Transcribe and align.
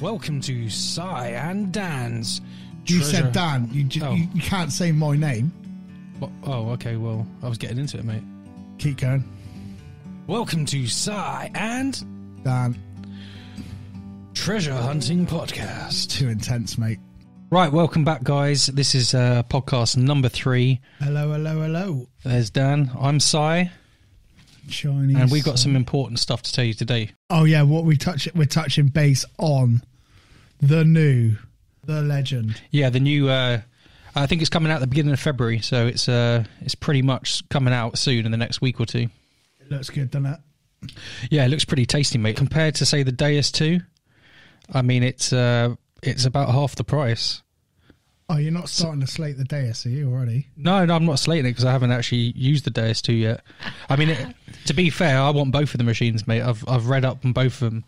Welcome 0.00 0.40
to 0.42 0.70
Sai 0.70 1.30
and 1.30 1.72
Dan's. 1.72 2.40
You 2.86 2.98
Treasure- 3.00 3.10
said 3.16 3.32
Dan. 3.32 3.68
You, 3.72 3.82
ju- 3.82 4.00
Oh. 4.04 4.14
you 4.14 4.28
you 4.32 4.40
can't 4.42 4.70
say 4.72 4.92
my 4.92 5.16
name. 5.16 5.52
Wha- 6.20 6.28
Oh, 6.44 6.68
okay. 6.70 6.94
Well, 6.96 7.26
I 7.42 7.48
was 7.48 7.58
getting 7.58 7.78
into 7.78 7.98
it, 7.98 8.04
mate. 8.04 8.22
Keep 8.78 8.98
going, 8.98 9.24
Welcome 10.28 10.66
to 10.66 10.86
Sai 10.86 11.50
and 11.54 12.00
Dan. 12.44 12.78
Treasure 14.34 14.72
Hunting 14.76 15.26
Podcast. 15.26 16.10
Too 16.10 16.28
intense, 16.28 16.78
mate. 16.78 17.00
Right, 17.50 17.72
welcome 17.72 18.04
back, 18.04 18.22
guys. 18.22 18.66
This 18.66 18.94
is 18.94 19.14
uh, 19.14 19.42
podcast 19.50 19.96
number 19.96 20.28
three. 20.28 20.80
Hello, 21.00 21.32
hello, 21.32 21.62
hello. 21.62 22.08
There's 22.22 22.50
Dan. 22.50 22.92
I'm 22.96 23.18
Sai, 23.18 23.72
Chinese. 24.68 25.16
and 25.16 25.28
we've 25.30 25.42
got 25.44 25.58
some 25.58 25.74
important 25.74 26.20
stuff 26.20 26.42
to 26.42 26.52
tell 26.52 26.64
you 26.64 26.74
today. 26.74 27.10
Oh 27.30 27.42
yeah, 27.44 27.62
what 27.62 27.84
we 27.84 27.96
touch 27.96 28.28
we're 28.36 28.44
touching 28.44 28.86
base 28.88 29.24
on 29.38 29.82
the 30.60 30.84
new, 30.84 31.36
the 31.84 32.02
legend. 32.02 32.60
Yeah, 32.70 32.90
the 32.90 33.00
new. 33.00 33.28
Uh, 33.28 33.60
I 34.14 34.26
think 34.26 34.40
it's 34.40 34.50
coming 34.50 34.72
out 34.72 34.76
at 34.76 34.80
the 34.80 34.86
beginning 34.86 35.12
of 35.12 35.20
February, 35.20 35.60
so 35.60 35.86
it's 35.86 36.08
uh, 36.08 36.44
it's 36.60 36.74
pretty 36.74 37.02
much 37.02 37.48
coming 37.48 37.74
out 37.74 37.98
soon 37.98 38.24
in 38.24 38.32
the 38.32 38.38
next 38.38 38.60
week 38.60 38.80
or 38.80 38.86
two. 38.86 39.08
It 39.60 39.70
looks 39.70 39.90
good, 39.90 40.10
doesn't 40.10 40.26
it? 40.26 40.40
Yeah, 41.30 41.44
it 41.44 41.48
looks 41.48 41.64
pretty 41.64 41.86
tasty, 41.86 42.18
mate. 42.18 42.36
Compared 42.36 42.76
to 42.76 42.86
say 42.86 43.02
the 43.02 43.12
Deus 43.12 43.50
Two, 43.50 43.80
I 44.72 44.82
mean 44.82 45.02
it's 45.02 45.32
uh, 45.32 45.74
it's 46.02 46.24
about 46.24 46.50
half 46.50 46.76
the 46.76 46.84
price. 46.84 47.42
Oh, 48.30 48.36
you're 48.36 48.52
not 48.52 48.68
starting 48.68 49.00
to 49.00 49.06
slate 49.06 49.38
the 49.38 49.44
Deus, 49.44 49.86
are 49.86 49.88
you 49.88 50.12
already? 50.12 50.48
No, 50.54 50.84
no, 50.84 50.94
I'm 50.94 51.06
not 51.06 51.18
slating 51.18 51.46
it 51.46 51.50
because 51.52 51.64
I 51.64 51.72
haven't 51.72 51.92
actually 51.92 52.32
used 52.36 52.64
the 52.64 52.70
Deus 52.70 53.00
2 53.00 53.14
yet. 53.14 53.42
I 53.88 53.96
mean, 53.96 54.10
it, 54.10 54.34
to 54.66 54.74
be 54.74 54.90
fair, 54.90 55.18
I 55.18 55.30
want 55.30 55.50
both 55.50 55.72
of 55.72 55.78
the 55.78 55.84
machines, 55.84 56.26
mate. 56.26 56.42
I've 56.42 56.62
I've 56.68 56.88
read 56.88 57.06
up 57.06 57.24
on 57.24 57.32
both 57.32 57.62
of 57.62 57.70
them, 57.70 57.84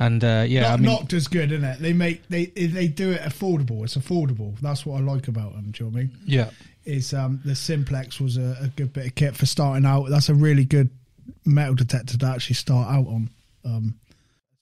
and 0.00 0.24
uh, 0.24 0.44
yeah, 0.48 0.62
not, 0.62 0.70
I 0.70 0.76
mean, 0.78 0.86
not 0.86 1.12
as 1.12 1.28
good, 1.28 1.52
isn't 1.52 1.64
it? 1.64 1.78
They 1.78 1.92
make 1.92 2.26
they 2.28 2.46
they 2.46 2.88
do 2.88 3.12
it 3.12 3.20
affordable. 3.20 3.84
It's 3.84 3.96
affordable. 3.96 4.58
That's 4.60 4.84
what 4.84 5.00
I 5.00 5.04
like 5.04 5.28
about 5.28 5.52
them. 5.54 5.70
Do 5.70 5.84
you 5.84 5.90
know 5.90 5.94
what 5.94 6.00
I 6.00 6.02
mean? 6.04 6.16
yeah, 6.26 6.50
Is 6.84 7.14
um 7.14 7.40
the 7.44 7.54
Simplex 7.54 8.18
was 8.20 8.36
a, 8.36 8.56
a 8.62 8.68
good 8.68 8.92
bit 8.92 9.06
of 9.06 9.14
kit 9.14 9.36
for 9.36 9.46
starting 9.46 9.84
out. 9.86 10.08
That's 10.10 10.28
a 10.28 10.34
really 10.34 10.64
good 10.64 10.90
metal 11.44 11.74
detector 11.76 12.18
to 12.18 12.26
actually 12.26 12.56
start 12.56 12.88
out 12.88 13.06
on. 13.06 13.30
Um, 13.64 13.94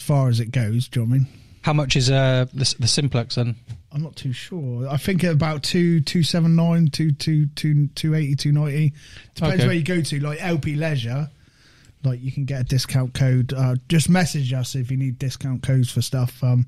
as 0.01 0.07
far 0.07 0.29
as 0.29 0.39
it 0.41 0.51
goes, 0.53 0.89
do 0.89 1.01
you 1.01 1.07
know 1.07 1.11
what 1.11 1.15
I 1.17 1.19
mean? 1.21 1.27
how 1.63 1.73
much 1.73 1.97
is 1.97 2.11
uh 2.11 2.47
the, 2.55 2.75
the 2.79 2.87
Simplex 2.87 3.35
then? 3.35 3.55
I'm 3.93 4.03
not 4.03 4.17
too 4.17 4.33
sure. 4.33 4.89
I 4.89 4.97
think 4.97 5.23
about 5.25 5.63
two 5.63 6.01
two 6.01 6.23
seven 6.23 6.57
nine, 6.57 6.89
two 6.89 7.11
two 7.13 7.47
two 7.55 7.89
two 7.95 8.15
eighty, 8.15 8.35
two 8.37 8.53
ninety. 8.53 8.93
Depends 9.35 9.55
Okay. 9.57 9.67
where 9.67 9.77
you 9.77 9.83
go 9.83 10.01
to. 10.03 10.21
Like 10.21 10.43
LP 10.43 10.75
Leisure, 10.77 11.31
like 12.05 12.21
you 12.23 12.33
can 12.33 12.45
get 12.45 12.61
a 12.61 12.65
discount 12.65 13.15
code. 13.15 13.53
Uh, 13.53 13.77
just 13.89 14.09
message 14.09 14.53
us 14.53 14.75
if 14.75 14.91
you 14.91 14.97
need 14.97 15.19
discount 15.19 15.63
codes 15.63 15.91
for 15.91 16.03
stuff. 16.03 16.43
Um, 16.43 16.67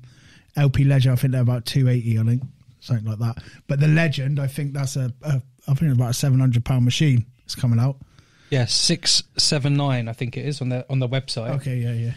LP 0.55 0.83
Ledger, 0.83 1.11
I 1.11 1.15
think 1.15 1.31
they're 1.31 1.41
about 1.41 1.65
two 1.65 1.87
eighty. 1.87 2.19
I 2.19 2.23
think 2.23 2.43
something 2.79 3.05
like 3.05 3.19
that. 3.19 3.43
But 3.67 3.79
the 3.79 3.87
Legend, 3.87 4.39
I 4.39 4.47
think 4.47 4.73
that's 4.73 4.95
a, 4.95 5.13
a 5.21 5.41
I 5.67 5.73
think 5.73 5.83
it's 5.83 5.95
about 5.95 6.11
a 6.11 6.13
seven 6.13 6.39
hundred 6.39 6.65
pound 6.65 6.85
machine. 6.85 7.25
It's 7.45 7.55
coming 7.55 7.79
out. 7.79 7.97
Yeah, 8.49 8.65
six 8.65 9.23
seven 9.37 9.75
nine, 9.75 10.07
I 10.09 10.13
think 10.13 10.35
it 10.35 10.45
is 10.45 10.61
on 10.61 10.69
the 10.69 10.85
on 10.89 10.99
the 10.99 11.07
website. 11.07 11.55
Okay, 11.57 11.77
yeah, 11.77 11.93
yeah. 11.93 12.13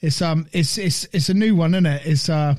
It's 0.00 0.20
um, 0.20 0.46
it's 0.52 0.76
it's 0.78 1.08
it's 1.12 1.28
a 1.28 1.34
new 1.34 1.56
one, 1.56 1.74
isn't 1.74 1.86
it? 1.86 2.02
It's 2.04 2.28
uh, 2.28 2.54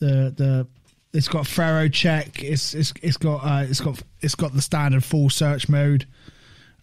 the 0.00 0.34
the 0.36 0.66
it's 1.12 1.28
got 1.28 1.46
Ferro 1.46 1.88
check. 1.88 2.42
It's 2.42 2.74
it's 2.74 2.92
it's 3.02 3.16
got 3.16 3.38
uh, 3.44 3.64
it's 3.68 3.80
got 3.80 4.02
it's 4.20 4.34
got 4.34 4.52
the 4.52 4.60
standard 4.60 5.04
full 5.04 5.30
search 5.30 5.68
mode. 5.68 6.06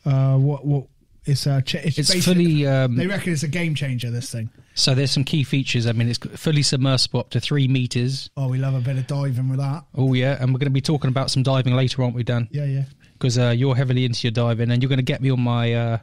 Uh, 0.06 0.38
what 0.38 0.66
what 0.66 0.88
it's 1.26 1.48
uh, 1.48 1.62
it's, 1.66 1.98
It's 1.98 2.26
fully 2.26 2.66
um, 2.68 2.96
They 2.96 3.08
reckon 3.08 3.34
it's 3.34 3.44
a 3.44 3.48
game 3.48 3.76
changer. 3.76 4.12
This 4.12 4.32
thing. 4.32 4.50
so. 4.76 4.94
There's 4.96 5.12
some 5.12 5.24
key 5.24 5.44
features. 5.44 5.88
I 5.88 5.92
mean, 5.94 6.10
it's 6.10 6.20
fully 6.20 6.64
submersible 6.64 7.20
up 7.22 7.30
to 7.32 7.40
three 7.40 7.68
meters. 7.68 8.30
Oh, 8.38 8.48
we 8.50 8.58
love 8.58 8.74
a 8.76 8.82
bit 8.82 8.98
of 8.98 9.08
diving 9.08 9.50
with 9.50 9.60
that. 9.60 9.84
Oh 9.96 10.14
yeah, 10.14 10.38
and 10.40 10.54
we're 10.54 10.60
going 10.60 10.66
to 10.66 10.72
be 10.72 10.82
talking 10.82 11.10
about 11.10 11.32
some 11.32 11.44
diving 11.44 11.74
later, 11.76 12.04
aren't 12.04 12.16
we, 12.16 12.24
Dan? 12.24 12.48
Yeah, 12.52 12.66
yeah. 12.66 12.84
Because 13.14 13.38
uh, 13.38 13.50
you're 13.56 13.76
heavily 13.76 14.06
into 14.06 14.28
your 14.28 14.32
diving, 14.32 14.70
and 14.72 14.82
you're 14.82 14.90
going 14.90 14.98
to 14.98 15.04
get 15.04 15.22
me 15.22 15.30
on 15.30 15.40
my 15.40 15.74
uh, 15.74 15.98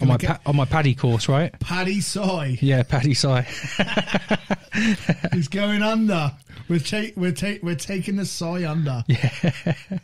on 0.00 0.08
my 0.08 0.18
pa- 0.18 0.40
on 0.44 0.56
my 0.56 0.64
PADI 0.66 0.94
course, 0.94 1.28
right? 1.28 1.58
PADI 1.60 2.00
Soy, 2.00 2.58
Yeah, 2.60 2.82
PADI 2.82 3.14
side. 3.14 3.46
he's 5.32 5.48
going 5.48 5.82
under. 5.82 6.32
We're 6.68 6.78
take 6.80 7.16
we're 7.16 7.32
take 7.32 7.62
we're 7.62 7.74
taking 7.76 8.16
the 8.16 8.26
Soy 8.26 8.68
under. 8.68 9.04
Yeah. 9.06 9.30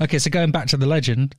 Okay, 0.00 0.18
so 0.18 0.30
going 0.30 0.50
back 0.50 0.66
to 0.68 0.76
the 0.76 0.86
legend, 0.86 1.34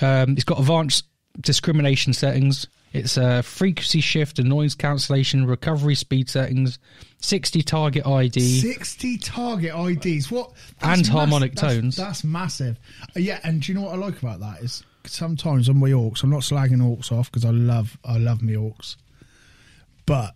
um, 0.00 0.32
it's 0.32 0.44
got 0.44 0.58
advanced 0.58 1.04
discrimination 1.40 2.12
settings. 2.12 2.66
It's 2.92 3.18
uh, 3.18 3.42
frequency 3.42 4.00
shift 4.00 4.38
and 4.38 4.48
noise 4.48 4.76
cancellation, 4.76 5.46
recovery 5.46 5.96
speed 5.96 6.30
settings, 6.30 6.78
60 7.18 7.62
target 7.62 8.06
ID. 8.06 8.60
60 8.60 9.18
target 9.18 9.74
IDs. 9.74 10.30
What? 10.30 10.52
And 10.80 11.04
harmonic 11.06 11.54
that's- 11.56 11.74
tones. 11.74 11.96
That's, 11.96 12.22
massive. 12.22 12.78
Uh, 13.16 13.20
yeah, 13.20 13.40
and 13.42 13.60
do 13.60 13.72
you 13.72 13.78
know 13.78 13.86
what 13.86 13.94
I 13.94 13.96
like 13.98 14.22
about 14.22 14.38
that 14.40 14.62
is 14.62 14.84
sometimes 15.06 15.68
on 15.68 15.78
my 15.78 15.88
ORX, 15.90 16.22
I'm 16.22 16.30
not 16.30 16.42
slagging 16.42 16.80
ORX 16.80 17.10
off 17.10 17.30
because 17.32 17.44
I 17.44 17.50
love 17.50 17.98
I 18.04 18.16
love 18.18 18.42
my 18.42 18.52
ORX, 18.52 18.94
but 20.06 20.34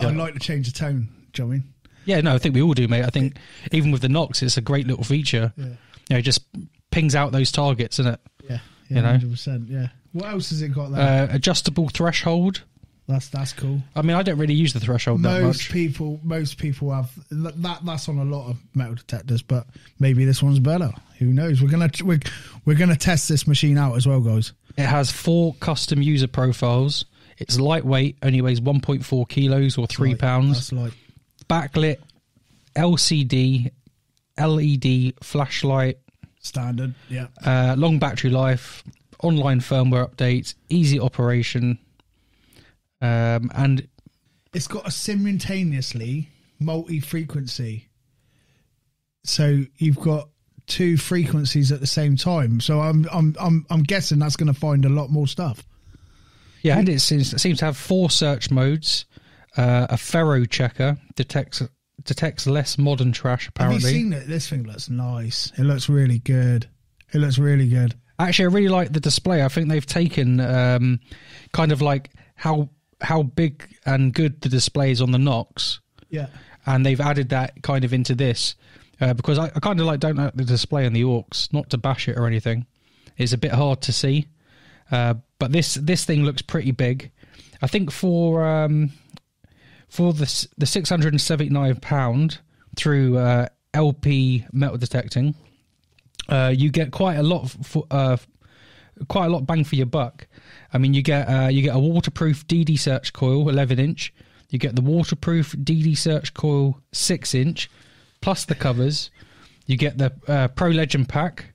I 0.00 0.10
like 0.10 0.32
to 0.34 0.40
change 0.40 0.72
the 0.72 0.78
tone. 0.78 1.08
Do 1.32 1.42
you 1.42 1.44
know 1.44 1.48
what 1.48 1.54
I 1.54 1.58
mean? 1.58 1.64
Yeah, 2.06 2.20
no, 2.22 2.34
I 2.34 2.38
think 2.38 2.54
we 2.54 2.62
all 2.62 2.72
do, 2.72 2.88
mate. 2.88 3.04
I 3.04 3.10
think 3.10 3.36
even 3.72 3.90
with 3.92 4.00
the 4.00 4.08
Nox, 4.08 4.42
it's 4.42 4.56
a 4.56 4.62
great 4.62 4.86
little 4.86 5.04
feature. 5.04 5.52
Yeah. 5.56 5.64
You 5.66 5.76
know, 6.10 6.16
it 6.16 6.22
just 6.22 6.40
pings 6.90 7.14
out 7.14 7.30
those 7.32 7.52
targets, 7.52 7.98
isn't 7.98 8.14
it? 8.14 8.20
Yeah, 8.48 8.58
You 8.88 8.96
yeah, 8.96 9.02
know? 9.02 9.08
hundred 9.10 9.30
percent. 9.32 9.68
Yeah. 9.68 9.88
What 10.12 10.30
else 10.30 10.50
has 10.50 10.62
it 10.62 10.68
got 10.74 10.92
there? 10.92 11.28
Uh, 11.30 11.34
adjustable 11.34 11.88
threshold. 11.88 12.62
that's 13.06 13.28
that's 13.28 13.52
cool. 13.52 13.80
I 13.94 14.02
mean, 14.02 14.16
I 14.16 14.22
don't 14.22 14.38
really 14.38 14.54
use 14.54 14.72
the 14.72 14.80
threshold 14.80 15.22
that 15.22 15.42
Most 15.42 15.58
much. 15.68 15.70
people, 15.72 16.20
most 16.22 16.58
people 16.58 16.92
have 16.92 17.10
that. 17.30 17.78
That's 17.84 18.08
on 18.08 18.18
a 18.18 18.24
lot 18.24 18.50
of 18.50 18.58
metal 18.74 18.94
detectors, 18.94 19.42
but 19.42 19.66
maybe 19.98 20.24
this 20.24 20.42
one's 20.42 20.58
better. 20.58 20.90
Who 21.18 21.26
knows? 21.26 21.62
We're 21.62 21.70
gonna 21.70 21.90
we're, 22.02 22.20
we're 22.64 22.76
gonna 22.76 22.96
test 22.96 23.28
this 23.28 23.46
machine 23.46 23.78
out 23.78 23.96
as 23.96 24.06
well, 24.06 24.20
guys. 24.20 24.52
It 24.76 24.86
has 24.86 25.10
four 25.10 25.54
custom 25.60 26.00
user 26.02 26.28
profiles. 26.28 27.04
It's 27.38 27.58
lightweight, 27.58 28.18
only 28.22 28.42
weighs 28.42 28.60
1.4 28.60 29.28
kilos 29.28 29.78
or 29.78 29.86
three 29.86 30.14
pounds. 30.14 30.70
That's 30.70 30.72
like 30.72 30.92
backlit 31.48 31.96
LCD, 32.76 33.70
LED 34.38 35.14
flashlight, 35.22 35.98
standard. 36.40 36.94
Yeah. 37.08 37.26
uh, 37.44 37.74
long 37.78 37.98
battery 37.98 38.30
life, 38.30 38.84
online 39.22 39.60
firmware 39.60 40.08
updates, 40.08 40.54
easy 40.68 40.98
operation, 40.98 41.78
um, 43.00 43.50
and 43.54 43.86
it's 44.52 44.66
got 44.66 44.86
a 44.86 44.90
simultaneously 44.90 46.28
multi-frequency. 46.58 47.88
So 49.24 49.62
you've 49.78 50.00
got 50.00 50.28
two 50.66 50.96
frequencies 50.96 51.72
at 51.72 51.80
the 51.80 51.86
same 51.86 52.16
time. 52.16 52.60
So 52.60 52.80
i'm 52.80 53.06
i'm 53.12 53.34
i'm, 53.40 53.66
I'm 53.70 53.82
guessing 53.82 54.18
that's 54.18 54.36
going 54.36 54.52
to 54.52 54.58
find 54.58 54.84
a 54.84 54.88
lot 54.88 55.10
more 55.10 55.26
stuff. 55.26 55.66
Yeah, 56.62 56.78
and 56.78 56.88
it 56.88 57.00
seems, 57.00 57.32
it 57.32 57.38
seems 57.38 57.58
to 57.60 57.64
have 57.66 57.76
four 57.76 58.10
search 58.10 58.50
modes. 58.50 59.06
Uh, 59.56 59.86
a 59.90 59.96
ferro 59.96 60.44
checker 60.44 60.96
detects 61.16 61.62
detects 62.04 62.46
less 62.46 62.78
modern 62.78 63.12
trash. 63.12 63.46
have 63.46 63.52
Apparently, 63.56 63.90
you 63.90 63.98
seen 63.98 64.12
it? 64.12 64.28
This 64.28 64.48
thing 64.48 64.64
looks 64.64 64.88
nice. 64.88 65.52
It 65.58 65.64
looks 65.64 65.88
really 65.88 66.18
good. 66.18 66.68
It 67.12 67.18
looks 67.18 67.38
really 67.38 67.68
good 67.68 67.94
Actually, 68.28 68.46
I 68.46 68.48
really 68.48 68.68
like 68.68 68.92
the 68.92 69.00
display. 69.00 69.42
I 69.42 69.48
think 69.48 69.68
they've 69.68 69.84
taken 69.84 70.40
um, 70.40 71.00
kind 71.52 71.72
of 71.72 71.82
like 71.82 72.10
how 72.34 72.70
how 73.00 73.22
big 73.22 73.76
and 73.86 74.12
good 74.12 74.40
the 74.42 74.48
display 74.48 74.90
is 74.90 75.00
on 75.00 75.10
the 75.10 75.18
Nox, 75.18 75.80
yeah 76.10 76.26
and 76.66 76.84
they've 76.84 77.00
added 77.00 77.30
that 77.30 77.62
kind 77.62 77.84
of 77.84 77.92
into 77.92 78.14
this 78.14 78.54
uh, 79.00 79.14
because 79.14 79.38
I, 79.38 79.46
I 79.46 79.60
kind 79.60 79.80
of 79.80 79.86
like 79.86 80.00
don't 80.00 80.16
like 80.16 80.34
the 80.34 80.44
display 80.44 80.86
on 80.86 80.92
the 80.92 81.04
ORX. 81.04 81.52
Not 81.52 81.70
to 81.70 81.78
bash 81.78 82.08
it 82.08 82.18
or 82.18 82.26
anything, 82.26 82.66
it's 83.16 83.32
a 83.32 83.38
bit 83.38 83.52
hard 83.52 83.80
to 83.82 83.92
see, 83.92 84.28
uh, 84.90 85.14
but 85.38 85.52
this 85.52 85.74
this 85.74 86.04
thing 86.04 86.24
looks 86.24 86.42
pretty 86.42 86.70
big. 86.70 87.10
I 87.62 87.66
think 87.66 87.90
for 87.90 88.46
um, 88.46 88.92
for 89.88 90.12
the 90.12 90.48
the 90.58 90.66
six 90.66 90.88
hundred 90.88 91.12
and 91.12 91.20
seventy 91.20 91.50
nine 91.50 91.76
pound 91.76 92.38
through 92.76 93.18
uh, 93.18 93.46
LP 93.74 94.44
metal 94.52 94.76
detecting, 94.76 95.34
uh, 96.30 96.52
you 96.56 96.70
get 96.70 96.90
quite 96.90 97.16
a 97.16 97.22
lot 97.22 97.50
for, 97.50 97.86
uh, 97.90 98.16
quite 99.08 99.26
a 99.26 99.28
lot 99.28 99.46
bang 99.46 99.64
for 99.64 99.76
your 99.76 99.86
buck. 99.86 100.26
I 100.72 100.78
mean, 100.78 100.94
you 100.94 101.02
get 101.02 101.24
uh, 101.24 101.48
you 101.48 101.62
get 101.62 101.74
a 101.74 101.78
waterproof 101.78 102.46
DD 102.46 102.78
search 102.78 103.12
coil, 103.12 103.48
eleven 103.48 103.78
inch. 103.78 104.12
You 104.50 104.58
get 104.58 104.74
the 104.74 104.82
waterproof 104.82 105.52
DD 105.52 105.96
search 105.96 106.34
coil, 106.34 106.80
six 106.92 107.34
inch, 107.34 107.70
plus 108.20 108.44
the 108.44 108.54
covers. 108.54 109.10
You 109.66 109.76
get 109.76 109.98
the 109.98 110.12
uh, 110.26 110.48
Pro 110.48 110.68
Legend 110.68 111.08
pack. 111.08 111.52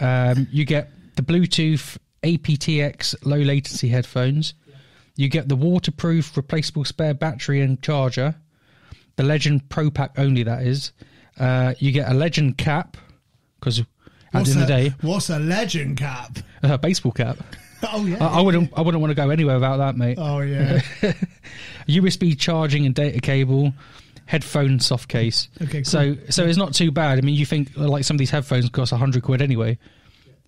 Um, 0.00 0.46
you 0.50 0.64
get 0.64 0.90
the 1.16 1.22
Bluetooth 1.22 1.96
aptX 2.22 3.14
low 3.24 3.38
latency 3.38 3.88
headphones. 3.88 4.54
You 5.16 5.28
get 5.28 5.48
the 5.48 5.56
waterproof 5.56 6.36
replaceable 6.36 6.84
spare 6.84 7.14
battery 7.14 7.62
and 7.62 7.80
charger. 7.80 8.34
The 9.16 9.22
Legend 9.22 9.70
Pro 9.70 9.90
Pack 9.90 10.18
only, 10.18 10.42
that 10.42 10.62
is. 10.62 10.92
Uh, 11.38 11.74
you 11.78 11.90
get 11.90 12.10
a 12.10 12.14
Legend 12.14 12.58
cap 12.58 12.98
because 13.58 13.82
what's 14.38 14.54
a, 14.54 14.58
the 14.58 14.66
day, 14.66 14.92
what's 15.02 15.30
a 15.30 15.38
legend 15.38 15.96
cap 15.96 16.38
a 16.62 16.78
baseball 16.78 17.12
cap. 17.12 17.38
oh 17.92 18.04
yeah 18.06 18.16
I, 18.26 18.38
I 18.38 18.40
wouldn't. 18.40 18.72
I 18.76 18.80
wouldn't 18.80 19.00
want 19.00 19.10
to 19.10 19.14
go 19.14 19.30
anywhere 19.30 19.54
without 19.56 19.76
that, 19.78 19.96
mate. 19.96 20.18
oh 20.20 20.40
yeah 20.40 20.80
USB 21.88 22.38
charging 22.38 22.86
and 22.86 22.94
data 22.94 23.20
cable. 23.20 23.72
headphone 24.26 24.80
soft 24.80 25.08
case. 25.08 25.48
Okay, 25.62 25.78
cool. 25.78 25.84
So 25.84 26.16
so 26.30 26.44
it's 26.44 26.58
not 26.58 26.74
too 26.74 26.90
bad. 26.90 27.18
I 27.18 27.20
mean, 27.20 27.34
you 27.34 27.46
think 27.46 27.76
like 27.76 28.04
some 28.04 28.14
of 28.16 28.18
these 28.18 28.30
headphones 28.30 28.68
cost 28.70 28.92
hundred 28.92 29.22
quid 29.22 29.42
anyway. 29.42 29.78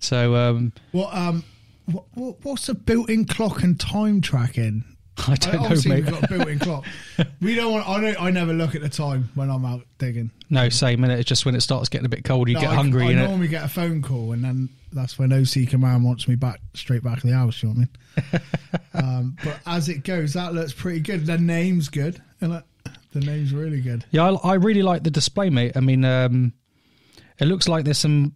So 0.00 0.34
um, 0.34 0.72
What 0.92 1.14
um, 1.14 1.44
what, 1.86 2.04
what 2.14 2.36
what's 2.42 2.66
the 2.66 2.74
built-in 2.74 3.24
clock 3.24 3.62
and 3.62 3.78
time 3.78 4.20
tracking? 4.20 4.84
I 5.26 5.34
don't 5.34 5.54
know, 5.54 5.60
Obviously, 5.64 5.90
mate. 5.90 6.04
we've 6.04 6.12
got 6.20 6.24
a 6.24 6.28
built-in 6.28 6.58
clock. 6.60 6.84
We 7.40 7.54
don't 7.54 7.72
want. 7.72 7.88
I 7.88 8.00
don't. 8.00 8.22
I 8.22 8.30
never 8.30 8.52
look 8.52 8.74
at 8.74 8.80
the 8.82 8.88
time 8.88 9.30
when 9.34 9.50
I'm 9.50 9.64
out 9.64 9.84
digging. 9.98 10.30
No, 10.50 10.68
same 10.68 11.00
minute. 11.00 11.18
It's 11.18 11.28
just 11.28 11.44
when 11.46 11.54
it 11.54 11.60
starts 11.62 11.88
getting 11.88 12.04
a 12.06 12.08
bit 12.08 12.24
cold, 12.24 12.48
you 12.48 12.54
No, 12.54 12.60
get 12.60 12.70
I, 12.70 12.74
hungry 12.74 13.06
I 13.06 13.10
in 13.10 13.18
it. 13.18 13.48
get 13.48 13.64
a 13.64 13.68
phone 13.68 14.02
call, 14.02 14.32
and 14.32 14.44
then 14.44 14.68
that's 14.92 15.18
when 15.18 15.32
OC 15.32 15.68
Command 15.68 16.04
wants 16.04 16.28
me 16.28 16.34
back 16.36 16.60
straight 16.74 17.02
back 17.02 17.20
to 17.20 17.26
the 17.26 17.32
house. 17.34 17.62
You 17.62 17.70
know 17.70 17.84
what 18.20 18.42
I 18.94 19.02
mean? 19.02 19.14
um, 19.20 19.36
but 19.44 19.58
as 19.66 19.88
it 19.88 20.04
goes, 20.04 20.34
that 20.34 20.54
looks 20.54 20.72
pretty 20.72 21.00
good. 21.00 21.26
The 21.26 21.38
name's 21.38 21.88
good, 21.88 22.22
and 22.40 22.54
it? 22.54 22.64
the 23.12 23.20
name's 23.20 23.52
really 23.52 23.80
good. 23.80 24.04
Yeah, 24.10 24.30
I, 24.30 24.50
I 24.50 24.54
really 24.54 24.82
like 24.82 25.02
the 25.02 25.10
display, 25.10 25.50
mate. 25.50 25.72
I 25.76 25.80
mean, 25.80 26.04
um, 26.04 26.52
it 27.38 27.46
looks 27.46 27.68
like 27.68 27.84
there's 27.84 27.98
some. 27.98 28.34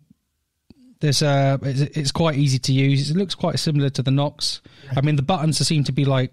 There's 1.00 1.22
uh, 1.22 1.58
it's, 1.62 1.80
it's 1.96 2.12
quite 2.12 2.36
easy 2.36 2.58
to 2.60 2.72
use. 2.72 3.10
It 3.10 3.16
looks 3.16 3.34
quite 3.34 3.58
similar 3.58 3.90
to 3.90 4.02
the 4.02 4.10
Nox. 4.12 4.60
I 4.96 5.00
mean, 5.00 5.16
the 5.16 5.22
buttons 5.22 5.64
seem 5.66 5.84
to 5.84 5.92
be 5.92 6.04
like 6.04 6.32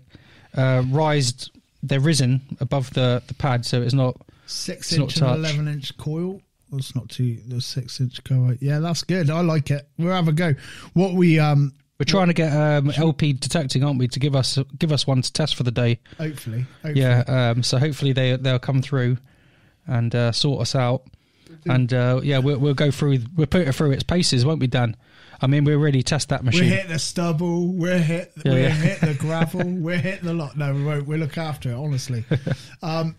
uh, 0.56 0.84
rised. 0.90 1.52
They're 1.84 2.00
risen 2.00 2.42
above 2.60 2.94
the 2.94 3.22
the 3.28 3.34
pad, 3.34 3.66
so 3.66 3.82
it's 3.82 3.94
not. 3.94 4.18
Six 4.46 4.92
It's 4.92 4.98
not 4.98 5.04
inch 5.04 5.16
and 5.18 5.26
touch. 5.28 5.38
eleven 5.38 5.68
inch 5.68 5.96
coil. 5.98 6.42
That's 6.72 6.96
not 6.96 7.10
too. 7.10 7.38
The 7.48 7.62
six 7.62 8.00
inch 8.00 8.24
coil. 8.24 8.56
Yeah, 8.60 8.80
that's 8.80 9.04
good. 9.04 9.30
I 9.30 9.42
like 9.42 9.72
it. 9.72 9.88
We'll 9.98 10.14
have 10.14 10.28
a 10.28 10.34
go. 10.34 10.56
What 10.94 11.14
we 11.14 11.40
um 11.40 11.74
We're 12.00 12.06
trying 12.06 12.28
to 12.28 12.34
get 12.34 12.52
um, 12.54 12.92
LP 12.96 13.34
detecting, 13.34 13.84
aren't 13.84 14.00
we, 14.00 14.08
to 14.10 14.20
give 14.20 14.36
us 14.36 14.58
give 14.78 14.92
us 14.92 15.06
one 15.08 15.22
to 15.22 15.32
test 15.34 15.56
for 15.56 15.64
the 15.64 15.72
day. 15.72 16.00
hopefully, 16.18 16.66
hopefully 16.82 17.00
Yeah. 17.02 17.24
Um, 17.56 17.64
so 17.64 17.78
hopefully 17.78 18.12
they 18.14 18.36
they'll 18.38 18.60
come 18.60 18.82
through 18.82 19.18
and 19.88 20.14
uh, 20.14 20.32
sort 20.32 20.62
us 20.62 20.76
out. 20.76 21.04
And 21.66 21.92
uh, 21.94 22.22
yeah, 22.24 22.38
we'll, 22.40 22.58
we'll 22.60 22.74
go 22.76 22.92
through. 22.92 23.20
We'll 23.36 23.48
put 23.48 23.68
it 23.68 23.74
through 23.74 23.92
its 23.92 24.04
paces, 24.04 24.46
won't 24.46 24.60
we, 24.60 24.68
Dan? 24.68 24.96
I 25.42 25.48
mean, 25.48 25.64
we'll 25.64 25.80
really 25.80 26.04
test 26.04 26.30
that 26.30 26.44
machine. 26.44 26.64
we 26.64 26.68
hit 26.70 26.88
the 26.90 27.00
stubble. 27.00 27.68
We're 27.74 27.98
hit. 28.00 28.32
Yeah, 28.46 28.52
we're 28.52 28.60
yeah. 28.60 28.70
hit 28.70 29.02
the 29.02 29.14
gravel. 29.20 29.64
we're 29.66 29.98
hitting 29.98 30.26
the 30.26 30.34
lot. 30.34 30.58
No, 30.58 30.74
we 30.74 30.84
won't. 30.84 31.08
We'll 31.08 31.20
look 31.20 31.38
after 31.38 31.70
it. 31.72 31.76
Honestly, 31.76 32.24
um, 32.84 33.16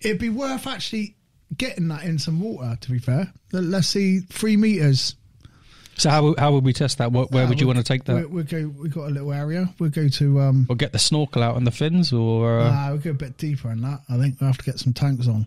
it'd 0.00 0.18
be 0.18 0.30
worth 0.30 0.66
actually 0.66 1.16
getting 1.56 1.88
that 1.88 2.04
in 2.04 2.18
some 2.18 2.40
water. 2.40 2.76
To 2.80 2.90
be 2.90 2.98
fair, 2.98 3.32
Let- 3.52 3.64
let's 3.64 3.88
see 3.88 4.20
three 4.20 4.56
meters. 4.56 5.14
So 5.96 6.08
how 6.08 6.34
how 6.38 6.52
would 6.52 6.64
we 6.64 6.72
test 6.72 6.98
that? 6.98 7.12
What, 7.12 7.30
where 7.30 7.44
Uh, 7.44 7.48
would 7.48 7.60
you 7.60 7.66
we'll- 7.66 7.74
want 7.76 7.86
to 7.86 7.92
take 7.92 8.04
that? 8.04 8.14
We'll, 8.14 8.28
we'll 8.28 8.44
go. 8.44 8.68
We've 8.76 8.92
got 8.94 9.08
a 9.08 9.12
little 9.12 9.32
area. 9.32 9.68
We'll 9.78 9.90
go 9.90 10.08
to. 10.08 10.40
Um, 10.40 10.66
Or 10.70 10.76
get 10.76 10.92
the 10.92 10.98
snorkel 10.98 11.42
out 11.42 11.56
and 11.56 11.66
the 11.66 11.70
fins, 11.70 12.12
or 12.12 12.58
uh, 12.60 12.70
Uh, 12.72 12.88
we'll 12.92 12.98
go 12.98 13.10
a 13.10 13.14
bit 13.14 13.36
deeper 13.36 13.70
in 13.70 13.82
that. 13.82 14.00
I 14.08 14.16
think 14.16 14.40
we'll 14.40 14.48
have 14.48 14.58
to 14.58 14.64
get 14.64 14.78
some 14.78 14.92
tanks 14.94 15.28
on. 15.28 15.46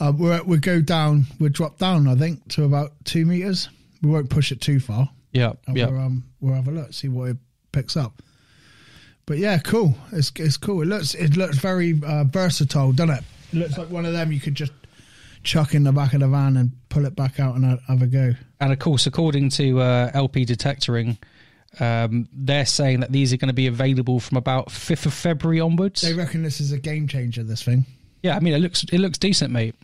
Uh, 0.00 0.10
we'll, 0.16 0.42
we'll 0.46 0.58
go 0.60 0.80
down, 0.80 1.26
we'll 1.38 1.50
drop 1.50 1.78
down, 1.78 2.08
I 2.08 2.14
think, 2.16 2.48
to 2.54 2.64
about 2.64 2.92
two 3.04 3.26
meters. 3.26 3.68
We 4.00 4.08
won't 4.10 4.30
push 4.30 4.50
it 4.50 4.60
too 4.62 4.80
far. 4.80 5.10
Yeah, 5.32 5.52
And 5.66 5.76
yeah. 5.76 5.86
we'll, 5.86 6.00
um, 6.00 6.24
we'll 6.40 6.54
have 6.54 6.68
a 6.68 6.72
look, 6.72 6.92
see 6.92 7.08
what 7.08 7.30
it 7.30 7.36
picks 7.72 7.96
up. 7.96 8.22
But 9.26 9.38
yeah, 9.38 9.58
cool. 9.58 9.94
It's 10.12 10.32
it's 10.36 10.56
cool. 10.56 10.82
It 10.82 10.86
looks 10.86 11.14
it 11.14 11.36
looks 11.36 11.56
very 11.56 11.98
uh, 12.04 12.24
versatile, 12.24 12.92
doesn't 12.92 13.16
it? 13.16 13.24
It 13.52 13.56
looks 13.56 13.78
like 13.78 13.88
one 13.88 14.04
of 14.04 14.12
them 14.12 14.32
you 14.32 14.40
could 14.40 14.54
just 14.54 14.72
chuck 15.44 15.74
in 15.74 15.84
the 15.84 15.92
back 15.92 16.12
of 16.14 16.20
the 16.20 16.28
van 16.28 16.56
and 16.56 16.72
pull 16.88 17.04
it 17.06 17.14
back 17.14 17.38
out 17.38 17.54
and 17.54 17.78
have 17.86 18.02
a 18.02 18.06
go. 18.06 18.32
And 18.60 18.72
of 18.72 18.78
course, 18.78 19.06
according 19.06 19.50
to 19.50 19.80
uh, 19.80 20.10
LP 20.14 20.44
Detectoring, 20.44 21.18
um, 21.80 22.28
they're 22.32 22.66
saying 22.66 23.00
that 23.00 23.12
these 23.12 23.32
are 23.32 23.36
going 23.36 23.48
to 23.48 23.54
be 23.54 23.66
available 23.66 24.20
from 24.20 24.36
about 24.38 24.70
fifth 24.70 25.06
of 25.06 25.14
February 25.14 25.60
onwards. 25.60 26.02
They 26.02 26.14
reckon 26.14 26.42
this 26.42 26.60
is 26.60 26.72
a 26.72 26.78
game 26.78 27.06
changer. 27.06 27.42
This 27.44 27.62
thing. 27.62 27.86
Yeah, 28.22 28.36
I 28.36 28.40
mean, 28.40 28.54
it 28.54 28.60
looks 28.60 28.84
it 28.84 28.98
looks 28.98 29.18
decent, 29.18 29.52
mate. 29.52 29.74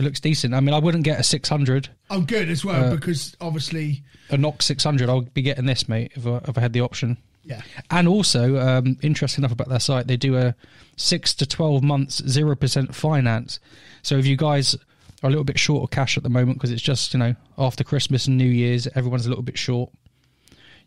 It 0.00 0.04
looks 0.04 0.18
decent. 0.18 0.54
I 0.54 0.60
mean, 0.60 0.74
I 0.74 0.78
wouldn't 0.78 1.04
get 1.04 1.20
a 1.20 1.22
600, 1.22 1.90
I'm 2.08 2.24
good 2.24 2.48
as 2.48 2.64
well 2.64 2.86
Uh, 2.86 2.94
because 2.96 3.36
obviously, 3.40 4.02
a 4.30 4.38
Nox 4.38 4.64
600. 4.64 5.10
I'll 5.10 5.20
be 5.20 5.42
getting 5.42 5.66
this, 5.66 5.88
mate, 5.90 6.12
if 6.14 6.26
I, 6.26 6.40
if 6.48 6.56
I 6.56 6.60
had 6.62 6.72
the 6.72 6.80
option. 6.80 7.18
yeah, 7.44 7.60
And 7.90 8.08
also, 8.08 8.58
um, 8.58 8.96
interesting 9.02 9.42
enough 9.42 9.52
about 9.52 9.68
their 9.68 9.78
site, 9.78 10.06
they 10.06 10.16
do 10.16 10.38
a 10.38 10.54
six 10.96 11.34
to 11.34 11.46
twelve 11.46 11.82
months 11.82 12.26
zero 12.26 12.56
percent 12.56 12.94
finance. 12.94 13.60
So 14.02 14.16
if 14.16 14.26
you 14.26 14.36
guys 14.36 14.74
are 15.22 15.26
a 15.26 15.30
little 15.30 15.44
bit 15.44 15.58
short 15.58 15.82
of 15.84 15.90
cash 15.90 16.16
at 16.16 16.22
the 16.22 16.28
moment 16.30 16.56
because 16.58 16.70
it's 16.70 16.82
just 16.82 17.12
you 17.12 17.18
know 17.18 17.34
after 17.58 17.84
Christmas 17.84 18.26
and 18.26 18.38
New 18.38 18.44
Year's, 18.48 18.86
everyone's 18.94 19.26
a 19.26 19.28
little 19.28 19.44
bit 19.44 19.58
short. 19.58 19.90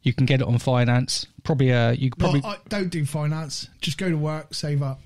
You 0.01 0.13
can 0.13 0.25
get 0.25 0.42
it 0.42 0.48
on 0.48 0.57
finance. 0.57 1.25
Probably, 1.44 1.71
uh, 1.71 1.92
you 1.92 2.10
probably 2.12 2.42
I 2.44 2.57
don't 2.68 2.89
do 2.89 3.06
finance. 3.06 3.69
Just 3.80 3.98
go 4.00 4.10
to 4.10 4.18
work, 4.18 4.54
save 4.54 4.81
up. 4.81 5.00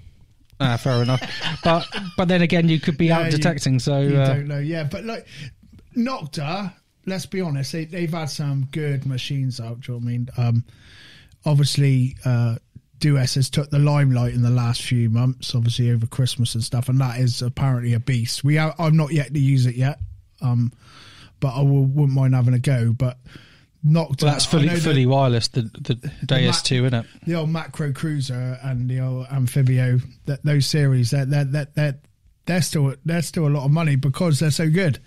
Ah, 0.59 0.77
fair 0.77 1.04
enough. 1.04 1.21
But 1.63 1.86
but 2.18 2.27
then 2.27 2.42
again, 2.42 2.68
you 2.69 2.80
could 2.80 2.98
be 2.98 3.07
Yeah, 3.07 3.19
out 3.19 3.31
detecting. 3.31 3.80
so 3.80 4.00
You 4.01 4.18
uh, 4.18 4.33
don't 4.33 4.48
know, 4.48 4.59
yeah. 4.59 4.83
But 4.83 5.06
like 5.06 5.27
Nokta, 5.95 6.74
let's 7.06 7.25
be 7.25 7.42
honest, 7.42 7.71
they, 7.71 7.86
they've 7.86 8.12
had 8.12 8.30
some 8.30 8.68
good 8.71 9.06
machines 9.06 9.59
out. 9.59 9.81
Do 9.81 9.94
you 9.94 10.00
know 10.00 10.06
what 10.06 10.09
I 10.09 10.12
mean? 10.12 10.30
Um, 10.38 10.65
obviously, 11.45 12.15
uh, 12.25 12.56
Deus 13.00 13.36
has 13.36 13.50
took 13.50 13.69
the 13.69 13.80
limelight 13.80 14.33
in 14.33 14.42
the 14.42 14.50
last 14.50 14.81
few 14.81 15.09
months, 15.09 15.54
obviously 15.54 15.92
over 15.92 16.07
Christmas 16.07 16.56
and 16.56 16.63
stuff, 16.63 16.89
and 16.89 17.00
that 17.00 17.19
is 17.19 17.42
apparently 17.42 17.94
a 17.94 18.00
beast. 18.00 18.44
We 18.44 18.56
have, 18.56 18.74
I've 18.80 18.94
not 18.94 19.12
yet 19.13 19.33
to 19.33 19.39
use 19.39 19.65
it 19.68 19.75
yet, 19.75 20.00
um, 20.42 20.71
but 21.39 21.54
I 21.56 21.62
will, 21.62 21.86
wouldn't 21.86 22.13
mind 22.18 22.33
having 22.33 22.56
a 22.56 22.59
go. 22.59 22.94
But 22.94 23.18
Nokta, 23.88 24.24
well, 24.24 24.31
that's 24.34 24.48
I 24.48 24.50
fully 24.51 24.68
that 24.68 24.80
fully 24.80 25.06
wireless. 25.06 25.48
The 25.48 25.62
the 25.62 26.12
Deus 26.25 26.62
two, 26.62 26.86
isn't 26.86 26.94
it? 26.94 27.06
the 27.25 27.36
old 27.36 27.50
Makro 27.50 27.94
Kruzer 27.94 28.60
and 28.66 28.89
the 28.89 29.00
old 29.00 29.28
Anfibio, 29.28 30.01
that 30.25 30.44
those 30.44 30.66
series, 30.66 31.12
they're, 31.12 31.25
they're, 31.25 31.45
they're, 31.45 31.68
they're, 31.75 32.00
they're 32.45 32.62
still 32.62 32.94
they're 33.06 33.22
still 33.22 33.48
a 33.48 33.50
lot 33.50 33.66
of 33.66 33.72
money 33.72 33.95
because 33.95 34.39
they're 34.39 34.51
so 34.51 34.69
good. 34.69 35.00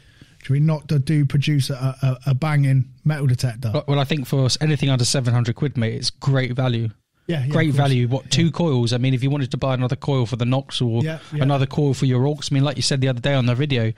Do 0.45 0.55
we 0.55 0.61
not 0.61 0.87
do 0.87 1.27
produce 1.27 1.69
a, 1.69 1.75
a, 2.03 2.31
a 2.31 2.35
banging 2.35 2.87
metal 3.05 3.27
detector? 3.27 3.73
Well, 3.87 3.99
I 3.99 4.05
think 4.05 4.27
for 4.27 4.49
anything 4.63 4.89
under 4.89 5.05
seven 5.05 5.35
hundred 5.35 5.57
quid, 5.57 5.77
mate, 5.77 5.95
it's 5.95 6.09
great 6.11 6.53
value. 6.53 6.89
yeah, 7.27 7.45
yeah, 7.45 7.49
great 7.49 7.75
value. 7.75 8.09
What 8.09 8.31
two 8.31 8.51
coils? 8.51 8.95
I 8.95 8.99
mean, 8.99 9.13
if 9.13 9.23
you 9.23 9.29
wanted 9.29 9.51
to 9.51 9.59
buy 9.59 9.75
another 9.75 9.97
coil 9.97 10.25
for 10.25 10.37
the 10.37 10.47
Nox 10.47 10.81
or 10.81 11.03
Yeah, 11.03 11.19
yeah. 11.35 11.43
another 11.43 11.67
coil 11.67 11.93
for 11.93 12.07
your 12.07 12.27
aux, 12.27 12.39
I 12.51 12.55
mean, 12.55 12.65
like 12.65 12.77
you 12.77 12.83
said 12.83 13.03
the 13.03 13.09
other 13.09 13.21
day 13.21 13.35
on 13.35 13.45
the 13.45 13.55
video, 13.55 13.93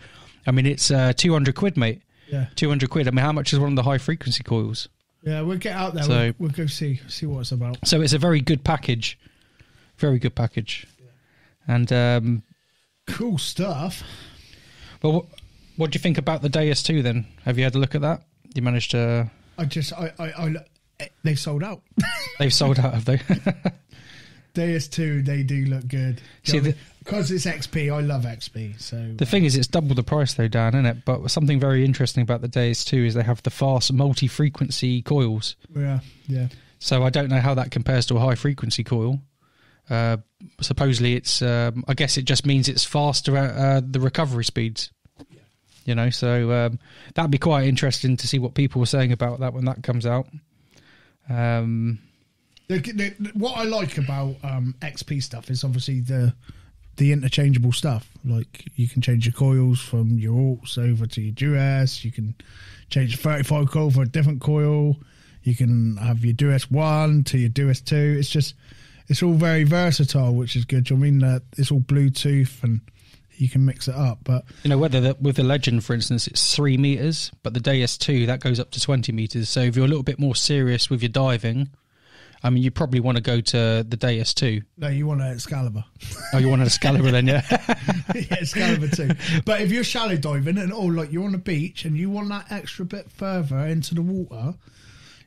I 0.44 0.50
mean, 0.50 0.67
it's 0.67 0.90
uh, 0.90 1.12
two 1.17 1.32
hundred 1.32 1.55
quid, 1.55 1.76
mate. 1.76 2.02
Yeah, 2.32 2.46
Two 2.56 2.69
hundred 2.69 2.90
quid. 2.90 3.06
I 3.06 3.11
mean, 3.11 3.25
how 3.25 3.31
much 3.32 3.52
is 3.52 3.58
one 3.61 3.70
of 3.70 3.76
the 3.76 3.82
high 3.82 3.99
frequency 3.99 4.43
coils? 4.43 4.88
yeah, 5.23 5.40
we'll 5.43 5.58
get 5.58 5.76
out 5.76 5.94
there. 5.94 6.02
So- 6.02 6.11
we'll, 6.11 6.34
we'll 6.38 6.50
go 6.50 6.67
see 6.67 7.00
see 7.08 7.26
what 7.26 7.40
it's 7.40 7.52
about. 7.52 7.76
So 7.87 8.00
it's 8.00 8.12
a 8.14 8.19
very 8.19 8.40
good 8.40 8.64
package, 8.64 9.19
very 9.99 10.19
good 10.19 10.34
package. 10.34 10.87
And 11.69 11.93
um, 11.93 12.43
Cool 13.06 13.38
stuff. 13.38 14.02
but 15.00 15.11
what, 15.11 15.26
what 15.76 15.90
do 15.90 15.96
you 15.96 16.00
think 16.00 16.18
about 16.18 16.42
the 16.42 16.49
Deus 16.49 16.83
two? 16.83 17.02
Then 17.02 17.26
have 17.45 17.56
you 17.59 17.64
had 17.64 17.75
a 17.75 17.78
look 17.78 17.95
at 17.95 18.00
that? 18.00 18.23
You 18.54 18.62
managed 18.62 18.90
to? 18.92 19.30
I 19.59 19.64
just 19.66 19.92
I 19.92 20.12
I, 20.18 20.56
I 21.00 21.09
they've 21.23 21.38
sold 21.38 21.62
out. 21.62 21.83
They've 22.38 22.52
sold 22.52 22.78
out, 22.80 22.95
have 22.95 23.04
they? 23.04 23.21
Deus 24.54 24.88
two, 24.88 25.23
they 25.23 25.42
do 25.42 25.64
look 25.66 25.87
good. 25.88 26.21
See, 26.44 26.59
the- 26.59 26.75
because 26.99 27.30
it's 27.30 27.47
XP, 27.47 27.90
I 27.92 28.00
love 28.00 28.23
XP. 28.25 28.80
So 28.80 29.12
The 29.16 29.26
thing 29.26 29.44
is, 29.44 29.56
it's 29.56 29.66
double 29.66 29.94
the 29.94 30.02
price 30.04 30.35
though, 30.35 30.47
Dan, 30.49 30.75
isn't 30.75 30.87
it? 30.87 31.04
But 31.04 31.28
something 31.30 31.59
very 31.59 31.85
interesting 31.85 32.23
about 32.23 32.42
the 32.42 32.49
Deus 32.49 32.85
two 32.85 33.04
is 33.04 33.14
they 33.14 33.23
have 33.25 33.42
the 33.42 33.50
fast 33.50 33.92
multi-frequency 33.92 35.02
coils. 35.02 35.56
yeah, 35.75 36.00
yeah. 36.28 36.49
So 36.78 37.02
I 37.04 37.11
don't 37.11 37.28
know 37.28 37.40
how 37.40 37.54
that 37.54 37.71
compares 37.71 38.06
to 38.06 38.16
a 38.16 38.21
high 38.21 38.35
frequency 38.35 38.85
coil. 38.85 39.21
Uh, 39.90 40.18
supposedly, 40.61 41.14
it's. 41.14 41.42
Um, 41.42 41.85
I 41.88 41.94
guess 41.94 42.16
it 42.16 42.23
just 42.25 42.47
means 42.47 42.68
it's 42.68 42.85
faster 42.85 43.37
at 43.37 43.56
uh, 43.56 43.80
the 43.85 44.00
recovery 44.00 44.44
speeds. 44.44 44.90
You 45.85 45.97
know, 45.97 46.11
so 46.11 46.52
um, 46.52 46.78
that'd 47.14 47.30
be 47.32 47.38
quite 47.38 47.66
interesting 47.66 48.16
to 48.18 48.28
see 48.28 48.38
what 48.38 48.54
people 48.54 48.78
were 48.78 48.87
saying 48.87 49.11
about 49.11 49.40
that 49.40 49.52
when 49.54 49.64
that 49.64 49.82
comes 49.82 50.06
out. 50.06 50.28
Um, 51.28 51.99
The, 52.69 52.78
the, 52.78 53.31
what 53.35 53.57
I 53.57 53.64
like 53.64 53.99
about 53.99 54.37
um, 54.42 54.75
XP 54.81 55.23
stuff 55.23 55.50
is 55.50 55.64
obviously 55.64 56.00
the 56.00 56.35
the 56.97 57.12
interchangeable 57.12 57.73
stuff. 57.73 58.09
Like 58.25 58.66
you 58.76 58.88
can 58.88 59.02
change 59.02 59.26
your 59.26 59.33
coils 59.33 59.81
from 59.81 60.19
your 60.19 60.35
alts 60.35 60.78
over 60.78 61.07
to 61.07 61.21
your 61.21 61.33
Deus. 61.33 62.04
You 62.04 62.12
can 62.12 62.35
change 62.90 63.16
the 63.16 63.23
35 63.23 63.71
coil 63.71 63.90
for 63.90 64.02
a 64.02 64.09
different 64.09 64.40
coil. 64.40 64.97
You 65.42 65.54
can 65.54 65.97
have 65.97 66.25
your 66.25 66.35
Deus 66.35 66.71
one 66.71 67.25
to 67.25 67.38
your 67.38 67.49
Deus 67.49 67.81
two. 67.81 68.16
It's 68.19 68.28
just 68.28 68.54
it's 69.09 69.23
all 69.23 69.33
very 69.33 69.64
versatile, 69.64 70.35
which 70.35 70.54
is 70.57 70.64
good. 70.64 70.90
I 70.90 70.95
mean 70.95 71.19
that 71.21 71.42
it's 71.57 71.71
all 71.71 71.81
Bluetooth 71.81 72.62
and 72.62 72.81
you 73.37 73.49
can 73.49 73.64
mix 73.64 73.88
it 73.88 73.95
up. 73.95 74.19
But 74.23 74.45
you 74.62 74.71
know, 74.71 74.78
whether 74.78 75.00
the, 75.00 75.16
with 75.21 75.37
the 75.37 75.42
Legend, 75.42 75.85
for 75.85 75.95
instance, 75.95 76.26
it's 76.28 76.54
three 76.54 76.76
meters, 76.76 77.33
but 77.42 77.54
the 77.54 77.61
Deus 77.61 77.99
two 77.99 78.26
that 78.26 78.40
goes 78.40 78.61
up 78.61 78.71
to 78.73 78.81
twenty 78.81 79.12
meters. 79.12 79.49
So 79.49 79.61
if 79.61 79.76
you're 79.76 79.85
a 79.85 79.88
little 79.88 80.04
bit 80.04 80.19
more 80.19 80.37
serious 80.37 80.88
with 80.88 81.02
your 81.02 81.09
diving, 81.09 81.71
I 82.44 82.50
mean, 82.50 82.62
you 82.64 82.70
probably 82.72 82.99
want 83.00 83.16
to 83.18 83.22
go 83.22 83.40
to 83.40 83.84
the 83.88 83.96
Deus 83.96 84.34
two. 84.34 84.62
no, 84.76 84.88
you 84.88 85.06
want 85.06 85.20
an 85.20 85.28
Excalibur. 85.32 85.84
Oh, 86.34 86.38
you 86.38 86.49
want 86.49 86.61
an 86.62 86.66
Excalibur 86.66 87.11
then, 87.12 87.26
yeah? 87.28 87.42
yeah, 88.14 88.37
Excalibur 88.40 88.88
too. 88.88 89.11
But 89.44 89.61
if 89.61 89.70
you're 89.70 89.84
shallow 89.84 90.16
diving 90.16 90.58
and 90.58 90.72
oh, 90.72 90.87
like 90.87 91.12
you're 91.12 91.25
on 91.25 91.32
the 91.32 91.38
beach 91.38 91.84
and 91.84 91.96
you 91.96 92.11
want 92.11 92.28
that 92.30 92.50
extra 92.50 92.84
bit 92.84 93.11
further 93.12 93.58
into 93.66 93.94
the 93.94 94.02
water, 94.02 94.54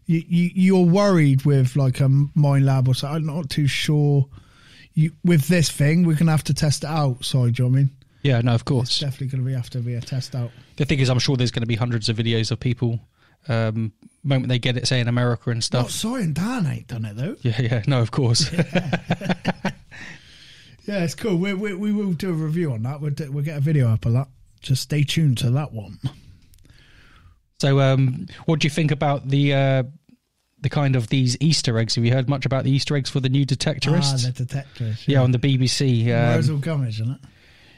you, 0.08 0.24
you 0.28 0.50
you're 0.54 0.86
worried 0.86 1.46
with 1.46 1.76
like 1.76 2.00
a 2.02 2.10
mine 2.10 2.66
lab 2.66 2.88
or 2.88 2.94
something. 2.94 3.16
I'm 3.18 3.26
not 3.26 3.50
too 3.50 3.68
sure. 3.68 4.28
You 4.94 5.12
with 5.24 5.48
this 5.48 5.70
thing, 5.72 6.06
we're 6.06 6.16
gonna 6.16 6.32
have 6.32 6.44
to 6.46 6.54
test 6.54 6.84
it 6.84 6.90
outside. 6.90 7.56
Do 7.56 7.64
you 7.64 7.70
know 7.70 7.72
what 7.74 7.78
I 7.80 7.82
mean? 7.84 7.90
Yeah, 8.24 8.42
no, 8.42 8.52
of 8.56 8.62
It's 8.62 8.64
course. 8.64 9.00
definitely 9.00 9.28
going 9.28 9.44
to 9.44 9.46
be 9.48 9.54
have 9.54 9.70
to 9.70 9.80
be 9.82 9.94
a 9.94 10.02
test 10.02 10.34
out. 10.34 10.50
The 10.78 10.86
thing 10.86 10.98
is, 10.98 11.12
I'm 11.12 11.20
sure 11.20 11.38
there's 11.38 11.52
going 11.52 11.62
to 11.62 11.68
be 11.68 11.76
hundreds 11.76 12.10
of 12.10 12.18
videos 12.18 12.50
of 12.50 12.60
people 12.60 13.00
um, 13.48 13.94
moment 14.26 14.50
they 14.50 14.60
get 14.60 14.76
it, 14.78 14.88
say 14.88 15.00
in 15.00 15.08
America 15.08 15.50
and 15.52 15.64
stuff. 15.64 15.92
Soy 15.92 16.22
and 16.22 16.34
Dan 16.36 16.66
ain't 16.66 16.88
done 16.88 17.06
it 17.06 17.16
though. 17.16 17.36
Yeah, 17.42 17.62
yeah, 17.62 17.84
no, 17.88 18.02
of 18.02 18.12
course. 18.12 18.50
Yeah, 20.88 21.04
it's 21.04 21.16
cool. 21.16 21.38
We, 21.38 21.54
we, 21.56 21.74
we 21.74 21.92
will 21.92 22.14
do 22.14 22.30
a 22.30 22.34
review 22.34 22.72
on 22.72 22.84
that. 22.84 23.02
We'll, 23.02 23.10
do, 23.12 23.32
we'll 23.32 23.44
get 23.44 23.58
a 23.58 23.62
video 23.62 23.90
up 23.92 24.06
of 24.06 24.14
that. 24.14 24.28
Just 24.62 24.84
stay 24.84 25.04
tuned 25.04 25.40
to 25.40 25.50
that 25.52 25.72
one. 25.74 25.98
so, 27.60 27.80
um, 27.80 28.28
what 28.46 28.60
do 28.60 28.68
you 28.68 28.70
think 28.70 28.92
about 28.92 29.28
the 29.28 29.54
uh, 29.54 29.84
the 30.62 30.70
kind 30.70 30.96
of 30.96 31.08
these 31.08 31.38
Easter 31.40 31.78
eggs? 31.80 31.96
Have 31.96 32.06
you 32.06 32.12
heard 32.14 32.30
much 32.30 32.46
about 32.46 32.66
the 32.66 32.72
Easter 32.72 32.96
eggs 32.96 33.10
for 33.10 33.20
the 33.20 33.30
new 33.30 33.42
Ah, 33.42 33.46
the 33.46 34.32
detectors. 34.36 35.08
yeah, 35.08 35.22
on 35.24 35.32
the 35.32 35.40
BBC. 35.40 36.06
Where's 36.06 36.50
Um, 36.50 36.56
all 36.56 36.62
Gummidge, 36.62 37.00
isn't 37.02 37.14
it? 37.14 37.22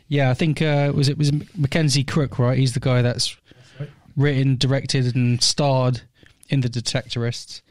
yeah, 0.09 0.29
I 0.29 0.33
think 0.33 0.61
uh, 0.61 0.91
was 0.93 1.07
it 1.07 1.17
was 1.17 1.31
Mackenzie 1.55 2.03
Crook, 2.03 2.37
right? 2.39 2.57
He's 2.57 2.73
the 2.73 2.79
guy 2.81 3.01
that's 3.01 3.37
right. 3.79 3.89
written, 4.17 4.57
directed, 4.57 5.15
and 5.15 5.41
starred 5.41 6.01
in 6.49 6.61
the 6.61 6.69
Detectorists. 6.69 7.61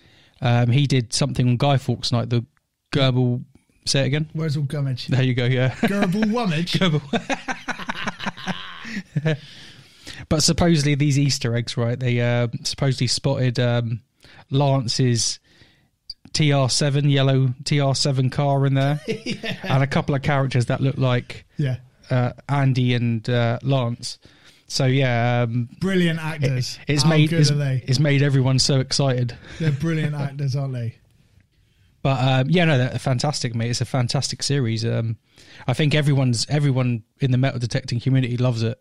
Um, 0.40 0.70
he 0.70 0.86
did 0.86 1.12
something 1.12 1.48
on 1.48 1.56
Guy 1.56 1.78
Fawkes 1.78 2.12
Night, 2.12 2.30
the 2.30 2.44
Gerbil. 2.92 3.44
Say 3.84 4.02
it 4.02 4.06
again. 4.06 4.30
Worzel 4.34 4.66
Gummidge? 4.66 5.06
There 5.06 5.22
you 5.22 5.34
go. 5.34 5.44
Yeah. 5.44 5.70
Gerbil 5.70 6.24
Wummage. 6.24 6.76
but 10.28 10.42
supposedly 10.42 10.94
these 10.94 11.18
Easter 11.18 11.54
eggs, 11.54 11.76
right? 11.76 11.98
They 11.98 12.20
uh, 12.20 12.48
supposedly 12.64 13.06
spotted 13.06 13.58
um, 13.60 14.02
Lance's 14.50 15.38
TR7 16.32 17.10
yellow 17.10 17.48
TR7 17.64 18.30
car 18.32 18.66
in 18.66 18.74
there, 18.74 19.00
and 19.62 19.82
a 19.82 19.86
couple 19.86 20.14
of 20.14 20.22
characters 20.22 20.66
that 20.66 20.80
look 20.80 20.98
like 20.98 21.46
yeah. 21.56 21.76
uh, 22.10 22.32
Andy 22.48 22.94
and 22.94 23.28
uh, 23.28 23.58
Lance. 23.62 24.18
So 24.68 24.86
yeah, 24.86 25.42
um, 25.42 25.68
Brilliant 25.80 26.18
actors. 26.18 26.78
it's 26.88 27.02
How 27.04 27.10
made 27.10 27.30
good 27.30 27.40
it's, 27.40 27.50
are 27.50 27.54
they? 27.56 27.84
it's 27.86 28.00
made 28.00 28.22
everyone 28.22 28.58
so 28.58 28.80
excited. 28.80 29.36
They're 29.60 29.70
brilliant 29.70 30.14
actors, 30.20 30.56
aren't 30.56 30.72
they? 30.74 30.96
But 32.02 32.20
um, 32.22 32.50
yeah, 32.50 32.64
no, 32.64 32.78
they're 32.78 32.98
fantastic, 32.98 33.54
mate. 33.54 33.70
It's 33.70 33.80
a 33.80 33.84
fantastic 33.84 34.42
series. 34.42 34.84
Um, 34.84 35.16
I 35.66 35.72
think 35.72 35.94
everyone's 35.94 36.46
everyone 36.48 37.02
in 37.20 37.30
the 37.30 37.38
metal 37.38 37.58
detecting 37.58 38.00
community 38.00 38.36
loves 38.36 38.62
it. 38.62 38.80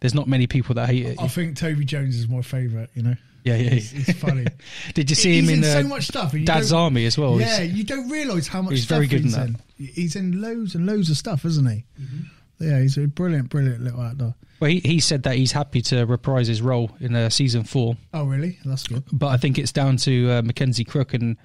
There's 0.00 0.14
not 0.14 0.28
many 0.28 0.46
people 0.46 0.74
that 0.76 0.88
hate 0.88 1.06
it. 1.06 1.20
I 1.20 1.28
think 1.28 1.56
Toby 1.56 1.84
Jones 1.84 2.16
is 2.18 2.28
my 2.28 2.42
favourite, 2.42 2.90
you 2.94 3.02
know? 3.02 3.14
Yeah, 3.44 3.56
yeah. 3.56 3.70
He's, 3.70 3.90
he's 3.90 4.18
funny. 4.18 4.46
Did 4.94 5.08
you 5.10 5.16
see 5.16 5.40
he's 5.40 5.48
him 5.48 5.58
in, 5.58 5.64
in 5.64 5.70
uh, 5.70 5.82
so 5.82 5.88
much 5.88 6.04
stuff. 6.08 6.34
Dad's 6.44 6.72
Army 6.72 7.04
as 7.06 7.16
well? 7.18 7.38
Yeah, 7.38 7.60
He's- 7.60 7.74
you 7.76 7.84
don't 7.84 8.08
realise 8.10 8.46
how 8.48 8.62
much 8.62 8.72
he's 8.74 8.84
stuff 8.84 8.96
very 8.96 9.06
good 9.06 9.24
in 9.24 9.30
that. 9.32 9.48
in. 9.48 9.56
He's 9.78 10.16
in 10.16 10.40
loads 10.40 10.74
and 10.74 10.86
loads 10.86 11.10
of 11.10 11.16
stuff, 11.16 11.44
isn't 11.44 11.66
he? 11.66 11.84
Mm-hmm. 12.00 12.64
Yeah, 12.66 12.80
he's 12.80 12.96
a 12.98 13.06
brilliant, 13.06 13.50
brilliant 13.50 13.82
little 13.82 14.00
actor. 14.02 14.34
Well, 14.64 14.70
he, 14.72 14.80
he 14.80 14.98
said 15.00 15.24
that 15.24 15.36
he's 15.36 15.52
happy 15.52 15.82
to 15.82 16.06
reprise 16.06 16.46
his 16.48 16.62
role 16.62 16.90
in 16.98 17.14
uh, 17.14 17.28
season 17.28 17.64
four, 17.64 17.98
Oh, 18.14 18.24
really? 18.24 18.58
That's 18.64 18.84
good. 18.86 19.02
but 19.12 19.26
I 19.26 19.36
think 19.36 19.58
it's 19.58 19.72
down 19.72 19.98
to 19.98 20.30
uh, 20.30 20.42
Mackenzie 20.42 20.84
Crook 20.84 21.12
and 21.12 21.36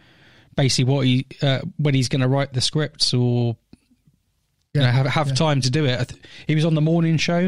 basically 0.56 0.94
what 0.94 1.06
he 1.06 1.26
uh, 1.42 1.60
when 1.76 1.96
he's 1.96 2.08
going 2.08 2.22
to 2.22 2.30
write 2.30 2.54
the 2.54 2.62
scripts 2.62 3.14
or 3.14 3.58
you 4.74 4.80
know, 4.80 4.88
have 4.88 5.06
have 5.08 5.28
yeah. 5.28 5.34
time 5.34 5.60
to 5.60 5.70
do 5.70 5.84
it. 5.86 6.00
I 6.00 6.04
th- 6.06 6.22
He 6.48 6.56
was 6.56 6.64
on 6.64 6.76
the 6.76 6.82
morning 6.82 7.18
show, 7.18 7.48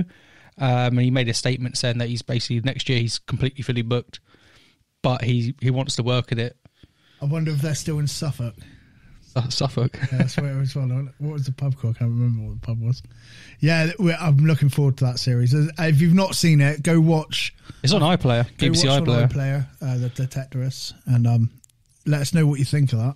um, 0.58 0.98
and 0.98 1.00
he 1.00 1.10
made 1.10 1.30
a 1.30 1.34
statement 1.34 1.78
saying 1.78 2.00
that 2.00 2.10
he's 2.10 2.22
basically 2.22 2.60
next 2.60 2.90
year 2.90 3.00
he's 3.00 3.18
completely 3.20 3.64
fully 3.64 3.82
booked, 3.82 4.20
but 5.02 5.24
he 5.24 5.56
he 5.62 5.70
wants 5.72 5.96
to 5.96 6.04
work 6.04 6.34
at 6.34 6.38
it. 6.40 6.58
I 7.22 7.26
wonder 7.26 7.52
if 7.52 7.62
they're 7.62 7.76
still 7.76 8.00
in 8.00 8.08
Suffolk. 8.08 8.56
Suffolk. 9.50 9.98
Yeah, 10.12 10.18
that's 10.20 10.38
where 10.38 10.52
it 10.52 10.58
was 10.60 10.74
from. 10.74 11.12
What 11.20 11.34
was 11.34 11.46
the 11.46 11.52
pub 11.52 11.78
called? 11.78 11.96
I 11.98 12.00
can't 12.00 12.12
remember 12.12 12.50
what 12.50 12.62
the 12.62 12.66
pub 12.68 12.82
was. 12.82 13.02
Yeah, 13.60 13.92
I'm 14.20 14.38
looking 14.38 14.70
forward 14.70 14.98
to 14.98 15.06
that 15.06 15.20
series. 15.20 15.54
If 15.54 16.02
you've 16.02 16.14
not 16.14 16.36
seen 16.36 16.60
it, 16.62 16.84
go 16.84 17.00
watch. 17.00 17.54
It's 17.84 17.94
on 17.94 18.02
iPlayer, 18.02 18.46
Go 18.58 18.68
BBC 18.68 18.88
watch 18.90 19.02
on 19.02 19.06
iPlayer. 19.08 19.30
iPlayer, 19.30 19.68
uh, 19.82 19.98
the 19.98 20.10
Detectorists, 20.10 20.94
and 21.06 21.26
um, 21.28 21.50
let 22.06 22.22
us 22.22 22.34
know 22.34 22.46
what 22.46 22.60
you 22.60 22.66
think 22.66 22.92
of 22.94 23.00
that. 23.00 23.16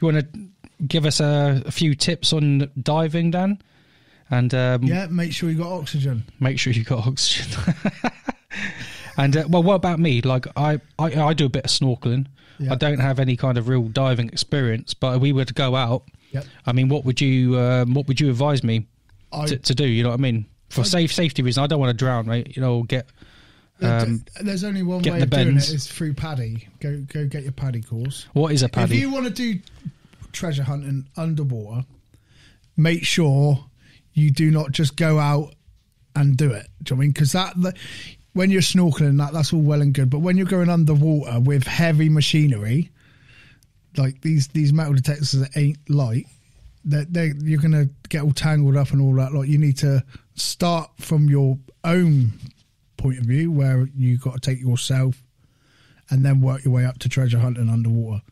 You 0.00 0.06
want 0.12 0.32
to 0.32 0.48
give 0.86 1.06
us 1.06 1.20
a, 1.20 1.62
a 1.64 1.70
few 1.70 1.94
tips 1.94 2.32
on 2.32 2.70
diving, 2.80 3.30
Dan? 3.30 3.62
And 4.30 4.52
um, 4.54 4.82
Yeah, 4.82 5.06
make 5.06 5.32
sure 5.32 5.48
you 5.50 5.58
got 5.58 5.72
oxygen. 5.72 6.24
make 6.40 6.58
sure 6.58 6.72
you 6.72 6.84
got 6.84 7.06
oxygen. 7.06 7.74
and 9.16 9.36
uh, 9.36 9.44
well, 9.48 9.62
what 9.62 9.74
about 9.74 9.98
me? 9.98 10.20
Like 10.22 10.46
I, 10.56 10.80
I, 10.98 11.20
I 11.22 11.34
do 11.34 11.46
a 11.46 11.50
bit 11.50 11.64
of 11.64 11.70
snorkeling. 11.70 12.26
Yeah. 12.58 12.72
I 12.72 12.76
don't 12.76 13.00
have 13.00 13.18
any 13.18 13.36
kind 13.36 13.58
of 13.58 13.68
real 13.68 13.84
diving 13.84 14.28
experience, 14.28 14.94
but 14.94 15.16
if 15.16 15.22
we 15.22 15.32
were 15.32 15.44
to 15.44 15.54
go 15.54 15.76
out, 15.76 16.04
Yep. 16.32 16.44
I 16.66 16.72
mean, 16.72 16.88
what 16.88 17.04
would 17.04 17.20
you, 17.20 17.58
um, 17.58 17.94
what 17.94 18.08
would 18.08 18.20
you 18.20 18.30
advise 18.30 18.64
me 18.64 18.86
I, 19.32 19.46
to, 19.46 19.56
to 19.58 19.74
do? 19.74 19.86
You 19.86 20.02
know 20.02 20.10
what 20.10 20.18
I 20.18 20.22
mean? 20.22 20.46
For 20.70 20.84
safe 20.84 21.12
safety 21.12 21.42
reasons, 21.42 21.64
I 21.64 21.66
don't 21.66 21.80
want 21.80 21.90
to 21.90 21.96
drown, 21.96 22.26
right? 22.26 22.50
You 22.56 22.62
know, 22.62 22.82
get. 22.84 23.06
Um, 23.82 24.24
there's 24.40 24.64
only 24.64 24.82
one 24.82 25.02
way 25.02 25.20
of 25.20 25.28
doing 25.28 25.56
it 25.56 25.68
is 25.68 25.86
through 25.86 26.14
PADI. 26.14 26.66
Go 26.80 27.04
go 27.12 27.26
get 27.26 27.42
your 27.42 27.52
PADI 27.52 27.82
course. 27.82 28.26
what 28.32 28.52
is 28.52 28.62
a 28.62 28.70
PADI? 28.70 28.94
If 28.94 28.98
you 28.98 29.10
want 29.10 29.26
to 29.26 29.30
do 29.30 29.60
treasure 30.32 30.62
hunting 30.62 31.06
underwater, 31.14 31.84
make 32.74 33.04
sure 33.04 33.66
you 34.14 34.30
do 34.30 34.50
not 34.50 34.72
just 34.72 34.96
go 34.96 35.18
out 35.18 35.54
and 36.16 36.38
do 36.38 36.52
it. 36.52 36.68
Do 36.82 36.94
you 36.94 36.96
know 36.96 36.96
what 36.96 36.96
I 36.96 37.00
mean? 37.00 37.10
Because 37.10 37.32
that, 37.32 37.52
the, 37.60 37.74
when 38.34 38.50
you're 38.50 38.62
snorkeling, 38.62 39.18
that 39.18 39.32
that's 39.32 39.52
all 39.52 39.60
well 39.60 39.82
and 39.82 39.92
good. 39.92 40.10
But 40.10 40.20
when 40.20 40.36
you're 40.36 40.46
going 40.46 40.70
underwater 40.70 41.40
with 41.40 41.66
heavy 41.66 42.08
machinery, 42.08 42.90
like 43.96 44.20
these 44.22 44.48
these 44.48 44.72
metal 44.72 44.94
detectors 44.94 45.32
that 45.32 45.56
ain't 45.56 45.78
light, 45.90 46.26
that 46.84 47.12
they 47.12 47.32
you're 47.42 47.60
gonna 47.60 47.86
get 48.08 48.22
all 48.22 48.32
tangled 48.32 48.76
up 48.76 48.90
and 48.90 49.00
all 49.02 49.14
that. 49.16 49.32
Like 49.32 49.48
you 49.48 49.58
need 49.58 49.76
to 49.78 50.04
start 50.34 50.90
from 50.98 51.28
your 51.28 51.58
own 51.84 52.32
point 52.96 53.18
of 53.18 53.24
view, 53.24 53.50
where 53.50 53.88
you 53.96 54.16
got 54.18 54.34
to 54.34 54.40
take 54.40 54.60
yourself 54.60 55.22
and 56.10 56.24
then 56.24 56.40
work 56.40 56.64
your 56.64 56.72
way 56.72 56.84
up 56.84 56.98
to 56.98 57.08
treasure 57.08 57.38
hunting 57.38 57.68
underwater. 57.68 58.22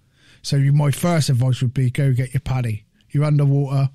So 0.42 0.56
you, 0.56 0.72
my 0.72 0.90
first 0.90 1.28
advice 1.28 1.60
would 1.60 1.74
be 1.74 1.90
go 1.90 2.12
get 2.12 2.32
your 2.32 2.40
PADI. 2.40 2.84
You're 3.10 3.24
underwater. 3.24 3.90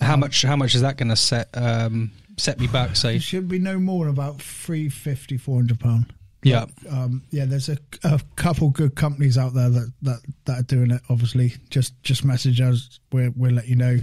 how 0.00 0.16
much? 0.16 0.42
How 0.42 0.56
much 0.56 0.74
is 0.74 0.82
that 0.82 0.96
going 0.96 1.08
to 1.08 1.16
set 1.16 1.48
um, 1.54 2.12
set 2.38 2.58
me 2.60 2.66
back? 2.68 2.96
Say, 2.96 3.16
It 3.16 3.22
should 3.22 3.48
be 3.48 3.58
no 3.58 3.78
more 3.78 4.04
than 4.06 4.14
about 4.14 4.40
350 4.40 5.36
400 5.38 5.78
pound. 5.80 6.12
yeah, 6.42 6.66
Um, 6.90 7.22
yeah, 7.30 7.44
there's 7.44 7.68
a, 7.68 7.78
a 8.04 8.20
couple 8.36 8.70
good 8.70 8.94
companies 8.94 9.36
out 9.36 9.54
there 9.54 9.70
that, 9.70 9.92
that, 10.02 10.20
that 10.44 10.58
are 10.60 10.62
doing 10.62 10.90
it. 10.90 11.00
Obviously, 11.10 11.54
just 11.70 12.00
just 12.02 12.24
message 12.24 12.60
us. 12.60 13.00
We'll, 13.12 13.32
we'll 13.36 13.52
let 13.52 13.66
you 13.68 13.76
know. 13.76 13.98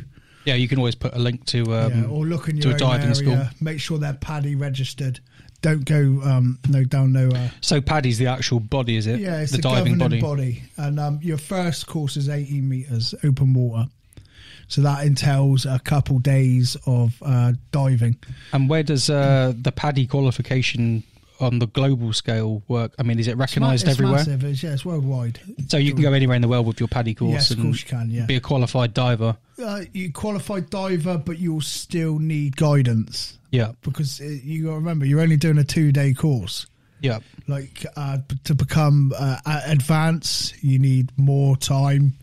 yeah. 0.45 0.55
You 0.55 0.67
can 0.67 0.77
always 0.77 0.95
put 0.95 1.13
a 1.15 1.19
link 1.19 1.45
to 1.47 1.61
um, 1.73 1.93
yeah, 2.03 2.09
or 2.09 2.25
look 2.25 2.49
in 2.49 2.59
to 2.61 2.69
your 2.69 2.71
a 2.71 2.73
own 2.73 2.79
diving 2.91 3.01
area. 3.03 3.15
school. 3.15 3.47
Make 3.61 3.79
sure 3.79 3.97
they're 3.97 4.13
PADI 4.13 4.55
registered. 4.55 5.19
Don't 5.61 5.85
go 5.85 6.19
um, 6.23 6.59
no 6.69 6.83
down 6.83 7.11
no. 7.13 7.29
Uh, 7.29 7.47
So 7.61 7.81
PADI's 7.81 8.17
the 8.19 8.27
actual 8.27 8.59
body, 8.59 8.97
is 8.97 9.07
it? 9.07 9.19
Yeah, 9.19 9.39
it's 9.41 9.51
the 9.51 9.57
the, 9.57 9.63
diving 9.63 9.97
body. 9.97 10.21
body. 10.21 10.63
And 10.77 10.99
um, 10.99 11.19
your 11.23 11.37
first 11.39 11.87
course 11.87 12.17
is 12.17 12.29
18 12.29 12.67
meters 12.67 13.15
open 13.23 13.53
water. 13.53 13.89
So 14.67 14.81
that 14.81 15.05
entails 15.05 15.65
a 15.65 15.79
couple 15.79 16.19
days 16.19 16.75
of 16.85 17.15
uh, 17.21 17.53
diving. 17.71 18.17
And 18.51 18.69
where 18.69 18.83
does 18.83 19.09
uh, 19.09 19.53
the 19.59 19.71
PADI 19.71 20.07
qualification 20.07 21.03
on 21.39 21.59
the 21.59 21.67
global 21.67 22.13
scale 22.13 22.63
work? 22.67 22.93
I 22.97 23.03
mean, 23.03 23.19
is 23.19 23.27
it 23.27 23.37
recognised 23.37 23.87
everywhere? 23.87 24.15
Massive. 24.17 24.43
It's, 24.43 24.63
yeah, 24.63 24.73
it's 24.73 24.85
worldwide. 24.85 25.39
So 25.67 25.77
you 25.77 25.93
can 25.93 26.01
go 26.01 26.13
anywhere 26.13 26.35
in 26.35 26.41
the 26.41 26.47
world 26.47 26.65
with 26.65 26.79
your 26.79 26.87
PADI 26.89 27.13
course 27.15 27.31
Yes, 27.31 27.51
of 27.51 27.59
and 27.59 27.67
course 27.67 27.81
you 27.83 27.87
can. 27.89 28.09
Yeah, 28.09 28.25
be 28.25 28.35
a 28.37 28.39
qualified 28.41 28.93
diver. 28.93 29.35
uh, 29.63 29.81
you 29.93 30.11
qualified 30.11 30.69
diver, 30.69 31.17
but 31.17 31.37
you'll 31.37 31.61
still 31.61 32.17
need 32.19 32.55
guidance 32.57 33.37
Yeah, 33.51 33.73
because 33.83 34.19
uh 34.19 34.23
you 34.23 34.63
got 34.63 34.69
to 34.71 34.75
remember 34.77 35.05
you're 35.05 35.21
only 35.21 35.37
doing 35.37 35.57
a 35.57 35.63
two 35.63 35.91
day 35.91 36.13
course. 36.13 36.65
yeah, 37.01 37.19
Like 37.47 37.85
uh, 37.95 38.17
to 38.45 38.55
become 38.55 39.13
uh, 39.17 39.37
advanced, 39.67 40.55
you 40.63 40.79
need 40.79 41.11
more 41.17 41.55
time. 41.57 42.13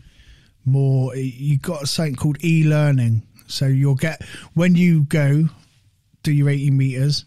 More, 0.65 1.15
You've 1.15 1.61
got 1.61 1.87
something 1.87 2.15
called 2.15 2.43
e-learning. 2.43 3.23
So 3.47 3.65
you'll 3.65 3.95
get 3.95 4.23
when 4.53 4.75
you 4.75 5.03
go 5.03 5.49
do 6.23 6.31
your 6.31 6.49
80 6.49 6.71
meters, 6.71 7.25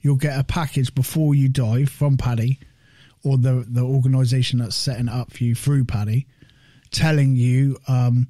you'll 0.00 0.16
get 0.16 0.38
a 0.38 0.44
package 0.44 0.94
before 0.94 1.34
you 1.34 1.48
dive 1.48 1.88
from 1.88 2.16
PADI 2.16 2.60
or 3.24 3.38
the 3.38 3.64
the 3.66 3.82
organisation 3.82 4.58
that's 4.58 4.76
setting 4.76 5.08
it 5.08 5.12
up 5.12 5.32
for 5.32 5.42
you 5.42 5.54
through 5.54 5.84
PADI, 5.84 6.26
telling 6.90 7.34
you 7.34 7.78
um, 7.88 8.28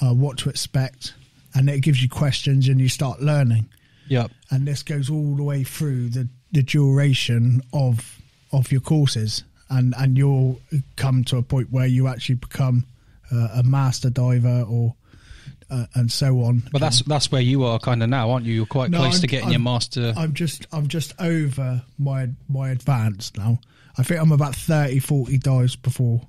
uh, 0.00 0.12
what 0.12 0.36
to 0.38 0.50
expect, 0.50 1.14
and 1.54 1.70
it 1.70 1.80
gives 1.80 2.02
you 2.02 2.10
questions, 2.10 2.68
and 2.68 2.78
you 2.78 2.90
start 2.90 3.22
learning 3.22 3.68
yeah. 4.08 4.26
and 4.50 4.66
this 4.66 4.82
goes 4.82 5.10
all 5.10 5.34
the 5.36 5.42
way 5.42 5.64
through 5.64 6.10
the, 6.10 6.28
the 6.52 6.62
duration 6.62 7.62
of 7.72 8.18
of 8.52 8.70
your 8.70 8.80
courses 8.80 9.44
and 9.70 9.94
and 9.98 10.18
you'll 10.18 10.60
come 10.96 11.24
to 11.24 11.38
a 11.38 11.42
point 11.42 11.70
where 11.70 11.86
you 11.86 12.06
actually 12.08 12.34
become 12.34 12.84
uh, 13.32 13.48
a 13.54 13.62
master 13.62 14.10
diver 14.10 14.64
or 14.68 14.94
uh, 15.70 15.86
and 15.94 16.12
so 16.12 16.42
on 16.42 16.62
But 16.70 16.80
that's 16.80 17.02
that's 17.02 17.32
where 17.32 17.40
you 17.40 17.64
are 17.64 17.78
kind 17.78 18.02
of 18.02 18.10
now, 18.10 18.30
aren't 18.30 18.44
you? 18.44 18.52
You're 18.52 18.66
quite 18.66 18.90
No, 18.90 18.98
close 18.98 19.14
I'm- 19.14 19.20
to 19.22 19.26
getting 19.26 19.44
I'm- 19.46 19.52
your 19.52 19.60
master. 19.60 20.12
i'm 20.16 20.34
just 20.34 20.66
i'm 20.72 20.86
just 20.88 21.14
over 21.18 21.82
my 21.98 22.28
my 22.48 22.70
advanced 22.70 23.38
now 23.38 23.58
i 23.98 24.02
think 24.02 24.20
i'm 24.20 24.32
about 24.32 24.54
30 24.54 24.98
40 24.98 25.38
dives 25.38 25.76
before 25.76 26.20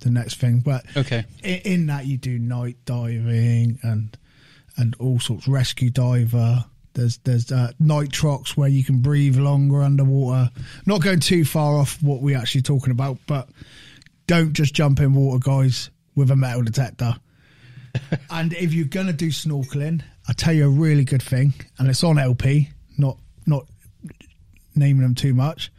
the 0.00 0.10
next 0.10 0.36
thing 0.36 0.60
but 0.60 0.84
okay, 0.96 1.24
in, 1.42 1.58
in 1.72 1.86
that 1.86 2.06
you 2.06 2.16
do 2.18 2.38
night 2.38 2.76
diving 2.84 3.78
and 3.82 4.16
and 4.76 4.94
all 4.98 5.18
sorts 5.20 5.46
rescue 5.48 5.90
diver 5.90 6.64
There's 6.94 7.18
there's 7.18 7.50
uh, 7.52 7.72
nitrox 7.80 8.56
where 8.56 8.68
you 8.68 8.82
can 8.84 9.00
breathe 9.00 9.36
longer 9.36 9.82
underwater. 9.82 10.50
Not 10.86 11.02
going 11.02 11.20
too 11.20 11.44
far 11.44 11.76
off 11.78 12.02
what 12.02 12.20
we're 12.22 12.36
actually 12.38 12.62
talking 12.62 12.90
about, 12.90 13.18
but 13.26 13.48
don't 14.26 14.52
just 14.54 14.74
jump 14.74 15.00
in 15.00 15.12
water, 15.14 15.38
guys, 15.38 15.90
with 16.14 16.30
a 16.30 16.36
metal 16.36 16.62
detector. 16.62 17.14
and 18.30 18.52
if 18.52 18.72
you're 18.72 18.86
gonna 18.86 19.12
do 19.12 19.28
snorkeling, 19.28 20.02
I 20.28 20.32
tell 20.32 20.52
you 20.52 20.66
a 20.66 20.70
really 20.70 21.04
good 21.04 21.22
thing, 21.22 21.54
and 21.78 21.88
it's 21.88 22.04
on 22.04 22.18
LP, 22.18 22.70
not 22.98 23.18
not 23.46 23.66
naming 24.76 25.02
them 25.02 25.14
too 25.14 25.34
much. 25.34 25.72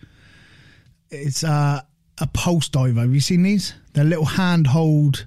It's 1.10 1.44
uh, 1.44 1.82
a 2.20 2.28
pulse 2.28 2.70
diver. 2.70 3.02
Have 3.02 3.14
you 3.14 3.20
seen 3.20 3.44
these? 3.44 3.74
They're 3.94 4.04
little 4.04 4.26
handhold. 4.26 5.26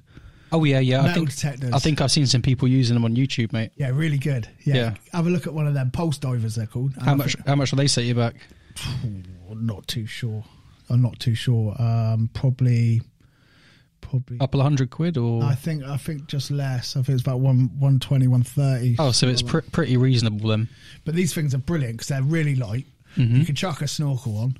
Oh 0.53 0.63
yeah, 0.65 0.79
yeah. 0.79 1.01
I 1.01 1.03
Metal 1.03 1.15
think 1.15 1.31
detectors. 1.31 1.73
I 1.73 1.79
think 1.79 2.01
I've 2.01 2.11
seen 2.13 2.27
some 2.27 2.43
people 2.43 2.69
using 2.69 2.95
them 2.95 3.05
on 3.05 3.17
YouTube, 3.17 3.53
mate. 3.53 3.73
Yeah, 3.77 3.91
really 3.93 4.19
good. 4.19 4.49
Yeah. 4.65 4.75
Yeah. 4.75 4.95
have 5.13 5.27
a 5.27 5.31
look 5.31 5.47
at 5.47 5.55
one 5.55 5.67
of 5.67 5.75
them 5.75 5.91
pulse 5.91 6.17
divers. 6.19 6.55
They're 6.55 6.67
called. 6.67 6.93
And 6.97 7.03
How 7.03 7.13
I 7.13 7.15
much? 7.17 7.35
think- 7.35 7.47
How 7.47 7.55
much 7.57 7.73
will 7.73 7.79
they 7.79 7.87
set 7.89 8.05
you 8.05 8.15
back? 8.15 8.35
I'm 9.51 9.67
not 9.67 9.87
too 9.89 10.07
sure. 10.07 10.45
I'm 10.89 11.03
not 11.03 11.19
too 11.19 11.35
sure. 11.35 11.75
Um, 11.81 12.31
probably, 12.35 13.03
probably. 14.05 14.39
Couple 14.39 14.61
of 14.61 14.65
hundred 14.65 14.91
quid, 14.91 15.17
or 15.17 15.43
I 15.43 15.55
think 15.55 15.83
I 15.85 15.97
think 15.97 16.27
just 16.27 16.51
less. 16.51 16.97
I 16.97 17.03
think 17.03 17.17
it's 17.17 17.23
about 17.23 17.41
one 17.41 17.71
one 17.79 17.99
twenty, 17.99 18.29
one 18.29 18.43
thirty. 18.43 18.97
oh, 18.99 19.11
so 19.11 19.27
it's 19.27 19.43
pr- 19.43 19.61
pretty 19.73 19.97
reasonable 19.97 20.49
then. 20.49 20.69
But 21.05 21.15
these 21.15 21.35
things 21.35 21.55
are 21.55 21.59
brilliant 21.59 21.95
because 21.95 22.09
they're 22.09 22.23
really 22.23 22.55
light. 22.55 22.87
Mm-hmm. 23.17 23.37
You 23.37 23.45
can 23.45 23.55
chuck 23.55 23.81
a 23.81 23.89
snorkel 23.89 24.39
on. 24.39 24.59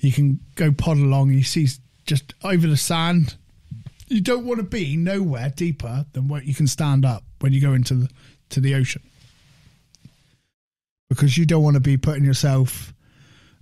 You 0.00 0.12
can 0.12 0.40
go 0.54 0.72
pod 0.72 0.98
along. 0.98 1.30
You 1.30 1.42
see 1.42 1.68
just 2.06 2.34
over 2.42 2.66
the 2.66 2.76
sand. 2.76 3.36
You 4.08 4.20
don't 4.20 4.44
want 4.44 4.58
to 4.58 4.64
be 4.64 4.96
nowhere 4.96 5.52
deeper 5.54 6.06
than 6.12 6.28
what 6.28 6.44
you 6.44 6.54
can 6.54 6.66
stand 6.66 7.04
up 7.04 7.24
when 7.40 7.52
you 7.52 7.60
go 7.60 7.72
into 7.72 7.94
the 7.94 8.08
to 8.50 8.60
the 8.60 8.74
ocean, 8.76 9.02
because 11.08 11.36
you 11.36 11.44
don't 11.46 11.62
want 11.62 11.74
to 11.74 11.80
be 11.80 11.96
putting 11.96 12.24
yourself 12.24 12.92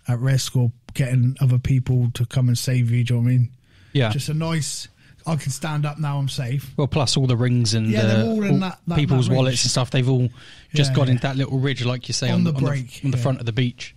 at 0.08 0.18
risk 0.18 0.54
or 0.56 0.70
getting 0.92 1.36
other 1.40 1.58
people 1.58 2.10
to 2.14 2.26
come 2.26 2.48
and 2.48 2.58
save 2.58 2.90
you. 2.90 3.04
Do 3.04 3.14
you 3.14 3.20
know 3.20 3.24
what 3.24 3.30
I 3.30 3.36
mean? 3.36 3.50
Yeah. 3.94 4.10
Just 4.10 4.28
a 4.28 4.34
nice. 4.34 4.88
I 5.26 5.36
can 5.36 5.50
stand 5.50 5.86
up 5.86 5.98
now. 5.98 6.18
I'm 6.18 6.28
safe. 6.28 6.70
well, 6.76 6.86
plus 6.86 7.16
all 7.16 7.26
the 7.26 7.36
rings 7.36 7.72
and 7.74 7.88
Yeah, 7.90 8.00
uh, 8.02 8.24
all 8.26 8.42
in 8.44 8.60
that- 8.60 8.78
that- 8.86 8.98
people's 8.98 9.28
that 9.28 9.34
wallets 9.34 9.62
and 9.64 9.70
stuff. 9.70 9.90
They've 9.90 10.08
all 10.08 10.28
just 10.74 10.90
Yeah, 10.90 10.96
got 10.96 11.06
yeah. 11.06 11.12
into 11.12 11.22
that 11.22 11.36
little 11.36 11.58
ridge, 11.58 11.84
like 11.84 12.08
you 12.08 12.14
say, 12.14 12.28
On 12.28 12.34
on, 12.40 12.44
the 12.44 12.52
on 12.54 12.62
break, 12.64 13.00
on 13.04 13.10
the 13.10 13.16
front 13.16 13.40
of 13.40 13.46
the 13.46 13.52
beach. 13.52 13.94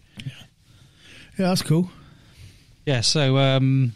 Yeah, 1.38 1.50
that's 1.50 1.62
cool. 1.62 1.90
Yeah. 2.86 3.02
So 3.02 3.38
um, 3.38 3.94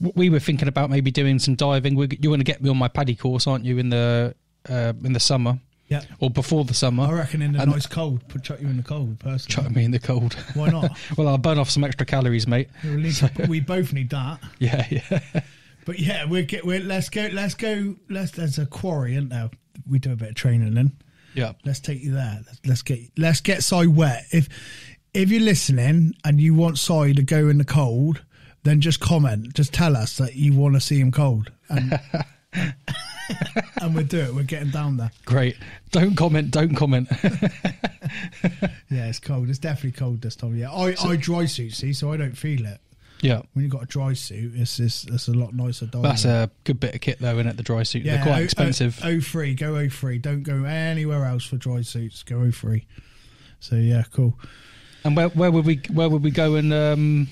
we 0.00 0.30
were 0.30 0.38
thinking 0.40 0.68
about 0.68 0.90
maybe 0.90 1.10
doing 1.10 1.38
some 1.38 1.54
diving. 1.54 1.94
we 1.96 2.06
you're 2.20 2.30
going 2.30 2.40
to 2.40 2.44
get 2.44 2.62
me 2.62 2.70
on 2.70 2.76
my 2.76 2.88
PADI 2.88 3.16
course, 3.16 3.46
aren't 3.46 3.64
you? 3.64 3.78
In 3.78 3.88
the 3.90 4.34
uh, 4.68 4.92
in 5.04 5.12
the 5.12 5.20
summer 5.20 5.58
Yeah. 5.88 6.02
or 6.20 6.30
before 6.30 6.64
the 6.64 6.74
summer? 6.74 7.04
I 7.04 7.12
reckon 7.12 7.42
in 7.42 7.52
the 7.52 7.60
And- 7.62 7.72
nice 7.72 7.86
cold, 7.86 8.26
put 8.28 8.42
chuck 8.44 8.60
you 8.60 8.68
in 8.68 8.76
the 8.76 8.82
cold, 8.82 9.18
personally. 9.18 9.54
Chuck 9.68 9.74
me 9.76 9.84
in 9.84 9.90
the 9.90 9.98
cold. 9.98 10.34
Why 10.54 10.70
not? 10.70 10.96
well, 11.16 11.28
I'll 11.28 11.38
burn 11.38 11.58
off 11.58 11.70
some 11.70 11.84
extra 11.84 12.06
calories, 12.06 12.46
mate. 12.46 12.68
need 12.84 13.14
we 13.48 13.60
both 13.60 13.92
need 13.92 14.10
that. 14.10 14.38
Yeah, 14.58 14.86
yeah. 14.90 15.40
But 15.86 16.00
yeah, 16.00 16.24
we're 16.26 16.42
get 16.42 16.66
we're 16.66 16.80
let's 16.80 17.08
go 17.08 17.30
let's 17.32 17.54
go 17.54 17.94
let's 18.10 18.32
there's 18.32 18.58
a 18.58 18.66
quarry, 18.66 19.12
isn't 19.12 19.30
there? 19.30 19.48
We 19.88 19.98
do 19.98 20.12
a 20.12 20.16
bit 20.16 20.30
of 20.30 20.34
training 20.34 20.74
then. 20.74 20.92
Yeah. 21.34 21.52
Let's 21.64 21.80
take 21.80 22.02
you 22.02 22.12
there. 22.12 22.40
Let's, 22.66 22.82
get 22.82 22.98
let's 23.16 23.40
get 23.40 23.62
Sai 23.62 23.86
wet. 23.86 24.24
If 24.32 24.48
if 25.14 25.30
you're 25.30 25.40
listening 25.40 26.14
and 26.24 26.40
you 26.40 26.54
want 26.54 26.78
Sai 26.78 27.12
to 27.12 27.22
go 27.22 27.48
in 27.48 27.58
the 27.58 27.64
cold, 27.64 28.24
then 28.64 28.80
just 28.80 29.00
comment. 29.00 29.54
Just 29.54 29.72
tell 29.72 29.96
us 29.96 30.16
that 30.16 30.34
you 30.34 30.54
want 30.54 30.74
to 30.74 30.80
see 30.80 30.98
him 30.98 31.12
cold, 31.12 31.52
and 31.68 32.00
and 33.80 33.94
we'll 33.94 34.04
do 34.04 34.18
it. 34.18 34.34
We're 34.34 34.42
getting 34.42 34.70
down 34.70 34.96
there. 34.96 35.12
Great. 35.24 35.56
Don't 35.92 36.16
comment. 36.16 36.50
Don't 36.50 36.74
comment. 36.74 37.08
Yeah, 38.88 39.08
it's 39.08 39.18
cold. 39.18 39.50
It's 39.50 39.58
definitely 39.58 39.98
cold 39.98 40.22
this 40.22 40.36
time. 40.36 40.56
Yeah, 40.56 40.70
I 40.70 40.94
I 41.02 41.16
dry 41.16 41.46
suit 41.46 41.74
see, 41.74 41.92
so 41.92 42.12
I 42.12 42.16
don't 42.16 42.38
feel 42.38 42.64
it. 42.64 42.80
Yeah. 43.20 43.42
When 43.52 43.64
you 43.64 43.70
have 43.70 43.70
got 43.70 43.82
a 43.82 43.86
dry 43.86 44.12
suit, 44.12 44.52
it's 44.54 44.78
it's, 44.78 45.04
it's 45.06 45.28
a 45.28 45.32
lot 45.32 45.54
nicer. 45.54 45.86
Diving. 45.86 46.02
That's 46.02 46.24
a 46.24 46.50
good 46.64 46.80
bit 46.80 46.94
of 46.94 47.00
kit, 47.00 47.18
though, 47.20 47.34
isn't 47.34 47.46
it? 47.48 47.56
The 47.56 47.62
dry 47.62 47.82
suit. 47.82 48.04
They're 48.04 48.22
quite 48.22 48.40
oh- 48.40 48.44
expensive. 48.44 48.98
Oh, 49.02 49.20
free, 49.20 49.54
go 49.54 49.76
oh 49.76 49.88
free. 49.88 50.18
Don't 50.18 50.42
go 50.42 50.64
anywhere 50.64 51.24
else 51.24 51.44
for 51.44 51.56
dry 51.56 51.80
suits. 51.82 52.22
Go 52.22 52.40
oh 52.40 52.50
free. 52.52 52.86
So 53.60 53.76
yeah, 53.76 54.04
cool. 54.12 54.38
And 55.04 55.16
where 55.16 55.28
where 55.28 55.50
would 55.50 55.64
we 55.64 55.80
where 55.92 56.08
would 56.08 56.22
we 56.22 56.30
go 56.30 56.56
and 56.56 56.72
um, 56.72 57.28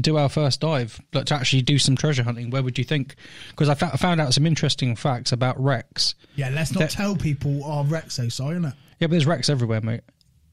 do 0.00 0.16
our 0.16 0.28
first 0.28 0.60
dive? 0.60 1.00
Like 1.12 1.26
to 1.26 1.34
actually 1.34 1.62
do 1.62 1.78
some 1.78 1.96
treasure 1.96 2.22
hunting. 2.22 2.50
Where 2.50 2.62
would 2.62 2.78
you 2.78 2.84
think? 2.84 3.16
Because 3.50 3.68
I, 3.68 3.74
fa- 3.74 3.90
I 3.92 3.96
found 3.96 4.20
out 4.20 4.34
some 4.34 4.46
interesting 4.46 4.96
facts 4.96 5.30
about 5.32 5.62
wrecks. 5.62 6.14
Yeah, 6.34 6.48
let's 6.48 6.72
not 6.72 6.80
That- 6.80 6.90
tell 6.90 7.14
people 7.14 7.62
our 7.64 7.84
Rexo, 7.84 8.32
sorry, 8.32 8.56
innit? 8.56 8.74
Yeah, 8.98 9.06
but 9.08 9.10
there's 9.10 9.26
wrecks 9.26 9.48
everywhere, 9.50 9.80
mate. 9.82 10.00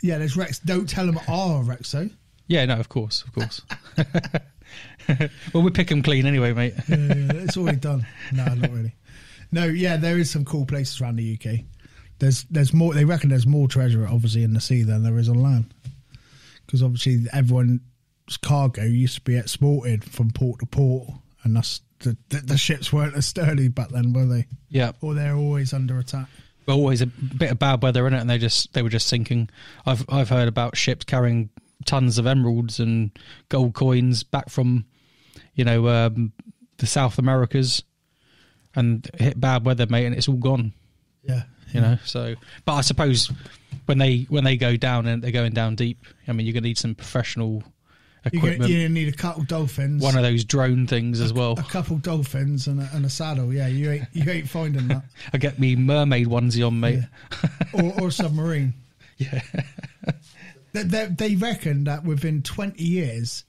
Yeah, 0.02 0.18
there's 0.18 0.36
Rex. 0.38 0.60
Don't 0.60 0.88
tell 0.90 1.06
them 1.06 1.20
our 1.28 1.64
Rexo. 1.64 2.12
Yeah, 2.48 2.66
no, 2.66 2.80
of 2.80 2.90
course, 2.90 3.24
of 3.24 3.34
course. 3.34 3.62
well, 5.54 5.64
we 5.64 5.72
pick 5.72 5.88
them 5.88 6.02
clean 6.04 6.26
anyway, 6.26 6.54
mate. 6.54 6.74
Yeah, 6.88 6.96
yeah, 6.98 7.32
it's 7.34 7.58
already 7.58 7.78
done. 7.78 8.06
No, 8.34 8.46
not 8.46 8.72
really. 8.72 8.96
No, 9.52 9.66
yeah, 9.66 9.98
there 9.98 10.18
is 10.20 10.30
some 10.30 10.46
cool 10.46 10.66
places 10.66 11.02
around 11.02 11.16
the 11.16 11.34
UK. 11.40 11.62
There's 12.20 12.44
there's 12.52 12.74
more. 12.74 12.94
They 12.94 13.06
reckon 13.06 13.30
there's 13.30 13.48
more 13.48 13.68
treasure 13.68 14.08
obviously 14.08 14.44
in 14.44 14.54
the 14.54 14.62
sea 14.62 14.84
than 14.84 15.04
there 15.04 15.18
is 15.18 15.30
on 15.30 15.42
land. 15.42 15.74
Because 16.66 16.84
obviously 16.84 17.26
everyone's 17.34 17.80
cargo 18.42 18.84
used 18.84 19.16
to 19.16 19.22
be 19.22 19.38
exported 19.38 20.04
from 20.04 20.30
port 20.32 20.60
to 20.60 20.66
port, 20.68 21.10
and 21.44 21.56
that's 21.56 21.82
the, 22.00 22.16
the, 22.30 22.38
the 22.42 22.58
ships 22.58 22.94
weren't 22.94 23.16
as 23.16 23.26
sturdy 23.26 23.68
back 23.70 23.90
then, 23.90 24.14
were 24.14 24.26
they? 24.26 24.46
Yeah, 24.70 24.92
Or 25.02 25.14
they're 25.16 25.36
always 25.36 25.74
under 25.74 25.98
attack. 25.98 26.28
always 26.68 27.02
a 27.02 27.08
bit 27.08 27.52
of 27.52 27.58
bad 27.60 27.82
weather 27.82 28.06
in 28.08 28.14
it, 28.14 28.20
and 28.22 28.30
they 28.30 28.38
just 28.38 28.72
they 28.74 28.84
were 28.84 28.90
just 28.90 29.08
sinking. 29.08 29.50
I've 29.86 30.06
I've 30.10 30.30
heard 30.30 30.48
about 30.48 30.78
ships 30.78 31.06
carrying 31.06 31.50
tons 31.86 32.18
of 32.18 32.26
emeralds 32.28 32.80
and 32.80 33.12
gold 33.50 33.74
coins 33.74 34.24
back 34.24 34.50
from, 34.50 34.86
you 35.56 35.64
know, 35.66 35.88
um, 35.88 36.32
the 36.78 36.88
South 36.88 37.18
Americas, 37.18 37.84
and 38.76 39.10
hit 39.18 39.40
bad 39.40 39.66
weather, 39.66 39.88
mate, 39.88 40.06
and 40.06 40.16
it's 40.16 40.28
all 40.28 40.36
gone. 40.36 40.74
Yeah, 41.24 41.44
You 41.74 41.82
know, 41.82 41.98
so 42.06 42.36
but 42.66 42.74
I 42.74 42.82
suppose 42.82 43.32
when 43.86 43.98
they 43.98 44.26
when 44.30 44.44
they 44.44 44.56
go 44.58 44.78
down 44.78 45.06
and 45.08 45.22
they're 45.24 45.32
going 45.32 45.54
down 45.54 45.76
deep, 45.76 46.00
I 46.28 46.32
mean, 46.34 46.46
you're 46.46 46.54
gonna 46.54 46.68
need 46.68 46.78
some 46.78 46.96
professional 46.96 47.64
equipment. 48.26 48.70
you're 48.70 48.80
gonna 48.84 48.90
need 48.94 49.08
a 49.14 49.18
couple 49.18 49.44
dolphins, 49.44 50.02
One 50.04 50.16
of 50.16 50.24
those 50.24 50.44
drone 50.46 50.88
things 50.88 51.20
as 51.20 51.34
well. 51.34 51.54
a 51.60 51.64
couple 51.64 51.98
dolphins, 51.98 52.68
and 52.68 52.82
a, 52.82 52.90
and 52.94 53.06
a 53.06 53.10
saddle. 53.10 53.54
Yeah, 53.54 53.68
you 53.68 53.92
ain't 53.92 54.08
you 54.14 54.30
ain't 54.32 54.48
finding 54.50 54.88
that, 54.90 55.04
I 55.34 55.38
get 55.38 55.60
me 55.60 55.76
mermaid 55.76 56.28
onesie 56.28 56.66
on, 56.66 56.80
mate. 56.80 57.04
or, 57.74 58.04
or 58.04 58.12
submarine. 58.12 58.74
Yeah. 59.18 59.42
They, 60.74 60.84
they, 60.84 61.06
they 61.08 61.36
reckon 61.36 61.86
that 61.86 62.04
within 62.04 62.42
20 62.44 62.82
years, 62.84 63.44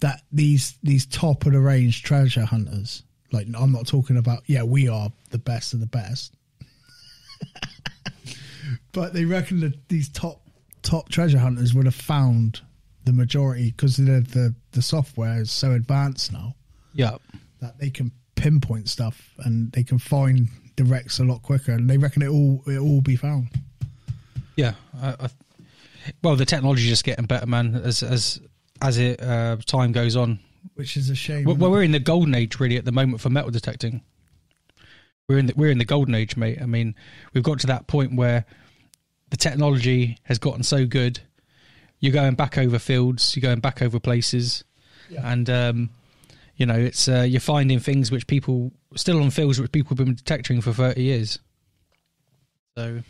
that 0.00 0.22
these 0.30 0.76
these 0.82 1.06
top 1.06 1.46
of 1.46 1.52
the 1.52 1.60
range 1.60 2.02
treasure 2.02 2.44
hunters, 2.44 3.02
like 3.32 3.46
I'm 3.58 3.72
not 3.72 3.86
talking 3.86 4.16
about, 4.18 4.42
yeah, 4.46 4.62
we 4.62 4.88
are 4.88 5.10
the 5.30 5.38
best 5.38 5.72
of 5.74 5.80
the 5.80 5.86
best, 5.86 6.34
but 8.92 9.12
they 9.12 9.24
reckon 9.24 9.60
that 9.60 9.88
these 9.88 10.08
top 10.08 10.40
top 10.82 11.08
treasure 11.08 11.38
hunters 11.38 11.74
would 11.74 11.86
have 11.86 11.94
found 11.94 12.60
the 13.04 13.12
majority 13.12 13.70
because 13.70 13.96
the, 13.96 14.04
the 14.20 14.54
the 14.72 14.82
software 14.82 15.40
is 15.40 15.50
so 15.50 15.72
advanced 15.72 16.32
now 16.32 16.54
Yeah. 16.94 17.16
that 17.60 17.78
they 17.78 17.90
can 17.90 18.12
pinpoint 18.34 18.88
stuff 18.88 19.30
and 19.38 19.72
they 19.72 19.82
can 19.82 19.98
find 19.98 20.48
the 20.76 20.84
wrecks 20.84 21.18
a 21.20 21.24
lot 21.24 21.42
quicker, 21.42 21.72
and 21.72 21.88
they 21.88 21.96
reckon 21.98 22.22
it 22.22 22.28
all 22.28 22.62
it 22.66 22.78
all 22.78 23.00
be 23.00 23.16
found. 23.16 23.48
Yeah. 24.56 24.74
I, 25.00 25.08
I, 25.20 25.28
well, 26.22 26.36
the 26.36 26.44
technology's 26.44 26.88
just 26.88 27.04
getting 27.04 27.26
better, 27.26 27.46
man, 27.46 27.74
as 27.76 28.02
as 28.02 28.40
as 28.82 28.98
it 28.98 29.22
uh, 29.22 29.56
time 29.66 29.92
goes 29.92 30.16
on. 30.16 30.38
Which 30.74 30.96
is 30.96 31.08
a 31.10 31.14
shame. 31.14 31.44
Well, 31.44 31.56
we're 31.70 31.82
in 31.82 31.92
the 31.92 31.98
golden 32.00 32.34
age 32.34 32.58
really 32.60 32.76
at 32.76 32.84
the 32.84 32.92
moment 32.92 33.20
for 33.20 33.30
metal 33.30 33.50
detecting. 33.50 34.02
We're 35.28 35.38
in 35.38 35.46
the, 35.46 35.54
we're 35.56 35.70
in 35.70 35.78
the 35.78 35.84
golden 35.84 36.14
age, 36.14 36.36
mate. 36.36 36.58
I 36.60 36.66
mean, 36.66 36.94
we've 37.32 37.42
got 37.42 37.58
to 37.60 37.66
that 37.68 37.86
point 37.86 38.14
where 38.14 38.44
the 39.30 39.36
technology 39.36 40.18
has 40.24 40.38
gotten 40.38 40.62
so 40.62 40.86
good. 40.86 41.20
You're 41.98 42.12
going 42.12 42.34
back 42.34 42.58
over 42.58 42.78
fields, 42.78 43.34
you're 43.34 43.40
going 43.42 43.60
back 43.60 43.80
over 43.82 43.98
places, 43.98 44.64
Yeah. 45.08 45.28
and 45.32 45.48
um, 45.50 45.90
you 46.56 46.66
know 46.66 46.74
it's 46.76 47.08
uh, 47.08 47.22
you're 47.28 47.40
finding 47.40 47.80
things 47.80 48.10
which 48.10 48.26
people 48.26 48.70
still 48.94 49.22
on 49.22 49.30
fields 49.30 49.58
which 49.60 49.72
people 49.72 49.96
have 49.96 50.04
been 50.04 50.14
detecting 50.14 50.60
for 50.60 50.72
30 50.72 51.02
years. 51.02 51.38
So 52.76 53.02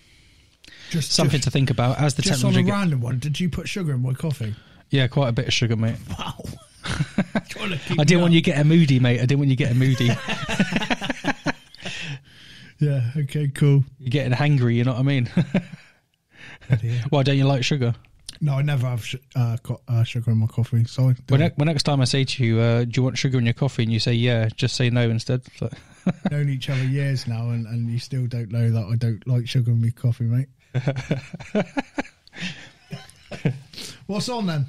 just 0.91 1.13
something 1.13 1.39
just, 1.39 1.45
to 1.45 1.51
think 1.51 1.71
about 1.71 1.99
as 1.99 2.15
the 2.15 2.23
just 2.23 2.45
on 2.45 2.57
a 2.57 2.63
random 2.63 3.01
one. 3.01 3.19
Did 3.19 3.39
you 3.41 3.49
put 3.49 3.69
sugar 3.69 3.93
in 3.93 4.03
my 4.03 4.13
coffee? 4.15 4.55
yeah, 4.91 5.07
quite 5.09 5.29
a 5.29 5.33
bit 5.33 5.47
of 5.47 5.53
sugar, 5.53 5.77
mate. 5.77 5.97
Wow. 6.19 6.35
I 7.99 8.05
didn't 8.05 8.21
want 8.21 8.33
you 8.33 8.41
get 8.41 8.61
a 8.61 8.65
moody, 8.65 9.01
mate. 9.01 9.21
I 9.21 9.27
didn't 9.27 9.39
want 9.41 9.51
you 9.51 9.57
get 9.57 9.73
a 9.73 9.75
moody. 9.75 10.11
Yeah. 12.79 13.11
Okay. 13.17 13.49
Cool. 13.49 13.85
You're 13.99 14.11
getting 14.11 14.33
hangry. 14.33 14.75
You 14.75 14.85
know 14.85 14.93
what 14.93 15.01
I 15.01 15.03
mean? 15.03 15.31
Why 17.09 17.23
don't 17.23 17.37
you 17.39 17.47
like 17.47 17.65
sugar? 17.65 17.95
No, 18.41 18.55
I 18.55 18.63
never 18.63 18.87
have 18.87 19.05
sh- 19.05 19.17
uh, 19.35 19.57
co- 19.63 19.81
uh, 19.89 20.05
sugar 20.05 20.31
in 20.31 20.39
my 20.39 20.47
coffee. 20.47 20.85
Sorry. 20.85 21.17
When, 21.29 21.41
ne- 21.41 21.53
when 21.57 21.67
next 21.67 21.85
time 21.85 22.03
I 22.03 22.05
say 22.05 22.25
to 22.25 22.45
you, 22.45 22.61
uh, 22.61 22.85
"Do 22.85 22.91
you 22.97 23.03
want 23.03 23.17
sugar 23.17 23.39
in 23.39 23.47
your 23.47 23.55
coffee?" 23.55 23.85
and 23.85 23.93
you 23.93 23.99
say, 23.99 24.13
"Yeah," 24.13 24.51
just 24.55 24.77
say 24.77 24.91
no 24.91 25.09
instead. 25.09 25.43
Known 26.31 26.51
each 26.51 26.69
other 26.69 26.85
years 26.85 27.27
now, 27.27 27.49
and, 27.51 27.67
and 27.67 27.89
you 27.91 27.99
still 27.99 28.27
don't 28.27 28.53
know 28.53 28.71
that 28.71 28.85
I 28.85 28.97
don't 28.97 29.27
like 29.27 29.49
sugar 29.49 29.71
in 29.71 29.81
my 29.81 29.89
coffee, 29.91 30.25
mate. 30.25 30.49
What's 34.07 34.29
on 34.29 34.47
then? 34.47 34.67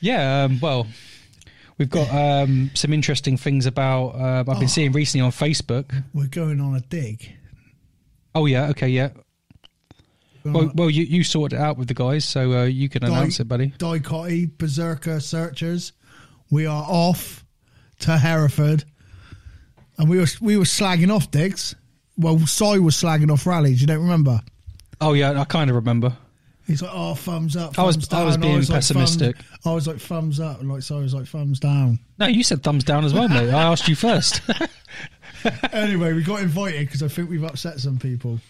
Yeah, 0.00 0.44
um, 0.44 0.60
well, 0.60 0.86
we've 1.78 1.90
got 1.90 2.08
um, 2.10 2.70
some 2.74 2.92
interesting 2.92 3.36
things 3.36 3.66
about. 3.66 4.08
Uh, 4.14 4.40
I've 4.40 4.46
been 4.46 4.64
Oh. 4.64 4.66
seeing 4.66 4.92
recently 4.92 5.24
on 5.24 5.32
Facebook. 5.32 5.92
We're 6.12 6.26
going 6.28 6.60
on 6.60 6.76
a 6.76 6.80
dig. 6.80 7.32
Oh 8.34 8.46
yeah, 8.46 8.68
okay, 8.70 8.88
yeah. 8.88 9.10
Well, 10.44 10.68
on 10.68 10.72
well, 10.74 10.90
you 10.90 11.04
you 11.04 11.24
sorted 11.24 11.58
it 11.58 11.62
out 11.62 11.78
with 11.78 11.88
the 11.88 11.94
guys, 11.94 12.24
so 12.24 12.52
uh, 12.52 12.64
you 12.64 12.88
can 12.88 13.04
announce 13.04 13.40
it, 13.40 13.48
buddy. 13.48 13.72
Dichoty, 13.78 14.50
Berserker 14.58 15.20
Searchers. 15.20 15.92
We 16.50 16.66
are 16.66 16.84
off 16.86 17.44
to 18.00 18.18
Hereford. 18.18 18.84
And 19.96 20.10
we 20.10 20.18
were 20.18 20.26
we 20.40 20.56
were 20.56 20.64
slagging 20.64 21.14
off 21.14 21.30
digs. 21.30 21.74
Well, 22.16 22.38
Sai 22.46 22.78
was 22.78 22.96
slagging 22.96 23.30
off 23.32 23.46
rallies, 23.46 23.80
you 23.80 23.86
don't 23.86 24.02
remember? 24.02 24.40
Oh 25.00 25.12
yeah, 25.12 25.40
I 25.40 25.44
kind 25.44 25.70
of 25.70 25.76
remember. 25.76 26.16
He's 26.66 26.80
like, 26.80 26.92
oh, 26.94 27.14
thumbs 27.14 27.56
up. 27.56 27.78
I 27.78 27.82
was- 27.82 27.96
thumbs 27.96 28.12
I 28.12 28.24
was 28.24 28.34
down. 28.36 28.40
being 28.40 28.58
like, 28.60 28.68
pessimistic. 28.68 29.36
thumbs- 29.36 29.66
I 29.66 29.74
was 29.74 29.86
like, 29.86 29.98
thumbs 29.98 30.40
up. 30.40 30.60
And 30.60 30.72
like, 30.72 30.82
Sai 30.82 30.96
was 30.96 31.12
like, 31.12 31.26
thumbs 31.26 31.60
down. 31.60 31.98
No, 32.18 32.26
you 32.26 32.42
said 32.42 32.62
thumbs 32.62 32.84
down 32.84 33.04
as 33.04 33.12
well, 33.12 33.28
mate. 33.28 33.50
I 33.52 33.64
asked 33.64 33.86
you 33.86 33.94
first. 33.94 34.40
anyway, 35.72 36.12
we 36.14 36.22
got 36.22 36.40
invited 36.40 36.86
because 36.86 37.02
I 37.02 37.08
think 37.08 37.28
we've 37.28 37.44
upset 37.44 37.80
some 37.80 37.98
people. 37.98 38.40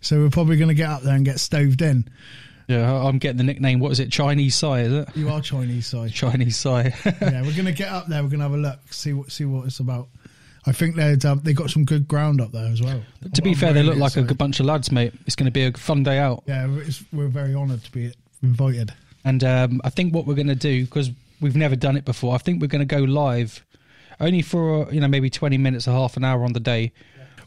So 0.00 0.18
we're 0.20 0.30
probably 0.30 0.56
going 0.56 0.68
to 0.68 0.74
get 0.74 0.90
up 0.90 1.02
there 1.02 1.14
and 1.14 1.24
get 1.24 1.40
stoved 1.40 1.80
in. 1.80 2.06
yeah, 2.68 2.92
I'm 2.92 3.18
getting 3.18 3.38
the 3.38 3.44
nickname. 3.44 3.78
What 3.80 3.92
is 3.92 4.00
it? 4.00 4.10
Chinese 4.10 4.54
Sai, 4.54 4.80
is 4.80 4.92
it? 4.92 5.08
You 5.16 5.30
are 5.30 5.40
Chinese, 5.40 5.86
Sai. 5.86 6.08
Chinese 6.12 6.56
Sai. 6.58 6.92
yeah, 7.22 7.42
we're 7.42 7.56
gonna 7.56 7.72
get 7.72 7.88
up 7.88 8.06
there. 8.08 8.22
We're 8.22 8.28
gonna 8.30 8.42
have 8.44 8.52
a 8.52 8.56
look, 8.58 8.92
see 8.92 9.12
what 9.12 9.30
see 9.32 9.44
what 9.44 9.66
it's 9.66 9.80
about. 9.80 10.08
I 10.64 10.72
think 10.72 10.96
they 10.96 11.16
um, 11.28 11.40
they 11.42 11.52
got 11.52 11.70
some 11.70 11.84
good 11.84 12.06
ground 12.06 12.40
up 12.40 12.52
there 12.52 12.70
as 12.70 12.80
well. 12.80 13.02
to 13.34 13.42
be 13.42 13.50
I'm 13.50 13.56
fair, 13.56 13.72
they 13.72 13.82
look 13.82 13.94
really 13.94 14.00
like 14.00 14.16
a 14.16 14.22
good 14.22 14.38
bunch 14.38 14.60
of 14.60 14.66
lads, 14.66 14.92
mate. 14.92 15.12
It's 15.26 15.34
going 15.34 15.46
to 15.46 15.50
be 15.52 15.64
a 15.64 15.72
fun 15.72 16.02
day 16.04 16.18
out. 16.18 16.44
Yeah, 16.46 16.68
it's, 16.70 17.02
we're 17.12 17.28
very 17.28 17.54
honoured 17.54 17.82
to 17.84 17.90
be 17.92 18.12
invited. 18.42 18.92
And 19.24 19.42
um, 19.42 19.80
I 19.84 19.90
think 19.90 20.14
what 20.14 20.26
we're 20.26 20.34
going 20.34 20.46
to 20.48 20.54
do 20.54 20.84
because 20.84 21.10
we've 21.40 21.56
never 21.56 21.76
done 21.76 21.96
it 21.96 22.04
before. 22.04 22.34
I 22.34 22.38
think 22.38 22.60
we're 22.60 22.68
going 22.68 22.86
to 22.86 22.94
go 22.96 23.02
live, 23.02 23.64
only 24.20 24.42
for 24.42 24.92
you 24.92 25.00
know 25.00 25.08
maybe 25.08 25.30
twenty 25.30 25.58
minutes 25.58 25.88
or 25.88 25.92
half 25.92 26.16
an 26.16 26.24
hour 26.24 26.44
on 26.44 26.52
the 26.52 26.60
day. 26.60 26.92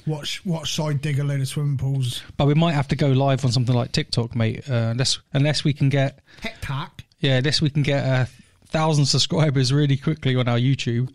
Watch 0.05 0.45
watch 0.45 0.75
side 0.75 1.01
dig 1.01 1.19
a 1.19 1.23
load 1.23 1.39
of 1.39 1.47
swimming 1.47 1.77
pools. 1.77 2.21
But 2.37 2.47
we 2.47 2.53
might 2.53 2.73
have 2.73 2.87
to 2.89 2.95
go 2.95 3.07
live 3.07 3.43
on 3.45 3.51
something 3.51 3.73
like 3.73 3.91
TikTok, 3.93 4.35
mate. 4.35 4.69
Uh, 4.69 4.89
unless 4.91 5.19
unless 5.33 5.63
we 5.63 5.73
can 5.73 5.89
get 5.89 6.19
TikTok. 6.41 7.03
yeah, 7.19 7.37
unless 7.37 7.61
we 7.61 7.69
can 7.69 7.81
get 7.81 8.03
a 8.03 8.27
thousand 8.67 9.05
subscribers 9.05 9.71
really 9.71 9.97
quickly 9.97 10.35
on 10.35 10.47
our 10.47 10.57
YouTube. 10.59 11.11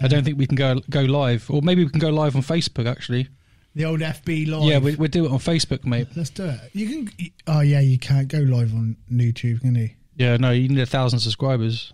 I 0.00 0.08
don't 0.08 0.24
think 0.24 0.38
we 0.38 0.46
can 0.46 0.56
go 0.56 0.80
go 0.90 1.02
live, 1.02 1.50
or 1.50 1.62
maybe 1.62 1.84
we 1.84 1.90
can 1.90 2.00
go 2.00 2.10
live 2.10 2.34
on 2.36 2.42
Facebook. 2.42 2.86
Actually, 2.86 3.28
The 3.74 3.84
old 3.84 4.00
FB 4.00 4.48
live. 4.48 4.64
yeah, 4.64 4.78
we, 4.78 4.94
we'll 4.96 5.08
do 5.08 5.26
it 5.26 5.30
on 5.30 5.38
Facebook, 5.38 5.84
mate. 5.84 6.08
Let's 6.16 6.30
do 6.30 6.44
it. 6.46 6.60
You 6.72 6.86
can. 7.06 7.30
Oh 7.46 7.60
yeah, 7.60 7.80
you 7.80 7.98
can't 7.98 8.28
go 8.28 8.38
live 8.38 8.72
on 8.74 8.96
YouTube, 9.12 9.60
can 9.60 9.74
you? 9.74 9.90
Yeah, 10.16 10.36
no, 10.36 10.50
you 10.50 10.68
need 10.68 10.78
a 10.80 10.86
thousand 10.86 11.20
subscribers. 11.20 11.92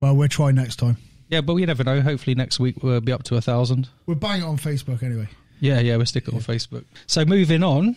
Well, 0.00 0.16
we'll 0.16 0.28
try 0.28 0.50
next 0.50 0.76
time. 0.76 0.96
Yeah, 1.28 1.42
but 1.42 1.54
we 1.54 1.64
never 1.66 1.84
know. 1.84 2.00
Hopefully 2.00 2.34
next 2.34 2.58
week 2.58 2.82
we'll 2.82 3.00
be 3.00 3.12
up 3.12 3.22
to 3.24 3.36
a 3.36 3.40
thousand. 3.40 3.88
We'll 4.06 4.16
bang 4.16 4.40
it 4.40 4.44
on 4.44 4.56
Facebook 4.56 5.02
anyway. 5.02 5.28
Yeah, 5.60 5.78
yeah, 5.80 5.96
we'll 5.96 6.06
stick 6.06 6.26
it 6.26 6.34
on 6.34 6.40
Facebook. 6.40 6.84
So 7.06 7.24
moving 7.24 7.62
on, 7.62 7.96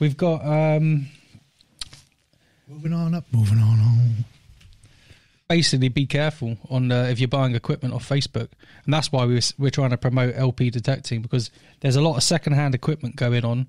we've 0.00 0.16
got 0.16 0.44
um, 0.44 1.08
Moving 2.68 2.92
on 2.92 3.14
up, 3.14 3.24
moving 3.32 3.58
on 3.58 3.78
on. 3.80 4.24
Basically 5.48 5.88
be 5.88 6.06
careful 6.06 6.56
on 6.70 6.90
uh, 6.90 7.04
if 7.04 7.18
you're 7.18 7.28
buying 7.28 7.54
equipment 7.54 7.94
off 7.94 8.08
Facebook, 8.08 8.48
and 8.84 8.92
that's 8.92 9.12
why 9.12 9.24
we 9.24 9.34
was, 9.34 9.54
we're 9.58 9.70
trying 9.70 9.90
to 9.90 9.96
promote 9.96 10.34
LP 10.36 10.70
detecting 10.70 11.22
because 11.22 11.50
there's 11.80 11.96
a 11.96 12.02
lot 12.02 12.16
of 12.16 12.22
second-hand 12.22 12.74
equipment 12.74 13.16
going 13.16 13.44
on 13.44 13.68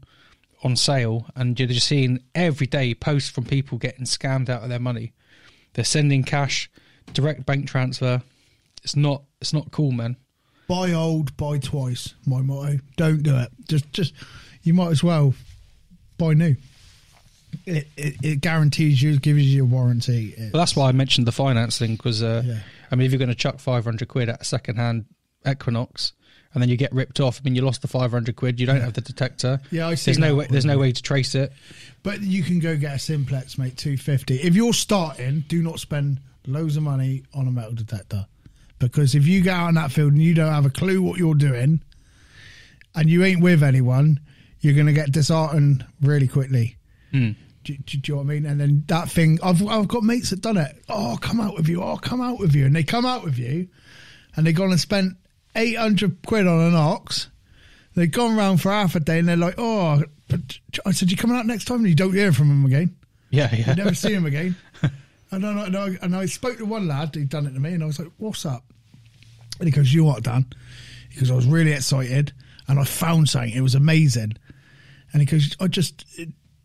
on 0.63 0.75
sale, 0.75 1.27
and 1.35 1.59
you're 1.59 1.67
just 1.67 1.87
seeing 1.87 2.23
every 2.33 2.67
day 2.67 2.93
posts 2.95 3.29
from 3.29 3.45
people 3.45 3.77
getting 3.77 4.05
scammed 4.05 4.49
out 4.49 4.63
of 4.63 4.69
their 4.69 4.79
money. 4.79 5.13
They're 5.73 5.85
sending 5.85 6.23
cash, 6.23 6.69
direct 7.13 7.45
bank 7.45 7.67
transfer. 7.67 8.21
It's 8.83 8.95
not 8.95 9.23
it's 9.41 9.53
not 9.53 9.71
cool, 9.71 9.91
man. 9.91 10.17
Buy 10.67 10.93
old, 10.93 11.35
buy 11.37 11.59
twice. 11.59 12.15
My 12.25 12.41
motto. 12.41 12.79
Don't 12.97 13.21
do 13.21 13.37
it. 13.37 13.49
Just, 13.67 13.91
just 13.91 14.13
you 14.63 14.73
might 14.73 14.89
as 14.89 15.03
well 15.03 15.35
buy 16.17 16.33
new. 16.33 16.55
It, 17.65 17.87
it, 17.97 18.15
it 18.23 18.41
guarantees 18.41 19.01
you, 19.01 19.17
gives 19.19 19.43
you 19.43 19.63
a 19.63 19.65
warranty. 19.65 20.33
But 20.51 20.57
that's 20.57 20.75
why 20.75 20.89
I 20.89 20.91
mentioned 20.91 21.27
the 21.27 21.31
finance 21.31 21.77
thing 21.79 21.95
because 21.95 22.21
uh, 22.23 22.43
Yeah. 22.45 22.59
I 22.91 22.95
mean, 22.95 23.05
if 23.05 23.11
you're 23.11 23.19
going 23.19 23.29
to 23.29 23.35
chuck 23.35 23.59
500 23.59 24.07
quid 24.07 24.29
at 24.29 24.41
a 24.41 24.45
second-hand 24.45 25.05
Equinox 25.47 26.13
and 26.53 26.61
then 26.61 26.69
you 26.69 26.77
get 26.77 26.93
ripped 26.93 27.19
off, 27.19 27.39
I 27.39 27.43
mean, 27.43 27.55
you 27.55 27.61
lost 27.61 27.81
the 27.81 27.87
500 27.87 28.35
quid. 28.35 28.59
You 28.59 28.65
don't 28.67 28.77
Yeah. 28.77 28.83
have 28.83 28.93
the 28.93 29.01
detector. 29.01 29.59
Yeah, 29.71 29.87
I 29.87 29.95
see 29.95 30.11
There's 30.11 30.19
no 30.19 30.35
way. 30.35 30.47
There's 30.49 30.65
no 30.65 30.77
way 30.77 30.91
to 30.91 31.01
trace 31.01 31.35
it. 31.35 31.51
But 32.03 32.21
you 32.21 32.43
can 32.43 32.59
go 32.59 32.77
get 32.77 32.95
a 32.95 32.99
simplex, 32.99 33.57
mate, 33.57 33.75
two 33.77 33.97
fifty. 33.97 34.35
If 34.35 34.55
you're 34.55 34.73
starting, 34.73 35.43
do 35.47 35.61
not 35.63 35.79
spend 35.79 36.19
loads 36.47 36.77
of 36.77 36.83
money 36.83 37.23
on 37.33 37.47
a 37.47 37.51
metal 37.51 37.73
detector, 37.73 38.27
because 38.79 39.15
if 39.15 39.25
you 39.27 39.41
go 39.43 39.51
out 39.51 39.69
in 39.69 39.75
that 39.75 39.91
field 39.91 40.13
and 40.13 40.21
you 40.21 40.33
don't 40.35 40.53
have 40.53 40.65
a 40.65 40.69
clue 40.69 41.01
what 41.01 41.17
you're 41.19 41.33
doing, 41.35 41.81
and 42.93 43.09
you 43.09 43.23
ain't 43.23 43.41
with 43.41 43.63
anyone, 43.63 44.19
you're 44.61 44.75
going 44.75 44.85
to 44.85 44.93
get 44.93 45.11
disheartened 45.11 45.85
really 46.01 46.27
quickly. 46.27 46.77
Hmm. 47.11 47.31
Do, 47.65 47.75
do, 47.77 47.97
do 47.97 48.11
you 48.11 48.15
know 48.15 48.21
what 48.21 48.31
I 48.31 48.33
mean? 48.35 48.45
And 48.45 48.61
then 48.61 48.83
that 48.87 49.09
thing, 49.09 49.39
I've 49.43 49.65
I've 49.67 49.87
got 49.87 50.03
mates 50.03 50.29
that 50.29 50.41
done 50.41 50.57
it. 50.57 50.83
Oh, 50.87 51.17
come 51.19 51.41
out 51.41 51.55
with 51.55 51.67
you. 51.67 51.81
I'll 51.81 51.97
come 51.97 52.21
out 52.21 52.39
with 52.39 52.55
you, 52.55 52.65
and 52.65 52.75
they 52.75 52.83
come 52.83 53.05
out 53.05 53.23
with 53.23 53.37
you, 53.37 53.67
and 54.35 54.45
they 54.45 54.53
gone 54.53 54.71
and 54.71 54.79
spent 54.79 55.17
eight 55.55 55.75
hundred 55.75 56.25
quid 56.25 56.47
on 56.47 56.61
an 56.61 56.75
ox. 56.75 57.29
They've 57.95 58.11
gone 58.11 58.35
round 58.35 58.61
for 58.61 58.71
half 58.71 58.95
a 58.95 58.99
day, 58.99 59.19
and 59.19 59.27
they're 59.27 59.35
like, 59.35 59.55
"Oh," 59.57 60.03
but 60.27 60.59
I 60.85 60.91
said, 60.91 61.09
"You 61.09 61.17
coming 61.17 61.35
out 61.35 61.47
next 61.47 61.65
time?" 61.65 61.79
And 61.79 61.89
you 61.89 61.95
don't 61.95 62.13
hear 62.13 62.31
from 62.31 62.49
them 62.49 62.65
again. 62.65 62.95
Yeah, 63.31 63.53
yeah. 63.53 63.71
You 63.71 63.75
never 63.75 63.95
see 63.95 64.13
him 64.13 64.25
again. 64.25 64.55
And 65.31 65.43
I, 65.45 65.65
and, 65.65 65.75
I, 65.75 65.87
and 66.03 66.15
I 66.15 66.27
spoke 66.27 66.59
to 66.59 66.65
one 66.65 66.87
lad 66.87 67.13
who'd 67.13 67.29
done 67.29 67.47
it 67.47 67.53
to 67.53 67.59
me, 67.59 67.73
and 67.73 67.83
I 67.83 67.87
was 67.87 67.99
like, 67.99 68.11
"What's 68.17 68.45
up?" 68.45 68.63
And 69.59 69.67
he 69.67 69.71
goes, 69.71 69.91
"You 69.91 70.01
know 70.01 70.09
what, 70.09 70.23
Dan?" 70.23 70.45
He 71.09 71.19
goes, 71.19 71.31
"I 71.31 71.35
was 71.35 71.47
really 71.47 71.73
excited, 71.73 72.31
and 72.67 72.79
I 72.79 72.83
found 72.85 73.27
something. 73.27 73.51
It 73.51 73.61
was 73.61 73.75
amazing." 73.75 74.33
And 75.11 75.21
he 75.21 75.25
goes, 75.25 75.55
"I 75.59 75.67
just." 75.67 76.05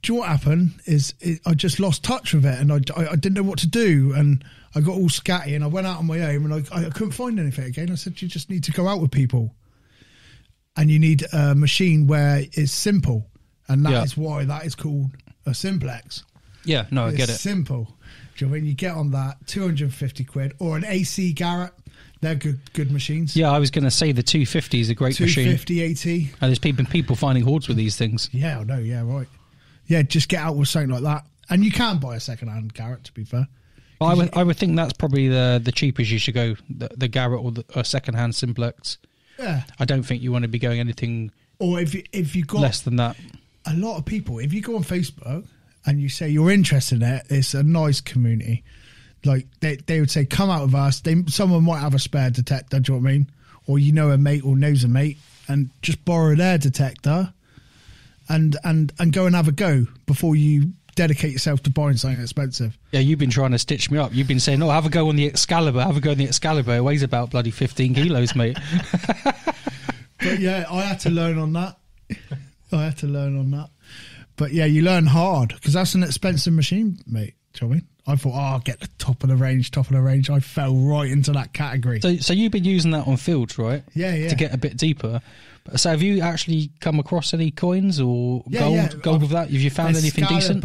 Do 0.02 0.12
you 0.12 0.16
know 0.16 0.20
what 0.20 0.28
happened 0.30 0.72
is 0.86 1.12
it, 1.20 1.40
I 1.44 1.54
just 1.54 1.78
lost 1.78 2.02
touch 2.02 2.32
with 2.32 2.46
it 2.46 2.58
and 2.58 2.72
I, 2.72 2.80
I, 2.96 3.08
I 3.08 3.16
didn't 3.16 3.34
know 3.34 3.42
what 3.42 3.58
to 3.60 3.66
do 3.68 4.12
and 4.16 4.42
I 4.74 4.80
got 4.80 4.92
all 4.92 5.08
scatty 5.10 5.54
and 5.54 5.62
I 5.62 5.66
went 5.66 5.86
out 5.86 5.98
on 5.98 6.06
my 6.06 6.20
own 6.20 6.50
and 6.50 6.54
I, 6.72 6.86
I 6.86 6.90
couldn't 6.90 7.10
find 7.12 7.38
anything 7.38 7.64
again. 7.66 7.90
I 7.90 7.96
said, 7.96 8.20
you 8.22 8.28
just 8.28 8.48
need 8.48 8.64
to 8.64 8.72
go 8.72 8.88
out 8.88 9.00
with 9.00 9.10
people 9.10 9.54
and 10.76 10.90
you 10.90 10.98
need 10.98 11.24
a 11.32 11.54
machine 11.54 12.06
where 12.06 12.42
it's 12.52 12.72
simple 12.72 13.26
and 13.68 13.84
that 13.84 14.04
is 14.04 14.16
Yeah. 14.16 14.22
why 14.24 14.44
that 14.44 14.64
is 14.64 14.74
called 14.74 15.10
a 15.46 15.52
simplex. 15.54 16.24
Yeah, 16.64 16.86
no, 16.90 17.06
I 17.06 17.12
get 17.12 17.28
it. 17.30 17.34
simple. 17.34 17.84
Do 18.36 18.44
you 18.44 18.46
know 18.46 18.50
what 18.52 18.56
I 18.56 18.60
mean? 18.60 18.68
You 18.68 18.74
get 18.74 18.94
on 18.94 19.10
that, 19.12 19.46
250 19.46 20.24
quid, 20.24 20.54
or 20.58 20.76
an 20.76 20.84
ACE 20.86 21.32
Garrett. 21.34 21.72
They're 22.22 22.34
good 22.34 22.60
good 22.74 22.90
machines. 22.90 23.34
Yeah, 23.34 23.50
I 23.50 23.58
was 23.58 23.70
going 23.70 23.84
to 23.84 23.90
say 23.90 24.12
the 24.12 24.22
250 24.22 24.80
is 24.80 24.90
a 24.90 24.94
great 24.94 25.18
machine. 25.18 25.44
250 25.56 25.84
AT. 25.84 26.06
And 26.42 26.50
there's 26.50 26.58
people 26.58 26.84
people 26.84 27.16
finding 27.16 27.44
hordes 27.44 27.66
with 27.66 27.78
these 27.78 27.96
things. 27.96 28.28
Yeah, 28.32 28.58
I 28.60 28.64
know. 28.64 28.78
Yeah, 28.78 29.02
right. 29.04 29.26
Yeah, 29.90 30.02
just 30.02 30.28
get 30.28 30.40
out 30.40 30.54
with 30.54 30.68
something 30.68 30.90
like 30.90 31.02
that. 31.02 31.26
And 31.50 31.64
you 31.64 31.72
can 31.72 31.98
buy 31.98 32.14
a 32.14 32.20
second 32.20 32.46
hand 32.48 32.72
Garrett, 32.74 33.02
to 33.04 33.12
be 33.12 33.24
fair. 33.24 33.48
I 34.00 34.14
would 34.14 34.30
I 34.34 34.44
would 34.44 34.56
think 34.56 34.76
that's 34.76 34.92
probably 34.92 35.28
the 35.28 35.60
the 35.62 35.72
cheapest 35.72 36.10
you 36.10 36.18
should 36.18 36.34
go 36.34 36.54
the, 36.70 36.88
the 36.96 37.08
Garrett 37.08 37.42
or 37.44 37.50
the 37.50 37.64
or 37.74 37.82
second-hand 37.84 38.34
simplex. 38.34 38.98
Yeah. 39.38 39.64
I 39.78 39.84
don't 39.84 40.04
think 40.04 40.22
you 40.22 40.30
want 40.32 40.44
to 40.44 40.48
be 40.48 40.58
going 40.58 40.78
anything 40.80 41.32
Or 41.58 41.80
if 41.80 41.94
you, 41.94 42.04
if 42.12 42.36
you 42.36 42.44
got 42.44 42.60
less 42.60 42.80
than 42.82 42.96
that. 42.96 43.16
a 43.66 43.74
lot 43.74 43.98
of 43.98 44.04
people, 44.04 44.38
if 44.38 44.52
you 44.52 44.62
go 44.62 44.76
on 44.76 44.84
Facebook 44.84 45.44
and 45.84 46.00
you 46.00 46.08
say 46.08 46.28
you're 46.28 46.50
interested 46.50 47.02
in 47.02 47.08
it, 47.08 47.26
it's 47.28 47.52
a 47.54 47.62
nice 47.62 48.00
community. 48.00 48.62
Like 49.24 49.48
they, 49.60 49.76
they 49.76 50.00
would 50.00 50.10
say, 50.10 50.24
come 50.24 50.50
out 50.50 50.62
with 50.64 50.74
us. 50.74 51.00
They 51.00 51.24
someone 51.26 51.64
might 51.64 51.80
have 51.80 51.94
a 51.94 51.98
spare 51.98 52.30
detector. 52.30 52.80
Do 52.80 52.92
you 52.92 52.98
know 52.98 53.02
what 53.02 53.10
I 53.10 53.12
mean? 53.12 53.30
Or 53.66 53.78
you 53.78 53.92
know 53.92 54.10
a 54.10 54.18
mate 54.18 54.44
or 54.44 54.56
knows 54.56 54.84
a 54.84 54.88
mate, 54.88 55.18
and 55.48 55.68
just 55.82 56.02
borrow 56.04 56.34
their 56.36 56.56
detector, 56.58 57.34
and 58.30 58.56
and 58.64 58.92
and 58.98 59.12
go 59.12 59.26
and 59.26 59.36
have 59.36 59.48
a 59.48 59.52
go 59.52 59.86
before 60.06 60.34
you 60.34 60.72
dedicate 60.94 61.32
yourself 61.32 61.62
to 61.64 61.70
buying 61.70 61.96
something 61.96 62.20
expensive. 62.20 62.78
Yeah, 62.92 63.00
you've 63.00 63.18
been 63.18 63.30
trying 63.30 63.50
to 63.52 63.58
stitch 63.58 63.90
me 63.90 63.98
up. 63.98 64.14
You've 64.14 64.28
been 64.28 64.40
saying, 64.40 64.62
"Oh, 64.62 64.70
have 64.70 64.86
a 64.86 64.90
go 64.90 65.08
on 65.08 65.16
the 65.16 65.26
Excalibur. 65.26 65.82
Have 65.82 65.98
a 65.98 66.00
go 66.00 66.12
on 66.12 66.16
the 66.16 66.24
Excalibur. 66.24 66.76
It 66.76 66.80
weighs 66.84 67.02
about 67.02 67.30
bloody 67.30 67.50
15 67.50 67.94
kilos, 67.94 68.34
mate." 68.34 68.56
But 70.20 70.38
yeah, 70.38 70.66
I 70.70 70.82
had 70.82 71.00
to 71.00 71.10
learn 71.10 71.38
on 71.38 71.54
that. 71.54 71.78
I 72.72 72.84
had 72.84 72.98
to 72.98 73.06
learn 73.06 73.38
on 73.38 73.50
that. 73.52 73.70
But 74.36 74.52
yeah, 74.52 74.66
you 74.66 74.82
learn 74.82 75.06
hard 75.06 75.54
because 75.54 75.72
that's 75.72 75.94
an 75.94 76.02
expensive 76.02 76.52
machine, 76.52 76.98
mate. 77.06 77.34
Do 77.54 77.64
you 77.64 77.66
know 77.66 77.68
what 77.68 77.72
I 77.72 77.76
mean? 77.76 77.88
I 78.10 78.16
thought, 78.16 78.34
oh, 78.34 78.38
I'll 78.54 78.58
get 78.60 78.80
the 78.80 78.88
top 78.98 79.22
of 79.22 79.28
the 79.28 79.36
range, 79.36 79.70
top 79.70 79.86
of 79.86 79.92
the 79.92 80.00
range. 80.02 80.28
I 80.30 80.40
fell 80.40 80.74
right 80.74 81.10
into 81.10 81.32
that 81.32 81.52
category. 81.52 82.00
So, 82.00 82.16
so 82.16 82.32
you've 82.32 82.52
been 82.52 82.64
using 82.64 82.90
that 82.92 83.06
on 83.06 83.16
fields, 83.16 83.58
right? 83.58 83.82
Yeah, 83.94 84.14
yeah. 84.14 84.28
To 84.28 84.34
get 84.34 84.52
a 84.54 84.58
bit 84.58 84.76
deeper. 84.76 85.20
So, 85.76 85.90
have 85.90 86.02
you 86.02 86.20
actually 86.20 86.70
come 86.80 86.98
across 86.98 87.32
any 87.34 87.50
coins 87.50 88.00
or 88.00 88.42
Yeah, 88.48 88.60
gold? 88.60 88.74
yeah. 88.74 88.88
Gold 89.02 89.20
with 89.22 89.30
that? 89.30 89.50
Have 89.50 89.60
you 89.60 89.70
found 89.70 89.96
anything 89.96 90.24
decent? 90.26 90.64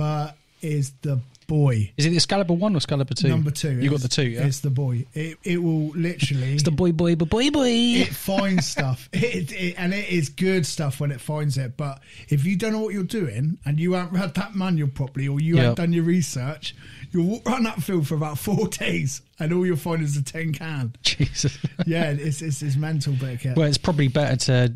Is 0.61 0.93
the 1.01 1.19
boy. 1.47 1.91
Is 1.97 2.05
it 2.05 2.09
the 2.09 2.15
Excalibur 2.15 2.53
one 2.53 2.73
or 2.73 2.77
Excalibur 2.77 3.13
two? 3.13 3.27
Number 3.29 3.51
two. 3.51 3.79
You 3.79 3.89
got 3.89 3.99
the 4.01 4.07
two, 4.07 4.27
yeah. 4.27 4.45
It's 4.45 4.59
the 4.61 4.69
boy. 4.69 5.05
It 5.13 5.37
it 5.43 5.61
will 5.61 5.89
literally. 5.89 6.53
It's 6.53 6.63
the 6.63 6.71
boy, 6.71 6.91
boy, 6.91 7.15
boy, 7.15 7.25
boy, 7.25 7.49
boy. 7.51 7.69
it 7.69 8.09
finds 8.15 8.67
stuff, 8.67 9.09
it, 9.13 9.51
it, 9.51 9.75
and 9.77 9.93
it 9.93 10.09
is 10.09 10.29
good 10.29 10.65
stuff 10.65 10.99
when 10.99 11.11
it 11.11 11.21
finds 11.21 11.57
it. 11.57 11.77
But 11.77 12.01
if 12.29 12.45
you 12.45 12.55
don't 12.55 12.71
know 12.73 12.79
what 12.81 12.93
you're 12.93 13.03
doing 13.03 13.57
and 13.65 13.79
you 13.79 13.93
haven't 13.93 14.17
read 14.19 14.33
that 14.35 14.55
manual 14.55 14.89
properly, 14.89 15.27
or 15.27 15.39
you 15.39 15.55
Yeah. 15.55 15.61
haven't 15.61 15.75
done 15.77 15.93
your 15.93 16.03
research, 16.03 16.75
you'll 17.11 17.25
walk 17.25 17.47
around 17.49 17.63
that 17.63 17.81
field 17.83 18.07
for 18.07 18.15
about 18.15 18.37
four 18.39 18.67
days, 18.67 19.21
and 19.39 19.53
all 19.53 19.65
you'll 19.65 19.77
find 19.77 20.01
is 20.01 20.17
a 20.17 20.23
tin 20.23 20.53
can. 20.53 20.93
Jesus. 21.03 21.57
Yeah, 21.85 22.11
it's 22.11 22.41
it's, 22.41 22.61
it's 22.63 22.75
mental, 22.77 23.13
but 23.19 23.45
it 23.45 23.55
well, 23.55 23.67
it's 23.67 23.77
probably 23.77 24.07
better 24.07 24.35
to 24.37 24.75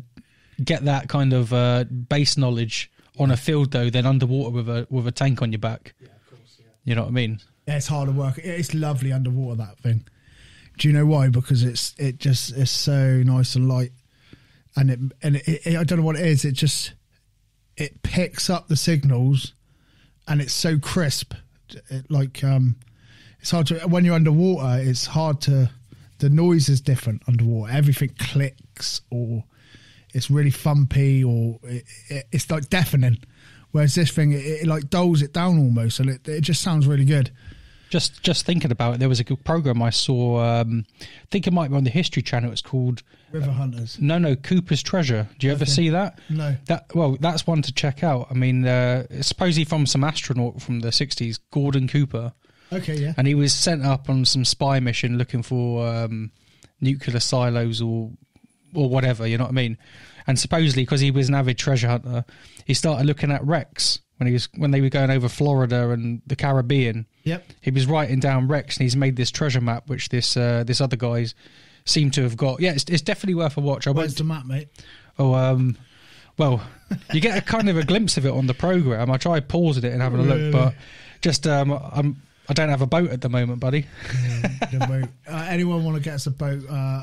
get 0.62 0.84
that 0.84 1.08
kind 1.08 1.32
of 1.32 1.52
uh, 1.52 1.84
base 1.84 2.36
knowledge 2.36 2.90
on 3.18 3.30
a 3.30 3.36
field 3.36 3.70
though 3.72 3.90
than 3.90 4.06
underwater 4.06 4.50
with 4.50 4.68
a 4.68 4.86
with 4.90 5.06
a 5.06 5.10
tank 5.12 5.42
on 5.42 5.50
your 5.52 5.58
back. 5.58 5.94
Yeah. 6.00 6.06
Yeah. 6.06 6.14
You 6.84 6.94
know 6.94 7.02
what 7.02 7.08
I 7.08 7.12
mean? 7.12 7.40
Yeah, 7.66 7.76
it's 7.76 7.86
hard 7.86 8.08
to 8.08 8.12
work. 8.12 8.38
It's 8.38 8.74
lovely 8.74 9.12
underwater 9.12 9.56
that 9.56 9.78
thing. 9.78 10.04
Do 10.78 10.88
you 10.88 10.94
know 10.94 11.06
why? 11.06 11.28
Because 11.28 11.62
it's 11.62 11.94
it 11.98 12.18
just 12.18 12.56
it's 12.56 12.70
so 12.70 13.22
nice 13.22 13.54
and 13.54 13.68
light, 13.68 13.92
and 14.76 14.90
it 14.90 14.98
and 15.22 15.36
it, 15.36 15.66
it, 15.66 15.76
I 15.76 15.84
don't 15.84 15.98
know 15.98 16.04
what 16.04 16.16
it 16.16 16.26
is. 16.26 16.44
It 16.44 16.52
just 16.52 16.94
it 17.76 18.02
picks 18.02 18.48
up 18.48 18.68
the 18.68 18.76
signals, 18.76 19.54
and 20.26 20.40
it's 20.40 20.54
so 20.54 20.78
crisp. 20.78 21.34
It, 21.90 22.10
like 22.10 22.42
um, 22.42 22.76
it's 23.40 23.50
hard 23.50 23.66
to 23.68 23.80
when 23.88 24.04
you're 24.04 24.14
underwater. 24.14 24.82
It's 24.82 25.06
hard 25.06 25.40
to 25.42 25.70
the 26.20 26.30
noise 26.30 26.68
is 26.68 26.80
different 26.80 27.22
underwater. 27.26 27.72
Everything 27.72 28.10
clicks 28.18 29.00
or 29.10 29.44
it's 30.12 30.30
really 30.30 30.50
thumpy 30.50 31.24
or 31.24 31.58
it, 31.68 31.84
it, 32.08 32.28
it's 32.32 32.50
like 32.50 32.68
deafening. 32.68 33.18
Whereas 33.72 33.94
this 33.94 34.10
thing, 34.10 34.32
it, 34.32 34.44
it 34.44 34.66
like 34.66 34.90
dulls 34.90 35.22
it 35.22 35.32
down 35.32 35.58
almost, 35.58 36.00
and 36.00 36.10
it, 36.10 36.26
it 36.28 36.40
just 36.42 36.62
sounds 36.62 36.86
really 36.86 37.04
good. 37.04 37.30
Just 37.88 38.22
just 38.22 38.46
thinking 38.46 38.70
about 38.70 38.94
it, 38.94 39.00
there 39.00 39.08
was 39.08 39.18
a 39.20 39.24
good 39.24 39.44
program 39.44 39.82
I 39.82 39.90
saw. 39.90 40.40
Um, 40.60 40.84
I 41.00 41.06
think 41.30 41.46
it 41.48 41.52
might 41.52 41.70
be 41.70 41.76
on 41.76 41.82
the 41.84 41.90
History 41.90 42.22
Channel. 42.22 42.52
It's 42.52 42.62
called 42.62 43.02
River 43.32 43.50
Hunters. 43.50 43.98
No 44.00 44.16
No 44.18 44.36
Cooper's 44.36 44.80
Treasure. 44.82 45.28
Do 45.40 45.46
you 45.48 45.52
ever 45.52 45.66
see 45.66 45.88
that? 45.88 46.20
No. 46.28 46.56
That 46.66 46.86
well, 46.94 47.16
that's 47.20 47.46
one 47.48 47.62
to 47.62 47.72
check 47.72 48.04
out. 48.04 48.28
I 48.30 48.34
mean, 48.34 48.64
uh, 48.64 49.06
it's 49.10 49.26
supposedly 49.28 49.64
from 49.64 49.86
some 49.86 50.04
astronaut 50.04 50.62
from 50.62 50.80
the 50.80 50.90
'60s, 50.90 51.40
Gordon 51.50 51.88
Cooper, 51.88 52.32
Okay, 52.72 52.94
yeah. 52.96 53.14
and 53.16 53.26
he 53.26 53.34
was 53.34 53.52
sent 53.52 53.84
up 53.84 54.08
on 54.08 54.24
some 54.24 54.44
spy 54.44 54.78
mission 54.78 55.18
looking 55.18 55.42
for 55.42 55.84
um, 55.88 56.30
nuclear 56.80 57.18
silos 57.18 57.80
or 57.82 58.12
or 58.72 58.88
whatever. 58.88 59.26
You 59.26 59.36
know 59.38 59.44
what 59.44 59.50
I 59.50 59.54
mean? 59.54 59.78
And 60.30 60.38
supposedly, 60.38 60.84
because 60.84 61.00
he 61.00 61.10
was 61.10 61.28
an 61.28 61.34
avid 61.34 61.58
treasure 61.58 61.88
hunter, 61.88 62.24
he 62.64 62.72
started 62.74 63.04
looking 63.04 63.32
at 63.32 63.44
wrecks 63.44 63.98
when 64.18 64.28
he 64.28 64.32
was 64.32 64.48
when 64.56 64.70
they 64.70 64.80
were 64.80 64.88
going 64.88 65.10
over 65.10 65.28
Florida 65.28 65.90
and 65.90 66.22
the 66.24 66.36
Caribbean. 66.36 67.04
Yep. 67.24 67.44
He 67.62 67.72
was 67.72 67.86
writing 67.86 68.20
down 68.20 68.46
wrecks, 68.46 68.76
and 68.76 68.84
he's 68.84 68.94
made 68.94 69.16
this 69.16 69.32
treasure 69.32 69.60
map, 69.60 69.88
which 69.88 70.08
this 70.10 70.36
uh, 70.36 70.62
this 70.64 70.80
other 70.80 70.94
guys 70.96 71.34
seem 71.84 72.12
to 72.12 72.22
have 72.22 72.36
got. 72.36 72.60
Yeah, 72.60 72.70
it's, 72.74 72.84
it's 72.84 73.02
definitely 73.02 73.34
worth 73.34 73.56
a 73.56 73.60
watch. 73.60 73.88
I 73.88 73.90
Where's 73.90 74.10
won't. 74.10 74.18
the 74.18 74.24
map, 74.24 74.46
mate? 74.46 74.68
Oh, 75.18 75.34
um, 75.34 75.76
well, 76.38 76.62
you 77.12 77.20
get 77.20 77.36
a 77.36 77.40
kind 77.40 77.68
of 77.68 77.76
a 77.76 77.82
glimpse 77.82 78.16
of 78.16 78.24
it 78.24 78.30
on 78.30 78.46
the 78.46 78.54
program. 78.54 79.10
I 79.10 79.16
tried 79.16 79.48
pausing 79.48 79.82
it 79.82 79.92
and 79.92 80.00
having 80.00 80.20
a 80.20 80.22
Really? 80.22 80.42
look, 80.44 80.52
but 80.52 80.74
just 81.22 81.44
um, 81.48 81.72
I'm 81.72 82.22
I 82.48 82.52
don't 82.52 82.68
have 82.68 82.82
a 82.82 82.86
boat 82.86 83.10
at 83.10 83.20
the 83.20 83.28
moment, 83.28 83.58
buddy. 83.58 83.84
the 84.70 84.86
boat. 84.88 85.08
Uh, 85.28 85.46
anyone 85.48 85.84
want 85.84 85.96
to 85.96 86.02
get 86.02 86.14
us 86.14 86.26
a 86.26 86.30
boat? 86.30 86.62
Uh, 86.70 87.02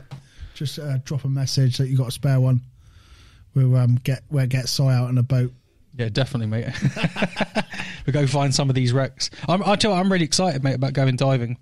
just 0.53 0.79
uh, 0.79 0.97
drop 1.03 1.23
a 1.25 1.29
message 1.29 1.77
that 1.77 1.87
you 1.89 1.97
got 1.97 2.07
a 2.07 2.11
spare 2.11 2.39
one. 2.39 2.61
We'll 3.57 3.75
um, 3.75 3.95
get 4.03 4.23
we'll 4.29 4.45
get 4.45 4.69
Sai 4.69 4.93
out 4.95 5.07
on 5.07 5.17
a 5.17 5.23
boat. 5.23 5.51
Yeah, 5.97 6.09
definitely, 6.09 6.45
mate. 6.47 6.67
we 8.05 8.13
go 8.13 8.27
find 8.27 8.53
some 8.53 8.69
of 8.69 8.75
these 8.75 8.93
wrecks. 8.93 9.31
I'm, 9.49 9.63
I 9.63 9.75
tell 9.75 9.91
you, 9.91 9.95
what, 9.95 10.01
I'm 10.05 10.11
really 10.11 10.25
excited, 10.25 10.63
mate, 10.63 10.75
about 10.75 10.93
going 10.93 11.15
diving. 11.15 11.57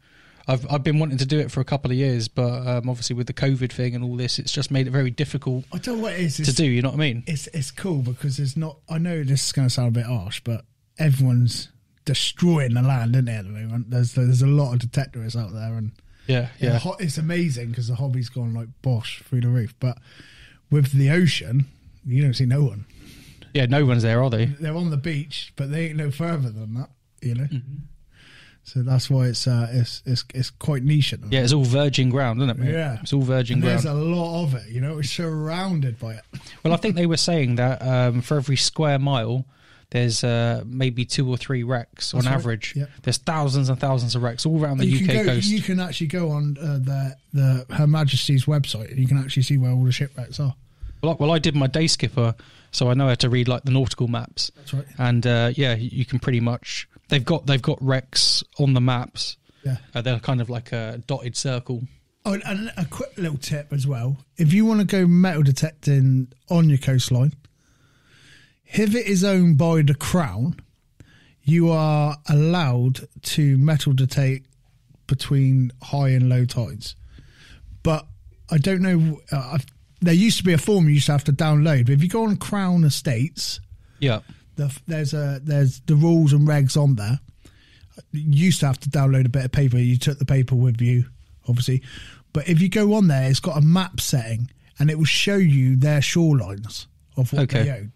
I've 0.48 0.70
I've 0.72 0.84
been 0.84 1.00
wanting 1.00 1.18
to 1.20 1.26
do 1.26 1.40
it 1.40 1.50
for 1.52 1.62
a 1.62 1.64
couple 1.64 1.90
of 1.92 1.98
years, 1.98 2.28
but 2.28 2.68
um, 2.68 2.90
obviously 2.90 3.16
with 3.16 3.28
the 3.28 3.34
COVID 3.34 3.72
thing 3.72 3.96
and 3.96 4.04
all 4.04 4.16
this, 4.18 4.38
it's 4.38 4.52
just 4.52 4.72
made 4.72 4.88
it 4.88 4.92
very 4.92 5.10
difficult 5.10 5.64
I 5.74 5.78
don't 5.78 5.98
know 5.98 6.04
what 6.04 6.14
it 6.14 6.20
is. 6.20 6.36
to 6.36 6.42
It's, 6.44 6.54
do. 6.54 6.66
You 6.66 6.82
know 6.82 6.90
what 6.90 6.96
I 6.96 7.00
mean? 7.00 7.24
it's 7.28 7.48
it's 7.48 7.72
cool 7.72 8.02
because 8.02 8.38
there's 8.38 8.58
not. 8.58 8.78
I 8.90 8.98
know 8.98 9.24
this 9.24 9.46
is 9.46 9.52
going 9.54 9.68
to 9.70 9.74
sound 9.74 9.88
a 9.88 9.92
bit 10.00 10.06
harsh, 10.06 10.42
but 10.44 10.66
everyone's 11.00 11.70
destroying 12.04 12.74
the 12.76 12.82
land, 12.84 13.16
isn't 13.16 13.28
it? 13.28 13.38
At 13.38 13.46
the 13.46 13.52
moment, 13.52 13.90
there's 13.90 14.14
there's 14.14 14.42
a 14.42 14.48
lot 14.48 14.74
of 14.74 14.80
detectorists 14.82 15.36
out 15.42 15.54
there, 15.54 15.74
and 15.78 15.94
Yeah, 16.28 16.50
the 16.60 16.66
yeah, 16.68 16.78
ho- 16.80 16.98
it's 17.00 17.18
amazing 17.18 17.70
because 17.70 17.88
the 17.88 17.96
hobby's 17.96 18.30
gone 18.30 18.54
like 18.54 18.68
bosh 18.82 19.24
through 19.24 19.42
the 19.42 19.48
roof. 19.48 19.74
But 19.80 19.98
with 20.70 20.92
the 20.92 21.10
ocean, 21.10 21.66
you 22.06 22.22
don't 22.22 22.34
see 22.34 22.46
no 22.46 22.64
one. 22.64 22.86
yeah. 23.54 23.66
No 23.66 23.86
one's 23.86 24.04
there, 24.04 24.22
are 24.24 24.30
they? 24.30 24.46
They're 24.46 24.76
on 24.76 24.90
the 24.92 24.98
beach, 24.98 25.54
but 25.56 25.72
they 25.72 25.88
ain't 25.88 25.98
no 25.98 26.12
further 26.12 26.50
than 26.50 26.74
that. 26.76 26.90
You 27.22 27.36
know. 27.36 27.44
Mm-hmm. 27.46 27.76
So 28.64 28.82
that's 28.82 29.10
why 29.12 29.26
it's 29.28 29.46
uh, 29.48 29.68
it's 29.72 30.02
it's 30.08 30.26
it's 30.34 30.50
quite 30.50 30.84
niche 30.84 31.14
at 31.14 31.22
the. 31.22 31.28
Yeah, 31.30 31.42
it's 31.42 31.54
all 31.54 31.64
virgin 31.64 32.10
ground, 32.10 32.40
isn't 32.42 32.50
it? 32.50 32.58
Mate? 32.58 32.72
Yeah. 32.74 32.98
it's 33.02 33.14
all 33.14 33.22
virgin 33.22 33.56
And 33.56 33.64
ground. 33.64 33.76
there's 33.84 33.86
a 33.86 33.94
lot 33.94 34.44
of 34.44 34.56
it, 34.56 34.70
you 34.70 34.82
know, 34.82 34.98
it's 34.98 35.12
surrounded 35.12 36.00
by 36.00 36.14
it. 36.16 36.22
Well, 36.64 36.74
I 36.74 36.78
think 36.78 36.96
they 36.96 37.06
were 37.06 37.18
saying 37.18 37.56
that 37.58 37.80
um, 37.84 38.22
for 38.22 38.38
every 38.38 38.56
square 38.56 38.98
mile, 38.98 39.46
there's 39.92 40.24
uh, 40.24 40.64
maybe 40.66 41.06
two 41.06 41.30
or 41.30 41.38
three 41.38 41.62
wrecks 41.62 42.12
on 42.16 42.22
That's 42.22 42.28
right. 42.28 42.36
average. 42.40 42.74
Yep. 42.76 42.90
There's 43.04 43.18
thousands 43.20 43.70
and 43.70 43.80
thousands 43.80 44.16
of 44.16 44.24
wrecks 44.24 44.48
all 44.48 44.60
around 44.60 44.80
the 44.80 44.88
you 44.88 45.06
UK 45.06 45.14
go, 45.14 45.26
coast. 45.26 45.48
you 45.48 45.62
can 45.62 45.80
actually 45.80 46.08
go 46.08 46.32
on 46.32 46.58
uh, 46.60 46.80
the 46.82 47.16
the 47.34 47.76
Her 47.76 47.86
Majesty's 47.86 48.46
website 48.46 48.90
and 48.90 48.98
you 48.98 49.06
can 49.08 49.20
actually 49.20 49.44
see 49.44 49.60
where 49.60 49.70
all 49.72 49.84
the 49.84 49.92
shipwrecks 49.92 50.40
are. 50.40 50.56
Well, 51.06 51.14
I- 51.14 51.18
well, 51.24 51.32
I 51.32 51.40
did 51.40 51.56
my 51.56 51.68
day 51.68 51.88
skipper, 51.88 52.36
so 52.72 52.90
I 52.90 52.94
know 52.96 53.08
how 53.08 53.16
to 53.16 53.30
read 53.30 53.48
like 53.48 53.64
the 53.64 53.72
nautical 53.72 54.08
maps. 54.08 54.52
That's 54.56 54.74
right. 54.74 54.86
And 54.98 55.26
uh, 55.28 55.52
yeah, 55.56 55.76
you 55.76 56.06
can 56.06 56.20
pretty 56.20 56.40
much 56.40 56.88
they've 57.10 57.24
got 57.24 57.46
they've 57.46 57.62
got 57.62 57.78
wrecks 57.82 58.44
on 58.60 58.74
the 58.74 58.82
maps. 58.82 59.38
Yeah. 59.64 59.78
Uh, 59.94 60.02
they're 60.02 60.20
kind 60.20 60.42
of 60.42 60.50
like 60.50 60.72
a 60.72 61.02
dotted 61.08 61.36
circle. 61.38 61.84
Oh, 62.26 62.34
and- 62.34 62.44
and 62.46 62.72
a 62.78 62.86
quick 62.86 63.16
little 63.18 63.38
tip 63.38 63.72
as 63.72 63.86
well: 63.86 64.18
if 64.38 64.52
you 64.54 64.66
want 64.66 64.80
to 64.82 64.86
go 64.86 65.06
metal 65.08 65.44
detecting 65.44 66.32
on 66.50 66.70
your 66.70 66.80
coastline, 66.80 67.34
if 68.66 68.96
it 68.96 69.06
is 69.06 69.24
owned 69.24 69.58
by 69.58 69.82
the 69.84 69.94
Crown, 69.96 70.56
you 71.44 71.70
are 71.70 72.18
allowed 72.28 73.08
to 73.22 73.58
metal 73.58 73.94
detect 73.94 74.48
between 75.08 75.72
high 75.84 76.10
and 76.10 76.30
low 76.30 76.46
tides. 76.46 76.96
But 77.84 78.08
I 78.50 78.58
don't 78.58 78.82
know. 78.82 79.22
Uh, 79.32 79.52
I've, 79.54 79.66
there 80.06 80.14
used 80.14 80.38
to 80.38 80.44
be 80.44 80.54
a 80.54 80.58
form 80.58 80.88
you 80.88 80.96
used 80.96 81.08
to 81.08 81.12
have 81.12 81.24
to 81.26 81.34
download, 81.34 81.86
but 81.86 81.94
if 81.94 82.04
you 82.04 82.10
go 82.10 82.24
on 82.24 82.38
Crown 82.38 82.84
Estates, 82.84 83.60
Yeah. 84.00 84.20
the, 84.56 84.76
there's 84.88 85.14
a 85.14 85.40
there's 85.44 85.82
the 85.82 85.96
rules 85.96 86.34
and 86.34 86.48
regs 86.48 86.76
on 86.82 86.96
there. 86.96 87.20
You 88.12 88.46
used 88.46 88.60
to 88.62 88.68
have 88.68 88.80
to 88.82 88.90
download 88.90 89.26
a 89.26 89.30
bit 89.30 89.46
of 89.46 89.52
paper. 89.52 89.78
You 89.78 89.98
took 89.98 90.20
the 90.20 90.26
paper 90.26 90.56
with 90.56 90.82
you, 90.82 91.06
obviously. 91.48 91.82
But 92.34 92.50
if 92.50 92.62
you 92.62 92.68
go 92.70 92.94
on 92.96 93.08
there, 93.08 93.30
it's 93.30 93.40
got 93.40 93.58
a 93.58 93.62
map 93.62 94.00
setting, 94.02 94.52
and 94.80 94.90
it 94.90 94.98
will 94.98 95.06
show 95.06 95.38
you 95.38 95.76
their 95.78 96.00
shorelines 96.02 96.88
of 97.18 97.32
what 97.32 97.44
Okay. 97.44 97.64
they 97.64 97.72
own. 97.72 97.92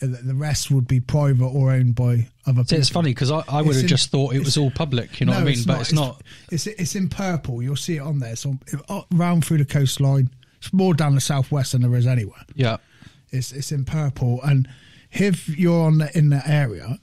The- 0.00 0.34
rest 0.34 0.70
would 0.70 0.86
be 0.86 1.00
private 1.00 1.46
or 1.46 1.72
owned 1.72 1.94
by 1.94 2.28
other 2.44 2.58
So 2.58 2.64
people. 2.64 2.78
it's 2.78 2.88
funny 2.90 3.10
because 3.12 3.30
I, 3.30 3.42
I 3.48 3.62
would 3.62 3.68
It's 3.68 3.76
have 3.76 3.82
in- 3.84 3.88
just 3.88 4.10
thought 4.10 4.34
it 4.34 4.40
was 4.44 4.56
all 4.58 4.70
public. 4.70 5.20
You 5.20 5.26
know 5.26 5.32
what 5.32 5.42
I 5.42 5.44
mean? 5.44 5.62
but 5.66 5.80
it's, 5.80 5.92
not. 5.92 6.20
It's 6.50 6.66
it's 6.66 6.94
in 6.96 7.08
purple. 7.08 7.62
You'll 7.62 7.76
see 7.76 7.96
it 7.96 8.00
on 8.00 8.18
there. 8.18 8.36
So 8.36 8.58
uh, 8.88 9.02
round 9.12 9.44
through 9.46 9.58
the 9.58 9.64
coastline. 9.64 10.28
It's 10.58 10.72
more 10.72 10.94
down 10.94 11.14
the 11.14 11.20
southwest 11.20 11.72
than 11.72 11.82
there 11.82 11.94
is 11.94 12.06
anywhere. 12.06 12.42
Yeah. 12.54 12.78
It's 13.30 13.52
it's 13.52 13.72
in 13.72 13.84
purple, 13.84 14.40
and 14.42 14.68
if 15.12 15.48
you're 15.48 15.84
on 15.84 15.98
the, 15.98 16.16
in 16.16 16.30
that 16.30 16.48
area, 16.48 16.98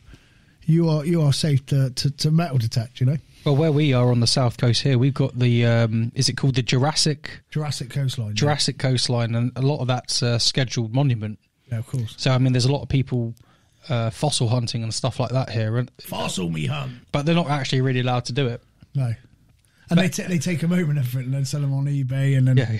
you 0.65 0.89
are 0.89 1.05
you 1.05 1.21
are 1.21 1.33
safe 1.33 1.65
to, 1.67 1.89
to, 1.91 2.11
to 2.11 2.31
metal 2.31 2.57
detect. 2.57 2.99
You 2.99 3.07
know, 3.07 3.17
Well, 3.45 3.55
where 3.55 3.71
we 3.71 3.93
are 3.93 4.09
on 4.09 4.19
the 4.19 4.27
south 4.27 4.57
coast 4.57 4.81
here, 4.83 4.97
we've 4.97 5.13
got 5.13 5.37
the 5.37 5.65
um, 5.65 6.11
is 6.15 6.29
it 6.29 6.37
called 6.37 6.55
the 6.55 6.61
Jurassic 6.61 7.41
Jurassic 7.49 7.89
coastline. 7.89 8.35
Jurassic 8.35 8.77
coastline, 8.77 9.35
and 9.35 9.51
a 9.55 9.61
lot 9.61 9.79
of 9.79 9.87
that's 9.87 10.21
a 10.21 10.39
scheduled 10.39 10.93
monument. 10.93 11.39
yeah, 11.71 11.79
of 11.79 11.87
course. 11.87 12.15
So 12.17 12.31
I 12.31 12.37
mean, 12.37 12.53
there's 12.53 12.65
a 12.65 12.71
lot 12.71 12.81
of 12.81 12.89
people 12.89 13.35
uh, 13.89 14.09
fossil 14.09 14.47
hunting 14.47 14.81
and 14.83 14.93
stuff 14.93 15.19
like 15.19 15.31
that 15.31 15.49
here, 15.49 15.77
and, 15.77 15.91
Fossil 16.01 16.49
me 16.49 16.67
hunt. 16.67 16.93
but 17.11 17.25
they're 17.25 17.35
not 17.35 17.49
actually 17.49 17.81
really 17.81 17.99
allowed 17.99 18.25
to 18.25 18.33
do 18.33 18.47
it. 18.47 18.61
No, 18.95 19.13
and 19.89 19.99
they 19.99 20.09
ta 20.09 20.23
they 20.27 20.39
take 20.39 20.59
them 20.61 20.71
home 20.71 20.89
and 20.89 20.99
everything, 20.99 21.25
and 21.25 21.33
then 21.33 21.45
sell 21.45 21.61
them 21.61 21.73
on 21.73 21.85
eBay, 21.85 22.37
and 22.37 22.47
then 22.47 22.57
Yeah. 22.57 22.77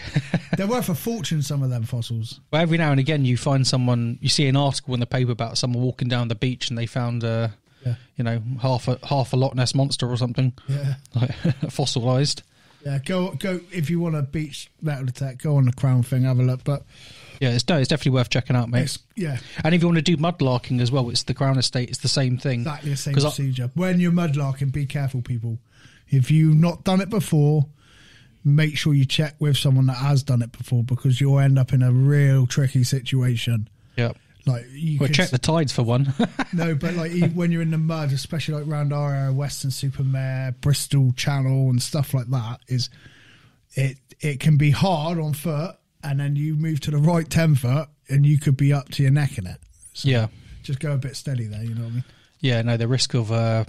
they're 0.57 0.67
worth 0.67 0.89
a 0.89 0.95
fortune. 0.95 1.41
Some 1.41 1.61
of 1.63 1.69
them 1.69 1.83
fossils. 1.83 2.39
Well, 2.51 2.61
every 2.61 2.77
now 2.77 2.91
and 2.91 2.99
again, 2.99 3.25
you 3.25 3.37
find 3.37 3.65
someone, 3.67 4.17
you 4.21 4.29
see 4.29 4.47
an 4.47 4.55
article 4.55 4.93
in 4.93 4.99
the 4.99 5.05
paper 5.05 5.31
about 5.31 5.57
someone 5.57 5.83
walking 5.83 6.07
down 6.07 6.27
the 6.27 6.35
beach 6.35 6.69
and 6.69 6.77
they 6.77 6.85
found, 6.85 7.23
uh, 7.23 7.49
Yeah. 7.85 7.95
you 8.15 8.23
know, 8.23 8.41
half 8.61 8.87
a 8.87 8.97
half 9.03 9.33
a 9.33 9.35
Loch 9.35 9.55
Ness 9.55 9.75
monster 9.75 10.07
or 10.09 10.17
something, 10.17 10.53
Yeah, 10.67 10.95
like 11.15 11.31
fossilized. 11.69 12.43
yeah. 12.85 12.99
Go 12.99 13.31
go 13.33 13.59
if 13.71 13.89
you 13.89 13.99
want 13.99 14.15
a 14.15 14.21
beach 14.21 14.69
metal 14.81 15.05
detect. 15.05 15.43
Go 15.43 15.57
on 15.57 15.65
the 15.65 15.73
Crown 15.73 16.03
thing, 16.03 16.23
have 16.23 16.39
a 16.39 16.43
look. 16.43 16.63
But 16.63 16.85
Yeah, 17.41 17.49
it's 17.51 17.67
no, 17.67 17.77
it's 17.79 17.89
definitely 17.89 18.11
worth 18.17 18.29
checking 18.29 18.55
out, 18.55 18.69
mate. 18.69 18.97
yeah, 19.17 19.37
And 19.63 19.75
if 19.75 19.81
you 19.81 19.87
want 19.87 19.97
to 19.97 20.01
do 20.01 20.15
mudlarking 20.17 20.79
as 20.81 20.91
well, 20.91 21.09
it's 21.09 21.23
the 21.23 21.33
Crown 21.33 21.57
Estate. 21.57 21.89
It's 21.89 21.97
the 21.99 22.07
same 22.07 22.37
thing. 22.37 22.61
exactly 22.61 22.91
the 22.91 22.97
same 22.97 23.13
'Cause 23.15 23.25
I- 23.25 23.29
procedure. 23.29 23.71
when 23.73 23.99
you're 23.99 24.11
mudlarking, 24.13 24.71
be 24.71 24.85
careful, 24.85 25.21
people. 25.21 25.59
If 26.13 26.32
you've 26.32 26.56
not 26.56 26.84
done 26.84 27.02
it 27.02 27.10
before, 27.10 27.65
make 28.45 28.78
sure 28.78 28.93
you 28.93 29.06
check 29.06 29.36
with 29.39 29.58
someone 29.58 29.86
that 29.88 29.93
has 29.97 30.23
done 30.23 30.41
it 30.41 30.52
before 30.52 30.84
because 30.84 31.19
you'll 31.21 31.39
end 31.39 31.58
up 31.58 31.73
in 31.73 31.82
a 31.82 31.91
real 31.91 32.45
tricky 32.47 32.84
situation. 32.84 33.69
Yeah, 33.95 34.12
Like 34.45 34.65
you 34.71 34.99
Well, 34.99 35.08
could 35.08 35.15
check 35.15 35.30
the 35.30 35.38
tides 35.38 35.71
for 35.71 35.84
one. 35.84 36.13
no, 36.54 36.76
but 36.76 36.95
like 36.95 37.12
when 37.34 37.52
you're 37.52 37.62
in 37.62 37.71
the 37.71 37.78
mud, 37.78 38.12
especially 38.12 38.56
like 38.56 38.67
around 38.67 38.91
our 38.93 39.13
area, 39.13 39.32
Weston-super-Mare, 39.34 40.56
Bristol 40.62 41.13
Channel, 41.13 41.69
and 41.69 41.82
stuff 41.82 42.13
like 42.13 42.28
that, 42.28 42.60
is 42.67 42.89
it 43.76 43.97
it 44.19 44.39
can 44.39 44.58
be 44.58 44.71
hard 44.71 45.19
on 45.19 45.34
foot, 45.34 45.76
and 46.04 46.19
then 46.19 46.36
you 46.36 46.56
move 46.56 46.80
to 46.82 46.91
the 46.91 46.97
right 46.97 47.30
ten 47.30 47.56
foot, 47.56 47.88
and 48.10 48.26
you 48.26 48.38
could 48.39 48.58
be 48.58 48.73
up 48.73 48.89
to 48.89 49.04
your 49.04 49.12
neck 49.12 49.38
in 49.38 49.47
it. 49.47 49.58
So 49.93 50.10
yeah, 50.10 50.28
just 50.63 50.80
go 50.80 50.93
a 50.93 50.97
bit 50.97 51.15
steady 51.15 51.45
there. 51.45 51.63
You 51.63 51.76
know 51.76 51.82
what 51.84 51.91
I 51.91 51.93
mean? 51.93 52.04
yeah. 52.41 52.62
No, 52.62 52.78
the 52.78 52.88
risk 52.88 53.13
of 53.13 53.32
uh, 53.32 53.65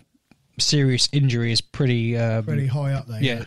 serious 0.58 1.08
injury 1.12 1.52
is 1.52 1.60
pretty. 1.60 2.16
Um, 2.16 2.44
Pretty 2.44 2.66
high 2.66 2.92
up 2.92 3.06
there. 3.06 3.22
yeah, 3.22 3.44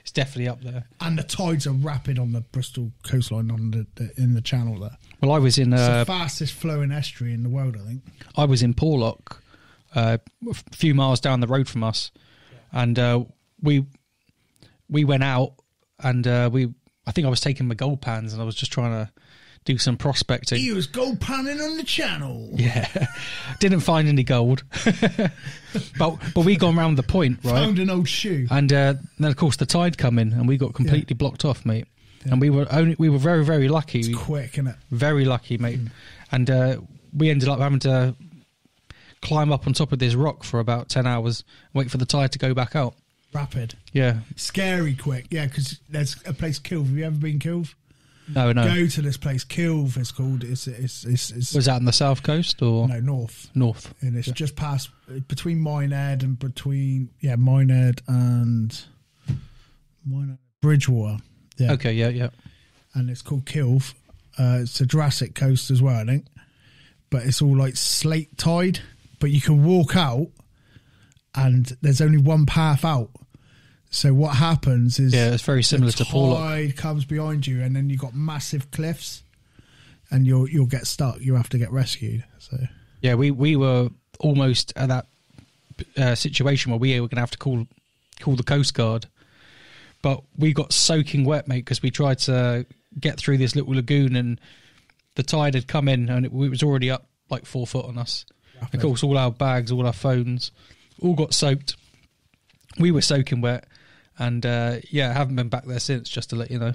it's 0.00 0.10
definitely 0.12 0.48
up 0.48 0.60
there. 0.62 0.84
and 1.00 1.18
the 1.18 1.22
tides 1.22 1.66
are 1.66 1.72
rapid 1.72 2.18
on 2.18 2.32
the 2.32 2.40
Bristol 2.40 2.92
coastline 3.02 3.50
on 3.50 3.70
the, 3.70 3.86
the 3.96 4.12
in 4.22 4.34
the 4.34 4.40
channel 4.40 4.78
there. 4.80 4.96
Well, 5.22 5.32
I 5.32 5.38
was 5.38 5.58
in. 5.58 5.72
It's 5.72 5.82
Uh, 5.82 5.98
the 6.00 6.04
fastest 6.06 6.54
flowing 6.54 6.90
estuary 6.92 7.34
in 7.34 7.42
the 7.42 7.48
world, 7.50 7.76
I 7.80 7.86
think. 7.86 8.02
I 8.36 8.44
was 8.44 8.62
in 8.62 8.74
Porlock, 8.74 9.40
uh, 9.94 10.18
a 10.50 10.54
few 10.74 10.94
miles 10.94 11.20
down 11.20 11.40
the 11.40 11.46
road 11.46 11.68
from 11.68 11.84
us, 11.84 12.10
and 12.72 12.98
uh, 12.98 13.24
we 13.62 13.86
we 14.88 15.04
went 15.04 15.22
out 15.24 15.54
and 15.98 16.26
uh, 16.26 16.48
we. 16.52 16.72
I 17.06 17.12
think 17.12 17.26
I 17.26 17.30
was 17.30 17.40
taking 17.40 17.66
my 17.66 17.74
gold 17.74 18.00
pans 18.02 18.32
and 18.32 18.40
I 18.40 18.44
was 18.44 18.54
just 18.54 18.72
trying 18.72 18.92
to 18.92 19.10
do 19.64 19.76
some 19.78 19.96
prospecting. 19.96 20.58
He 20.58 20.72
was 20.72 20.86
gold 20.86 21.20
panning 21.20 21.60
on 21.60 21.76
the 21.76 21.82
channel. 21.84 22.50
Yeah, 22.54 22.88
didn't 23.60 23.80
find 23.80 24.08
any 24.08 24.22
gold, 24.24 24.64
but 25.98 26.16
but 26.34 26.44
we 26.44 26.56
gone 26.56 26.76
round 26.76 26.96
the 26.98 27.02
point 27.02 27.38
right, 27.44 27.52
Found 27.54 27.78
an 27.78 27.90
old 27.90 28.08
shoe. 28.08 28.46
and 28.50 28.72
uh, 28.72 28.94
then 29.18 29.30
of 29.30 29.36
course 29.36 29.56
the 29.56 29.66
tide 29.66 29.98
come 29.98 30.18
in 30.18 30.32
and 30.32 30.48
we 30.48 30.56
got 30.56 30.74
completely 30.74 31.14
blocked 31.14 31.44
off, 31.44 31.64
mate. 31.66 31.86
Yeah. 32.24 32.32
And 32.32 32.40
we 32.40 32.50
were 32.50 32.66
only 32.70 32.96
we 32.98 33.08
were 33.08 33.18
very 33.18 33.44
very 33.44 33.68
lucky. 33.68 34.00
It's 34.00 34.16
quick, 34.18 34.54
isn't 34.54 34.66
it? 34.66 34.76
very 34.90 35.24
lucky, 35.24 35.58
mate. 35.58 35.80
And 36.32 36.50
uh, 36.50 36.76
we 37.16 37.30
ended 37.30 37.48
up 37.48 37.58
having 37.58 37.78
to 37.80 38.14
climb 39.22 39.52
up 39.52 39.66
on 39.66 39.72
top 39.72 39.92
of 39.92 39.98
this 39.98 40.14
rock 40.14 40.44
for 40.44 40.60
about 40.60 40.88
10 40.88 41.06
hours, 41.06 41.44
wait 41.74 41.90
for 41.90 41.98
the 41.98 42.06
tide 42.06 42.32
to 42.32 42.38
go 42.38 42.54
back 42.54 42.74
out. 42.74 42.94
Rapid. 43.34 43.74
Yeah. 43.92 44.20
Scary 44.36 44.94
quick. 44.94 45.26
Yeah, 45.30 45.46
because 45.46 45.78
there's 45.88 46.16
a 46.26 46.32
place, 46.32 46.58
Kilve. 46.58 46.86
Have 46.86 46.96
you 46.96 47.04
ever 47.04 47.16
been 47.16 47.38
Kilve? 47.38 47.74
No, 48.34 48.52
no. 48.52 48.64
Go 48.64 48.86
to 48.86 49.02
this 49.02 49.16
place, 49.16 49.44
Kilve 49.44 49.96
it's 49.96 50.12
called. 50.12 50.44
It's, 50.44 50.66
it's, 50.66 51.04
it's, 51.04 51.30
it's 51.30 51.54
Was 51.54 51.66
that 51.66 51.76
on 51.76 51.84
the 51.84 51.92
south 51.92 52.22
coast 52.22 52.62
or 52.62 52.88
no, 52.88 53.00
north. 53.00 53.50
north? 53.54 53.92
And 54.00 54.16
it's 54.16 54.30
just 54.30 54.56
past, 54.56 54.90
between 55.28 55.60
Minehead 55.60 56.22
and 56.22 56.38
between, 56.38 57.10
yeah, 57.20 57.36
Minehead 57.36 58.02
and 58.06 58.78
Minehead, 60.06 60.38
Bridgwater. 60.60 61.22
Yeah. 61.56 61.72
Okay, 61.72 61.92
yeah, 61.92 62.08
yeah. 62.08 62.28
and 62.94 63.10
it's 63.10 63.22
called 63.22 63.44
Kilve. 63.44 63.94
Uh, 64.38 64.60
it's 64.62 64.80
a 64.80 64.86
Jurassic 64.86 65.34
Coast 65.34 65.70
as 65.70 65.82
well, 65.82 65.96
I 65.96 66.04
think. 66.04 66.26
But 67.10 67.24
it's 67.24 67.42
all 67.42 67.56
like 67.56 67.76
slate 67.76 68.38
tide. 68.38 68.80
But 69.18 69.30
you 69.30 69.40
can 69.40 69.64
walk 69.64 69.96
out, 69.96 70.28
and 71.34 71.76
there's 71.82 72.00
only 72.00 72.16
one 72.18 72.46
path 72.46 72.84
out. 72.84 73.10
So 73.90 74.14
what 74.14 74.36
happens 74.36 74.98
is 75.00 75.12
Yeah, 75.12 75.32
it's 75.32 75.42
very 75.42 75.62
similar 75.62 75.90
the 75.90 76.04
to 76.04 76.10
Porlock. 76.10 76.38
tide 76.38 76.76
comes 76.76 77.04
behind 77.04 77.46
you, 77.46 77.60
and 77.62 77.74
then 77.74 77.90
you've 77.90 78.00
got 78.00 78.14
massive 78.14 78.70
cliffs, 78.70 79.24
and 80.10 80.26
you'll 80.26 80.48
you'll 80.48 80.66
get 80.66 80.86
stuck. 80.86 81.20
You 81.20 81.34
have 81.34 81.48
to 81.50 81.58
get 81.58 81.72
rescued. 81.72 82.24
So 82.38 82.56
Yeah, 83.02 83.14
we, 83.14 83.30
we 83.30 83.56
were 83.56 83.90
almost 84.20 84.72
at 84.76 84.88
that 84.88 85.06
uh, 85.96 86.14
situation 86.14 86.70
where 86.70 86.78
we 86.78 86.92
were 87.00 87.08
going 87.08 87.16
to 87.16 87.22
have 87.22 87.32
to 87.32 87.38
call 87.38 87.66
call 88.20 88.36
the 88.36 88.42
Coast 88.44 88.74
Guard. 88.74 89.06
But 90.02 90.22
we 90.38 90.52
got 90.52 90.72
soaking 90.72 91.24
wet, 91.24 91.46
mate, 91.46 91.64
because 91.64 91.82
we 91.82 91.90
tried 91.90 92.18
to 92.20 92.64
get 92.98 93.18
through 93.18 93.38
this 93.38 93.54
little 93.54 93.74
lagoon 93.74 94.16
and 94.16 94.40
the 95.16 95.22
tide 95.22 95.54
had 95.54 95.68
come 95.68 95.88
in 95.88 96.08
and 96.08 96.24
it, 96.24 96.32
it 96.32 96.50
was 96.50 96.62
already 96.62 96.90
up 96.90 97.06
like 97.28 97.44
four 97.44 97.66
foot 97.66 97.84
on 97.86 97.98
us. 97.98 98.24
Of 98.72 98.80
course, 98.80 99.02
all 99.02 99.18
our 99.18 99.30
bags, 99.30 99.72
all 99.72 99.86
our 99.86 99.92
phones, 99.92 100.52
all 101.00 101.14
got 101.14 101.34
soaked. 101.34 101.76
We 102.78 102.90
were 102.90 103.00
soaking 103.00 103.40
wet, 103.40 103.66
and 104.20 104.46
uh, 104.46 104.76
yeah, 104.90 105.10
I 105.10 105.14
haven't 105.14 105.34
been 105.34 105.48
back 105.48 105.64
there 105.64 105.80
since. 105.80 106.08
Just 106.08 106.30
to 106.30 106.36
let 106.36 106.50
you 106.52 106.58
know. 106.60 106.74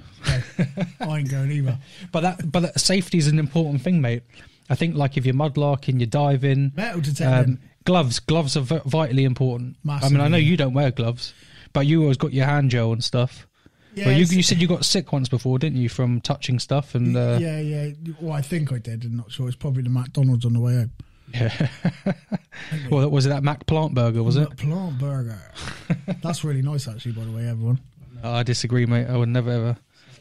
I 1.00 1.18
ain't 1.18 1.30
going 1.30 1.50
either. 1.50 1.78
But 2.12 2.20
that, 2.20 2.52
but 2.52 2.60
that 2.60 2.78
safety 2.80 3.16
is 3.18 3.26
an 3.28 3.38
important 3.38 3.80
thing, 3.80 4.00
mate. 4.02 4.22
I 4.68 4.74
think 4.74 4.96
like 4.96 5.16
if 5.16 5.24
you're 5.24 5.34
mudlarking, 5.34 5.98
you're 6.00 6.06
diving, 6.06 6.72
Metal 6.74 7.00
detecting. 7.00 7.54
um, 7.54 7.58
gloves, 7.84 8.18
gloves 8.20 8.56
are 8.56 8.60
v- 8.60 8.80
vitally 8.84 9.24
important. 9.24 9.76
I 9.88 10.08
mean, 10.08 10.20
I 10.20 10.28
know 10.28 10.36
you 10.36 10.56
don't 10.56 10.74
wear 10.74 10.90
gloves, 10.90 11.32
but 11.72 11.86
you 11.86 12.02
always 12.02 12.16
got 12.16 12.32
your 12.32 12.46
hand 12.46 12.70
gel 12.70 12.92
and 12.92 13.02
stuff. 13.04 13.46
yeah, 13.94 14.06
well, 14.08 14.18
you, 14.18 14.24
you 14.26 14.42
said 14.42 14.60
you 14.60 14.66
got 14.66 14.84
sick 14.84 15.12
once 15.12 15.28
before, 15.28 15.58
didn't 15.60 15.78
you, 15.78 15.88
from 15.88 16.20
touching 16.20 16.58
stuff 16.58 16.94
and 16.96 17.16
uh, 17.16 17.38
yeah, 17.40 17.60
yeah. 17.60 17.90
Well, 18.20 18.32
I 18.32 18.42
think 18.42 18.72
I 18.72 18.78
did. 18.78 19.04
I'm 19.04 19.16
not 19.18 19.30
sure. 19.30 19.46
It's 19.46 19.56
probably 19.56 19.82
the 19.84 19.90
McDonald's 19.90 20.44
on 20.44 20.52
the 20.54 20.60
way 20.60 20.74
home. 20.74 20.90
Yeah. 21.34 21.68
well, 22.90 23.08
was 23.10 23.26
it 23.26 23.30
that 23.30 23.42
McPlant 23.42 23.94
burger? 23.94 24.22
Was 24.22 24.36
it? 24.36 24.56
Plant 24.56 24.98
burger. 24.98 25.38
That's 26.22 26.44
really 26.44 26.62
nice, 26.62 26.88
actually. 26.88 27.12
By 27.12 27.24
the 27.24 27.32
way, 27.32 27.48
everyone. 27.48 27.80
No, 28.22 28.32
I 28.32 28.42
disagree, 28.42 28.86
mate. 28.86 29.06
I 29.06 29.16
would 29.16 29.28
never 29.28 29.50
ever 29.50 29.76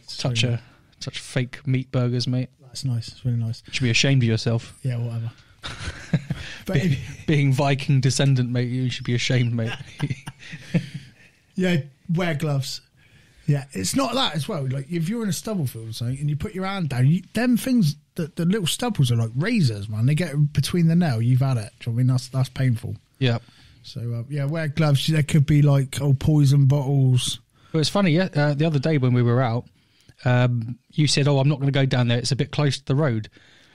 touch 0.07 0.43
really 0.43 0.55
a 0.55 0.61
touch 0.99 1.19
fake 1.19 1.65
meat 1.67 1.91
burgers, 1.91 2.27
mate. 2.27 2.49
That's 2.61 2.83
nice. 2.83 3.07
It's 3.09 3.23
really 3.23 3.37
nice. 3.37 3.63
You 3.67 3.73
should 3.73 3.83
be 3.83 3.89
ashamed 3.89 4.23
of 4.23 4.27
yourself. 4.27 4.77
Yeah, 4.83 4.97
whatever. 4.97 5.31
if, 6.67 7.25
Being 7.25 7.53
Viking 7.53 8.01
descendant, 8.01 8.49
mate, 8.49 8.69
you 8.69 8.89
should 8.89 9.05
be 9.05 9.15
ashamed, 9.15 9.53
mate. 9.53 9.71
yeah, 11.55 11.77
wear 12.13 12.35
gloves. 12.35 12.81
Yeah, 13.47 13.65
it's 13.73 13.95
not 13.95 14.13
that 14.15 14.36
as 14.36 14.47
well. 14.47 14.67
Like 14.67 14.91
if 14.91 15.08
you're 15.08 15.23
in 15.23 15.29
a 15.29 15.34
stubble 15.34 15.67
field 15.67 15.89
or 15.89 15.93
something 15.93 16.17
and 16.19 16.29
you 16.29 16.36
put 16.36 16.55
your 16.55 16.65
hand 16.65 16.89
down, 16.89 17.08
you, 17.08 17.21
them 17.34 17.58
things, 17.58 17.95
the, 18.15 18.31
the 18.36 18.45
little 18.45 18.65
stubbles 18.67 19.12
are 19.12 19.15
like 19.15 19.29
razors, 19.36 19.88
man. 19.88 20.05
They 20.08 20.15
get 20.15 20.53
between 20.53 20.88
the 20.88 20.95
nail. 20.95 21.21
You've 21.21 21.41
had 21.41 21.58
it. 21.58 21.71
Do 21.79 21.91
you 21.91 21.91
know 21.91 21.95
what 21.95 21.95
I 21.95 21.97
mean? 21.97 22.08
That's 22.08 22.27
that's 22.29 22.49
painful. 22.49 22.95
yeah. 23.19 23.38
So 23.84 24.01
uh, 24.01 24.23
yeah, 24.29 24.45
wear 24.45 24.67
gloves. 24.67 25.05
There 25.05 25.21
could 25.21 25.45
be 25.45 25.62
like 25.62 26.01
oh 26.01 26.13
poison 26.13 26.65
bottles. 26.65 27.39
But 27.71 27.79
it's 27.79 27.89
funny, 27.89 28.12
yeah. 28.12 28.29
Uh, 28.36 28.53
the 28.55 28.65
other 28.65 28.79
day 28.79 28.97
when 28.97 29.13
we 29.13 29.21
were 29.21 29.41
out, 29.41 29.65
um, 30.23 30.79
you 30.93 31.05
said, 31.05 31.27
"Oh, 31.27 31.38
I'm 31.39 31.47
not 31.47 31.60
going 31.60 31.71
to 31.71 31.79
go 31.79 31.86
down 31.86 32.08
there. 32.08 32.17
It's 32.17 32.31
a 32.31 32.36
bit 32.36 32.51
close 32.51 32.79
to 32.79 32.86
the 32.86 32.95
road." 32.95 33.29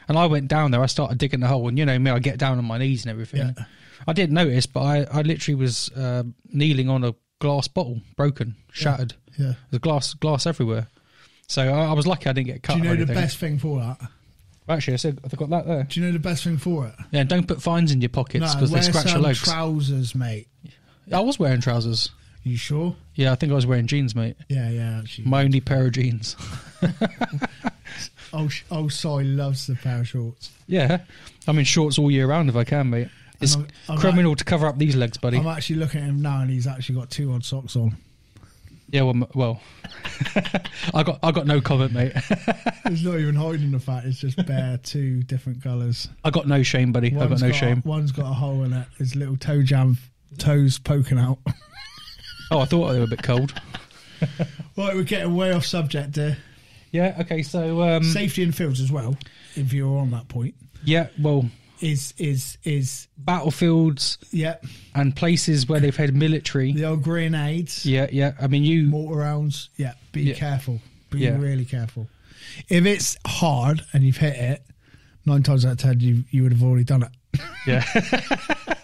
And 0.08 0.18
I 0.18 0.26
went 0.26 0.48
down 0.48 0.72
there. 0.72 0.82
I 0.82 0.86
started 0.86 1.18
digging 1.18 1.38
the 1.38 1.46
hole, 1.46 1.68
and 1.68 1.78
you 1.78 1.86
know 1.86 1.96
me, 1.96 2.10
I 2.10 2.18
get 2.18 2.38
down 2.38 2.58
on 2.58 2.64
my 2.64 2.78
knees 2.78 3.04
and 3.04 3.12
everything. 3.12 3.54
Yeah. 3.56 3.64
I 4.08 4.12
didn't 4.12 4.34
notice, 4.34 4.66
but 4.66 4.80
I, 4.80 5.06
I 5.12 5.22
literally 5.22 5.54
was 5.54 5.90
uh, 5.90 6.24
kneeling 6.48 6.88
on 6.88 7.04
a 7.04 7.14
glass 7.40 7.66
bottle, 7.66 8.00
broken, 8.16 8.54
shattered. 8.72 9.14
Yeah. 9.36 9.54
There's 9.70 9.80
glass, 9.80 10.14
glass 10.14 10.46
everywhere. 10.46 10.86
So 11.48 11.62
I, 11.62 11.86
I 11.86 11.92
was 11.94 12.06
lucky 12.06 12.28
I 12.28 12.32
didn't 12.32 12.46
get 12.46 12.62
cut. 12.62 12.76
Do 12.76 12.82
you 12.82 12.88
know 12.88 13.04
the 13.04 13.12
best 13.12 13.38
thing 13.38 13.58
for 13.58 13.80
that? 13.80 13.98
Actually, 14.68 14.94
I 14.94 14.96
said 14.96 15.18
I've 15.24 15.36
got 15.36 15.50
that 15.50 15.66
there. 15.66 15.82
Do 15.82 15.98
you 15.98 16.06
know 16.06 16.12
the 16.12 16.20
best 16.20 16.44
thing 16.44 16.58
for 16.58 16.86
it? 16.86 16.94
Yeah, 17.10 17.24
don't 17.24 17.48
put 17.48 17.60
fines 17.60 17.90
in 17.90 18.00
your 18.00 18.10
pockets 18.10 18.54
because 18.54 18.70
wear 18.70 18.80
they 18.80 18.88
scratch 18.88 19.10
your 19.10 19.20
legs. 19.20 19.42
trousers, 19.42 20.14
mate. 20.14 20.46
I 21.12 21.20
was 21.20 21.40
wearing 21.40 21.60
trousers. 21.60 22.10
You 22.44 22.56
sure? 22.56 22.94
Yeah, 23.16 23.32
I 23.32 23.34
think 23.34 23.52
I 23.52 23.54
was 23.54 23.66
wearing 23.66 23.86
jeans, 23.86 24.14
mate. 24.14 24.36
Yeah, 24.48 24.70
yeah. 24.70 24.98
Actually, 25.00 25.26
My 25.26 25.42
only 25.42 25.60
pair 25.60 25.86
of 25.86 25.92
jeans. 25.92 26.36
oh, 28.32 28.48
oh, 28.70 28.88
Sai 28.88 29.22
loves 29.22 29.66
the 29.66 29.74
pair 29.74 30.00
of 30.00 30.08
shorts. 30.08 30.50
Yeah, 30.66 31.00
I'm 31.46 31.58
in 31.58 31.64
shorts 31.64 31.98
all 31.98 32.10
year 32.10 32.28
round 32.28 32.48
if 32.48 32.56
I 32.56 32.64
can, 32.64 32.88
mate. 32.88 33.08
It's 33.40 33.56
I'm- 33.56 33.66
I'm 33.88 33.98
criminal 33.98 34.36
to 34.36 34.44
cover 34.44 34.66
up 34.66 34.78
these 34.78 34.96
legs, 34.96 35.16
buddy. 35.18 35.38
I'm 35.38 35.46
actually 35.46 35.76
looking 35.76 36.00
at 36.02 36.08
him 36.08 36.20
now, 36.22 36.40
and 36.42 36.50
he's 36.50 36.66
actually 36.66 36.96
got 36.96 37.10
two 37.10 37.32
odd 37.32 37.44
socks 37.44 37.74
on. 37.76 37.96
yeah, 38.90 39.02
well, 39.02 39.28
well, 39.34 39.60
I 40.94 41.02
got 41.02 41.18
I 41.22 41.30
got 41.32 41.46
no 41.46 41.60
comment, 41.60 41.92
mate. 41.92 42.12
It's 42.86 43.04
not 43.04 43.20
even 43.20 43.36
hiding 43.36 43.70
the 43.70 43.78
fact; 43.78 44.04
it's 44.06 44.18
just 44.18 44.44
bare 44.46 44.76
two 44.82 45.22
different 45.22 45.62
colours. 45.62 46.08
I 46.24 46.30
got 46.30 46.48
no 46.48 46.62
shame, 46.64 46.90
buddy. 46.92 47.08
I 47.08 47.26
got 47.28 47.40
no 47.40 47.48
got 47.48 47.54
shame. 47.54 47.82
A, 47.84 47.88
one's 47.88 48.10
got 48.10 48.28
a 48.28 48.34
hole 48.34 48.64
in 48.64 48.72
it. 48.72 48.86
His 48.98 49.14
little 49.14 49.36
toe 49.36 49.62
jam 49.62 49.96
toes 50.38 50.78
poking 50.78 51.18
out. 51.18 51.38
Oh, 52.50 52.58
I 52.58 52.64
thought 52.64 52.90
they 52.92 52.98
were 52.98 53.04
a 53.04 53.08
bit 53.08 53.22
cold. 53.22 53.52
right, 54.76 54.94
we're 54.94 55.04
getting 55.04 55.36
way 55.36 55.52
off 55.52 55.64
subject 55.64 56.14
there. 56.14 56.36
Yeah. 56.90 57.16
Okay. 57.20 57.42
So, 57.44 57.80
um, 57.82 58.02
Safety 58.02 58.42
in 58.42 58.50
fields 58.50 58.80
as 58.80 58.90
well. 58.90 59.16
If 59.54 59.72
you're 59.72 59.98
on 59.98 60.10
that 60.10 60.26
point, 60.26 60.54
yeah. 60.84 61.08
Well, 61.20 61.48
is 61.80 62.12
is 62.18 62.58
is 62.64 63.08
battlefields 63.18 64.18
yeah 64.32 64.56
and 64.94 65.14
places 65.16 65.68
where 65.68 65.80
they've 65.80 65.96
had 65.96 66.14
military. 66.14 66.72
the 66.72 66.84
old 66.84 67.02
grenades, 67.02 67.86
Yeah, 67.86 68.06
yeah. 68.12 68.32
I 68.40 68.46
mean, 68.46 68.64
you. 68.64 68.84
mortar 68.88 69.20
rounds. 69.20 69.70
Yeah, 69.76 69.94
be 70.12 70.22
Yeah. 70.22 70.34
careful. 70.34 70.80
Be 71.10 71.20
Yeah. 71.20 71.38
really 71.38 71.64
careful. 71.64 72.08
If 72.68 72.84
it's 72.86 73.16
hard 73.26 73.82
and 73.92 74.02
you've 74.04 74.16
hit 74.18 74.36
it, 74.36 74.62
nine 75.26 75.42
times 75.42 75.64
out 75.64 75.72
of 75.72 75.78
ten 75.78 76.00
you 76.00 76.24
you 76.30 76.42
would 76.42 76.52
have 76.52 76.62
already 76.62 76.84
done 76.84 77.02
it. 77.04 77.40
Yeah. 77.66 77.84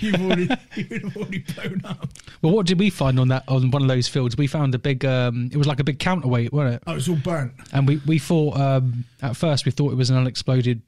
You've 0.00 0.14
already 0.22 0.48
you 0.74 0.86
would 0.90 1.02
have 1.02 1.16
already 1.18 1.38
blown 1.40 1.82
up. 1.84 2.08
well, 2.40 2.52
what 2.54 2.64
did 2.64 2.78
we 2.78 2.88
find 2.88 3.20
on 3.20 3.28
that 3.28 3.44
on 3.46 3.70
one 3.70 3.82
of 3.82 3.88
those 3.88 4.08
fields? 4.08 4.34
We 4.34 4.46
found 4.46 4.74
a 4.74 4.78
big. 4.78 5.04
Um, 5.04 5.50
it 5.52 5.58
was 5.58 5.66
like 5.66 5.80
a 5.80 5.84
big 5.84 5.98
counterweight, 5.98 6.50
wasn't 6.50 6.76
it? 6.76 6.82
Oh, 6.86 6.94
it's 6.94 7.08
all 7.10 7.16
burnt. 7.16 7.52
And 7.74 7.86
we 7.86 8.00
we 8.06 8.18
thought 8.18 8.56
um, 8.58 9.04
at 9.20 9.36
first 9.36 9.66
we 9.66 9.72
thought 9.72 9.92
it 9.92 9.96
was 9.96 10.08
an 10.08 10.16
unexploded 10.16 10.80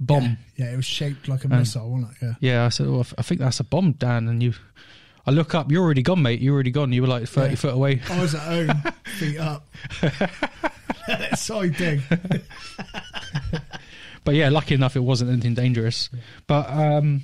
bomb. 0.00 0.38
Yeah, 0.56 0.72
it 0.72 0.76
was 0.76 0.84
shaped 0.84 1.28
like 1.28 1.44
a 1.44 1.48
missile, 1.48 1.90
wasn't 1.90 2.12
it? 2.12 2.16
Yeah. 2.22 2.34
Yeah, 2.40 2.64
I 2.66 2.68
said, 2.70 2.88
well, 2.88 3.06
I 3.18 3.22
think 3.22 3.40
that's 3.40 3.60
a 3.60 3.64
bomb, 3.64 3.92
Dan. 3.92 4.28
And 4.28 4.42
you, 4.42 4.54
I 5.26 5.30
look 5.30 5.54
up, 5.54 5.70
you're 5.70 5.82
already 5.82 6.02
gone, 6.02 6.22
mate. 6.22 6.40
You're 6.40 6.54
already 6.54 6.70
gone. 6.70 6.92
You 6.92 7.02
were 7.02 7.08
like 7.08 7.28
30 7.28 7.50
Yeah. 7.50 7.56
foot 7.56 7.74
away. 7.74 8.00
I 8.10 8.20
was 8.20 8.34
at 8.34 8.42
home, 8.42 8.82
feet 9.18 9.38
up. 9.38 9.66
Side 11.36 11.76
dig. 11.76 12.00
but 14.24 14.34
yeah, 14.34 14.48
lucky 14.48 14.74
enough, 14.74 14.96
it 14.96 15.00
wasn't 15.00 15.30
anything 15.30 15.54
dangerous. 15.54 16.08
But 16.46 16.68
um, 16.70 17.22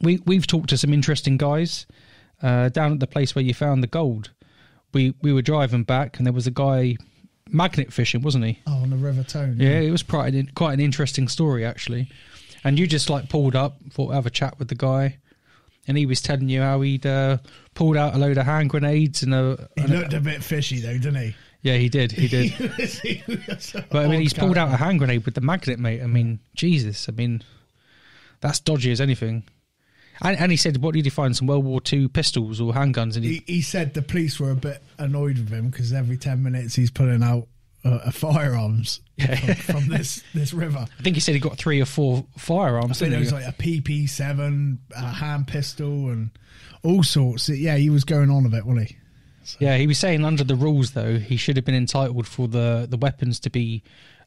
we 0.00 0.20
we've 0.26 0.46
talked 0.46 0.70
to 0.70 0.76
some 0.76 0.92
interesting 0.92 1.36
guys 1.36 1.86
uh, 2.42 2.68
down 2.70 2.92
at 2.92 3.00
the 3.00 3.06
place 3.06 3.34
where 3.34 3.44
you 3.44 3.54
found 3.54 3.82
the 3.82 3.86
gold. 3.88 4.30
We 4.92 5.14
we 5.22 5.32
were 5.32 5.42
driving 5.42 5.84
back, 5.84 6.18
and 6.18 6.26
there 6.26 6.32
was 6.32 6.46
a 6.46 6.50
guy 6.50 6.96
magnet 7.50 7.92
fishing, 7.92 8.22
wasn't 8.22 8.44
he? 8.44 8.60
Oh, 8.66 8.82
on 8.82 8.90
the 8.90 8.96
River 8.96 9.22
Tone. 9.22 9.56
Yeah, 9.58 9.80
it 9.80 9.90
was 9.90 10.02
quite 10.02 10.34
an, 10.34 10.50
quite 10.54 10.72
an 10.74 10.80
interesting 10.80 11.28
story 11.28 11.64
actually. 11.64 12.08
And 12.64 12.78
you 12.78 12.86
just 12.86 13.10
like 13.10 13.28
pulled 13.28 13.54
up, 13.54 13.76
thought 13.90 14.14
have 14.14 14.26
a 14.26 14.30
chat 14.30 14.58
with 14.58 14.68
the 14.68 14.74
guy, 14.74 15.18
and 15.86 15.98
he 15.98 16.06
was 16.06 16.22
telling 16.22 16.48
you 16.48 16.62
how 16.62 16.80
he'd 16.80 17.04
uh, 17.04 17.38
pulled 17.74 17.96
out 17.96 18.14
a 18.14 18.18
load 18.18 18.38
of 18.38 18.46
hand 18.46 18.70
grenades 18.70 19.22
and 19.22 19.34
a. 19.34 19.68
He 19.76 19.82
and 19.82 19.92
a- 19.92 19.98
looked 19.98 20.14
a 20.14 20.20
bit 20.20 20.42
fishy 20.42 20.80
though, 20.80 20.94
didn't 20.94 21.16
he? 21.16 21.34
yeah, 21.60 21.76
he 21.76 21.88
did. 21.88 22.12
He 22.12 22.28
did. 22.28 22.52
But 23.90 24.04
I 24.04 24.08
mean, 24.08 24.20
he's 24.20 24.34
pulled 24.34 24.56
out 24.58 24.68
a 24.68 24.76
hand 24.76 24.98
grenade 24.98 25.24
with 25.24 25.34
the 25.34 25.40
magnet, 25.40 25.78
mate. 25.78 26.02
I 26.02 26.06
mean, 26.06 26.40
Jesus. 26.54 27.08
I 27.08 27.12
mean, 27.12 27.42
that's 28.40 28.60
dodgy 28.60 28.92
as 28.92 29.00
anything. 29.00 29.44
And, 30.22 30.38
and 30.38 30.50
he 30.50 30.56
said, 30.56 30.76
"What 30.78 30.94
did 30.94 31.04
he 31.04 31.10
find? 31.10 31.36
Some 31.36 31.46
World 31.46 31.64
War 31.64 31.80
Two 31.80 32.08
pistols 32.08 32.60
or 32.60 32.72
handguns?" 32.72 33.16
And 33.16 33.24
he, 33.24 33.42
He, 33.46 33.54
he 33.54 33.62
said 33.62 33.94
the 33.94 34.02
police 34.02 34.38
were 34.38 34.50
a 34.50 34.56
bit 34.56 34.82
annoyed 34.98 35.38
with 35.38 35.48
him 35.50 35.70
because 35.70 35.92
every 35.92 36.16
ten 36.16 36.42
minutes 36.42 36.74
he's 36.74 36.90
pulling 36.90 37.22
out 37.22 37.48
uh, 37.84 37.98
a 38.04 38.12
firearms 38.12 39.00
Yeah. 39.16 39.34
from, 39.36 39.54
from 39.82 39.88
this 39.88 40.22
this 40.34 40.52
river. 40.54 40.86
I 40.98 41.02
think 41.02 41.16
he 41.16 41.20
said 41.20 41.34
he 41.34 41.40
got 41.40 41.58
three 41.58 41.80
or 41.80 41.84
four 41.84 42.24
I 42.36 42.38
firearms. 42.38 42.98
think 42.98 43.10
Didn't 43.10 43.24
there 43.30 43.38
he? 43.40 43.46
was 43.46 43.46
like 43.46 43.46
a 43.46 43.62
PP 43.62 44.08
seven, 44.08 44.78
a 44.96 45.06
hand 45.06 45.46
pistol, 45.48 46.10
and 46.10 46.30
all 46.82 47.02
sorts. 47.02 47.48
Yeah, 47.48 47.76
he 47.76 47.90
was 47.90 48.04
going 48.04 48.30
on 48.30 48.46
a 48.46 48.48
bit, 48.48 48.64
wasn't 48.64 48.88
he? 48.88 48.96
yeah, 49.58 49.76
he 49.76 49.86
was 49.86 49.98
saying 49.98 50.24
under 50.24 50.42
the 50.42 50.54
rules 50.54 50.92
though, 50.92 51.18
he 51.18 51.36
should 51.36 51.56
have 51.56 51.64
been 51.66 51.74
entitled 51.74 52.26
for 52.26 52.48
the 52.48 52.86
the 52.88 52.96
weapons 52.96 53.38
to 53.40 53.50
be 53.50 53.82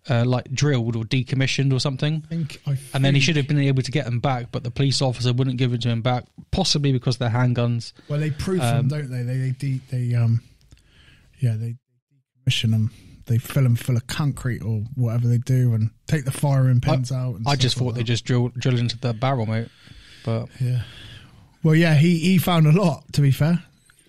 uh, 0.09 0.23
like 0.25 0.49
drilled 0.51 0.95
or 0.95 1.03
decommissioned 1.03 1.73
or 1.73 1.79
something. 1.79 2.23
I 2.25 2.27
think, 2.29 2.61
I 2.67 2.77
And 2.93 3.03
then 3.03 3.13
he 3.15 3.21
should 3.21 3.35
have 3.35 3.47
been 3.47 3.59
able 3.59 3.81
to 3.83 3.91
get 3.91 4.05
them 4.05 4.19
back, 4.19 4.51
but 4.51 4.63
the 4.63 4.71
police 4.71 5.01
officer 5.01 5.33
wouldn't 5.33 5.57
give 5.57 5.73
it 5.73 5.81
to 5.81 5.89
him 5.89 6.01
back, 6.01 6.25
possibly 6.51 6.91
because 6.91 7.17
they're 7.17 7.29
handguns. 7.29 7.93
Well, 8.09 8.19
they 8.19 8.31
proof 8.31 8.61
Um, 8.61 8.87
them, 8.87 9.01
don't 9.01 9.11
they? 9.11 9.23
They 9.23 9.37
they 9.37 9.51
de- 9.51 9.81
they 9.91 10.15
um, 10.15 10.41
yeah, 11.39 11.55
they 11.55 11.75
decommission 12.47 12.71
them. 12.71 12.91
They 13.25 13.37
fill 13.37 13.63
them 13.63 13.75
full 13.75 13.97
of 13.97 14.07
concrete 14.07 14.61
or 14.61 14.83
whatever 14.95 15.27
they 15.27 15.37
do, 15.39 15.73
and 15.73 15.89
take 16.07 16.23
the 16.23 16.31
firing 16.31 16.79
pins 16.79 17.11
out. 17.11 17.35
And 17.35 17.45
I 17.47 17.55
just 17.57 17.75
like 17.77 17.85
thought 17.87 17.95
they 17.95 18.03
just 18.03 18.23
drill 18.23 18.49
drill 18.57 18.77
into 18.79 18.97
the 18.97 19.13
barrel, 19.13 19.45
mate. 19.45 19.67
But 20.23 20.47
Yeah. 20.61 20.83
Well, 21.63 21.75
yeah, 21.75 21.95
he 21.95 22.19
he 22.19 22.37
found 22.37 22.65
a 22.67 22.71
lot. 22.71 23.11
To 23.13 23.21
be 23.21 23.31
fair, 23.31 23.63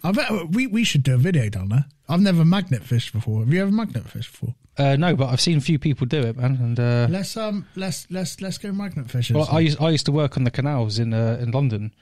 I 0.05 0.12
bet 0.12 0.51
we 0.51 0.68
we 0.68 0.84
should 0.84 1.03
do 1.03 1.14
a 1.14 1.18
video 1.18 1.49
down 1.49 1.70
there. 1.70 1.86
I've 2.09 2.20
never 2.20 2.44
magnet 2.44 2.84
fished 2.84 3.12
before. 3.12 3.40
Have 3.40 3.53
you 3.53 3.61
ever 3.61 3.72
magnet 3.72 4.09
fished 4.09 4.30
before? 4.30 4.55
Uh, 4.79 4.97
no, 4.97 5.14
but 5.16 5.26
I've 5.29 5.41
seen 5.41 5.59
a 5.59 5.61
few 5.61 5.79
people 5.79 6.07
do 6.07 6.20
it, 6.20 6.37
man. 6.37 6.53
And 6.61 6.81
uh, 6.81 7.07
Let's 7.11 7.37
um 7.37 7.66
let's 7.76 8.07
let's 8.11 8.41
let's 8.41 8.59
go 8.59 8.72
magnet 8.72 9.11
fishing. 9.11 9.37
well, 9.37 9.49
I 9.51 9.61
used 9.61 9.81
I 9.81 9.91
used 9.91 10.07
to 10.07 10.12
work 10.12 10.37
on 10.37 10.45
the 10.45 10.51
canals 10.51 10.99
in 10.99 11.12
uh, 11.12 11.39
in 11.41 11.51
London, 11.51 11.95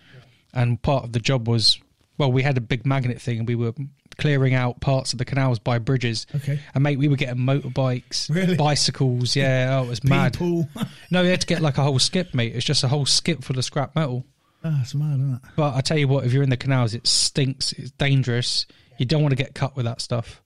and 0.53 0.81
part 0.83 1.05
of 1.05 1.12
the 1.12 1.20
job 1.20 1.49
was 1.49 1.81
well, 2.18 2.33
we 2.33 2.43
had 2.43 2.57
a 2.57 2.62
big 2.62 2.87
magnet 2.87 3.20
thing, 3.20 3.41
and 3.41 3.49
we 3.49 3.55
were 3.55 3.74
clearing 4.16 4.55
out 4.55 4.81
parts 4.81 5.12
of 5.12 5.18
the 5.18 5.24
canals 5.27 5.59
by 5.59 5.79
bridges. 5.79 6.27
okay. 6.35 6.59
And 6.74 6.83
mate, 6.83 6.99
we 6.99 7.09
were 7.09 7.16
getting 7.16 7.37
motorbikes, 7.45 8.31
Really? 8.35 8.57
bicycles. 8.57 9.37
Yeah, 9.37 9.79
oh, 9.79 9.85
it 9.85 9.89
was 9.89 10.03
mad. 10.05 10.33
People. 10.33 10.66
No, 11.11 11.22
we 11.22 11.29
had 11.29 11.43
to 11.43 11.47
get 11.47 11.61
like 11.61 11.77
a 11.77 11.83
whole 11.83 11.99
skip, 11.99 12.33
mate. 12.33 12.55
It's 12.57 12.64
just 12.64 12.83
a 12.85 12.89
whole 12.89 13.05
skip 13.05 13.45
full 13.45 13.59
of 13.59 13.64
scrap 13.66 13.95
metal. 13.95 14.24
Ah, 14.64 14.81
it's 14.81 14.95
mad, 14.95 15.14
isn't 15.20 15.35
it? 15.35 15.41
But 15.57 15.74
I 15.74 15.83
tell 15.83 15.99
you 15.99 16.09
what, 16.09 16.24
if 16.24 16.33
you're 16.33 16.43
in 16.43 16.49
the 16.51 16.57
canals, 16.57 16.95
it 16.95 17.07
stinks. 17.07 17.72
It's 17.72 17.91
dangerous. 17.93 18.64
You 18.97 19.05
don't 19.05 19.20
want 19.22 19.33
to 19.33 19.37
get 19.37 19.55
cut 19.55 19.77
with 19.77 19.85
that 19.85 20.01
stuff. 20.01 20.43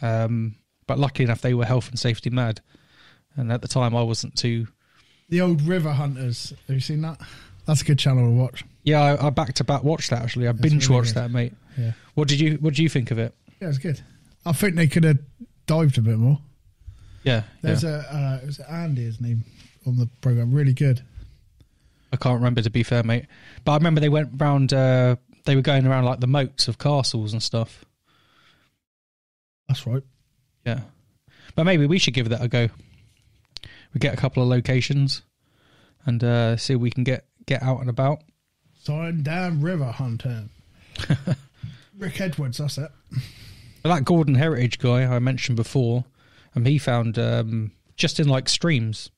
Um, 0.00 0.56
but 0.86 0.98
luckily 0.98 1.24
enough, 1.24 1.40
they 1.40 1.54
were 1.54 1.64
health 1.64 1.88
and 1.88 1.98
safety 1.98 2.30
mad. 2.30 2.60
And 3.36 3.52
at 3.52 3.62
the 3.62 3.68
time, 3.68 3.94
I 3.96 4.02
wasn't 4.02 4.36
too. 4.36 4.68
The 5.28 5.40
old 5.40 5.62
River 5.62 5.92
Hunters. 5.92 6.52
Have 6.66 6.74
you 6.76 6.80
seen 6.80 7.00
that? 7.02 7.20
That's 7.66 7.82
a 7.82 7.84
good 7.84 7.98
channel 7.98 8.24
to 8.26 8.30
watch. 8.30 8.64
Yeah, 8.82 9.00
I, 9.00 9.26
I 9.26 9.30
back 9.30 9.54
to 9.54 9.64
back 9.64 9.82
watched 9.82 10.10
that 10.10 10.22
actually. 10.22 10.46
I 10.48 10.52
binge 10.52 10.88
really 10.88 11.00
watched 11.00 11.14
good. 11.14 11.24
that, 11.24 11.30
mate. 11.30 11.54
Yeah. 11.78 11.92
What 12.14 12.28
did 12.28 12.38
you 12.40 12.54
What 12.56 12.74
did 12.74 12.80
you 12.80 12.88
think 12.88 13.10
of 13.10 13.18
it? 13.18 13.34
Yeah, 13.60 13.68
it's 13.68 13.78
good. 13.78 14.00
I 14.44 14.52
think 14.52 14.76
they 14.76 14.86
could 14.86 15.04
have 15.04 15.18
dived 15.66 15.96
a 15.98 16.02
bit 16.02 16.18
more. 16.18 16.38
Yeah, 17.22 17.44
There's 17.62 17.82
yeah. 17.82 18.02
a 18.10 18.16
uh, 18.16 18.40
it 18.42 18.46
was 18.46 18.60
Andy, 18.60 19.04
his 19.04 19.18
name 19.20 19.44
on 19.86 19.96
the 19.96 20.06
program. 20.20 20.52
Really 20.52 20.74
good. 20.74 21.00
I 22.12 22.16
can't 22.16 22.36
remember 22.36 22.60
to 22.60 22.70
be 22.70 22.82
fair, 22.82 23.02
mate. 23.02 23.24
But 23.64 23.72
I 23.72 23.76
remember 23.76 24.00
they 24.00 24.10
went 24.10 24.30
round. 24.36 24.74
Uh, 24.74 25.16
they 25.46 25.56
were 25.56 25.62
going 25.62 25.86
around 25.86 26.04
like 26.04 26.20
the 26.20 26.26
moats 26.26 26.68
of 26.68 26.78
castles 26.78 27.32
and 27.32 27.42
stuff. 27.42 27.84
That's 29.68 29.86
right. 29.86 30.02
Yeah, 30.64 30.80
but 31.54 31.64
maybe 31.64 31.86
we 31.86 31.98
should 31.98 32.14
give 32.14 32.28
that 32.28 32.42
a 32.42 32.48
go. 32.48 32.68
We 33.92 34.00
get 34.00 34.14
a 34.14 34.16
couple 34.16 34.42
of 34.42 34.48
locations 34.48 35.22
and 36.06 36.22
uh, 36.22 36.56
see 36.56 36.74
if 36.74 36.80
we 36.80 36.90
can 36.90 37.04
get 37.04 37.26
get 37.46 37.62
out 37.62 37.80
and 37.80 37.90
about. 37.90 38.22
Sign 38.82 39.22
down 39.22 39.60
River 39.60 39.92
Hunter. 39.92 40.44
Rick 41.98 42.20
Edwards, 42.20 42.58
that's 42.58 42.78
it. 42.78 42.90
That 43.82 44.04
Gordon 44.04 44.34
Heritage 44.34 44.78
guy 44.78 45.04
I 45.04 45.18
mentioned 45.18 45.56
before, 45.56 46.04
um, 46.56 46.64
he 46.64 46.78
found 46.78 47.18
um, 47.18 47.72
just 47.96 48.18
in 48.18 48.28
like 48.28 48.48
streams. 48.48 49.10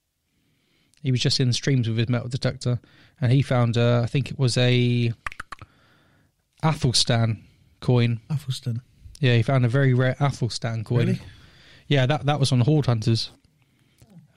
He 1.02 1.10
was 1.10 1.20
just 1.20 1.40
in 1.40 1.52
streams 1.52 1.88
with 1.88 1.98
his 1.98 2.08
metal 2.08 2.28
detector, 2.28 2.80
and 3.20 3.32
he 3.32 3.42
found 3.42 3.76
uh, 3.76 4.00
I 4.02 4.06
think 4.06 4.30
it 4.30 4.38
was 4.38 4.56
a 4.56 5.12
Athelstan 6.62 7.44
coin. 7.80 8.20
Athelstan. 8.30 8.82
Yeah, 9.20 9.36
he 9.36 9.42
found 9.42 9.64
a 9.64 9.68
very 9.68 9.94
rare 9.94 10.16
Athelstan 10.20 10.84
coin. 10.84 11.06
Really? 11.06 11.20
Yeah, 11.88 12.06
that 12.06 12.26
that 12.26 12.40
was 12.40 12.52
on 12.52 12.60
Hoard 12.60 12.86
Hunters, 12.86 13.30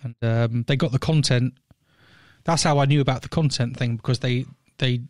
and 0.03 0.15
um, 0.21 0.63
they 0.67 0.75
got 0.75 0.91
the 0.91 0.99
content. 0.99 1.53
That's 2.43 2.63
how 2.63 2.79
I 2.79 2.85
knew 2.85 3.01
about 3.01 3.21
the 3.21 3.29
content 3.29 3.77
thing 3.77 3.95
because 3.97 4.19
they 4.19 4.45
they 4.77 5.01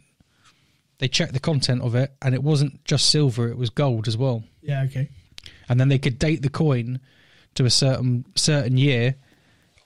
they 0.99 1.07
checked 1.07 1.33
the 1.33 1.39
content 1.39 1.81
of 1.81 1.95
it, 1.95 2.11
and 2.21 2.33
it 2.33 2.43
wasn't 2.43 2.83
just 2.85 3.09
silver; 3.09 3.47
it 3.49 3.57
was 3.57 3.69
gold 3.69 4.07
as 4.07 4.17
well. 4.17 4.43
Yeah, 4.61 4.83
okay. 4.83 5.09
And 5.67 5.79
then 5.79 5.89
they 5.89 5.99
could 5.99 6.17
date 6.19 6.41
the 6.41 6.49
coin 6.49 6.99
to 7.55 7.65
a 7.65 7.69
certain 7.69 8.25
certain 8.35 8.77
year 8.77 9.15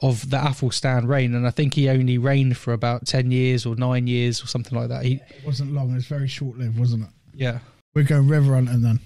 of 0.01 0.30
the 0.30 0.38
Athelstan 0.38 1.08
reign, 1.08 1.34
and 1.34 1.47
I 1.47 1.51
think 1.51 1.74
he 1.74 1.89
only 1.89 2.18
reigned 2.18 2.58
for 2.58 2.74
about 2.74 3.06
ten 3.08 3.32
years 3.32 3.66
or 3.66 3.76
nine 3.76 4.06
years 4.08 4.43
or 4.43 4.47
something 4.47 4.78
like 4.78 4.89
that. 4.89 5.06
He, 5.06 5.14
It 5.16 5.45
wasn't 5.45 5.74
long. 5.74 5.91
It 5.91 5.95
was 5.95 6.06
very 6.08 6.28
short 6.28 6.58
lived, 6.58 6.78
wasn't 6.78 7.04
it? 7.04 7.10
yeah, 7.34 7.60
We're 7.95 8.04
going 8.04 8.28
river 8.28 8.54
hunting 8.54 8.82
then. 8.82 8.99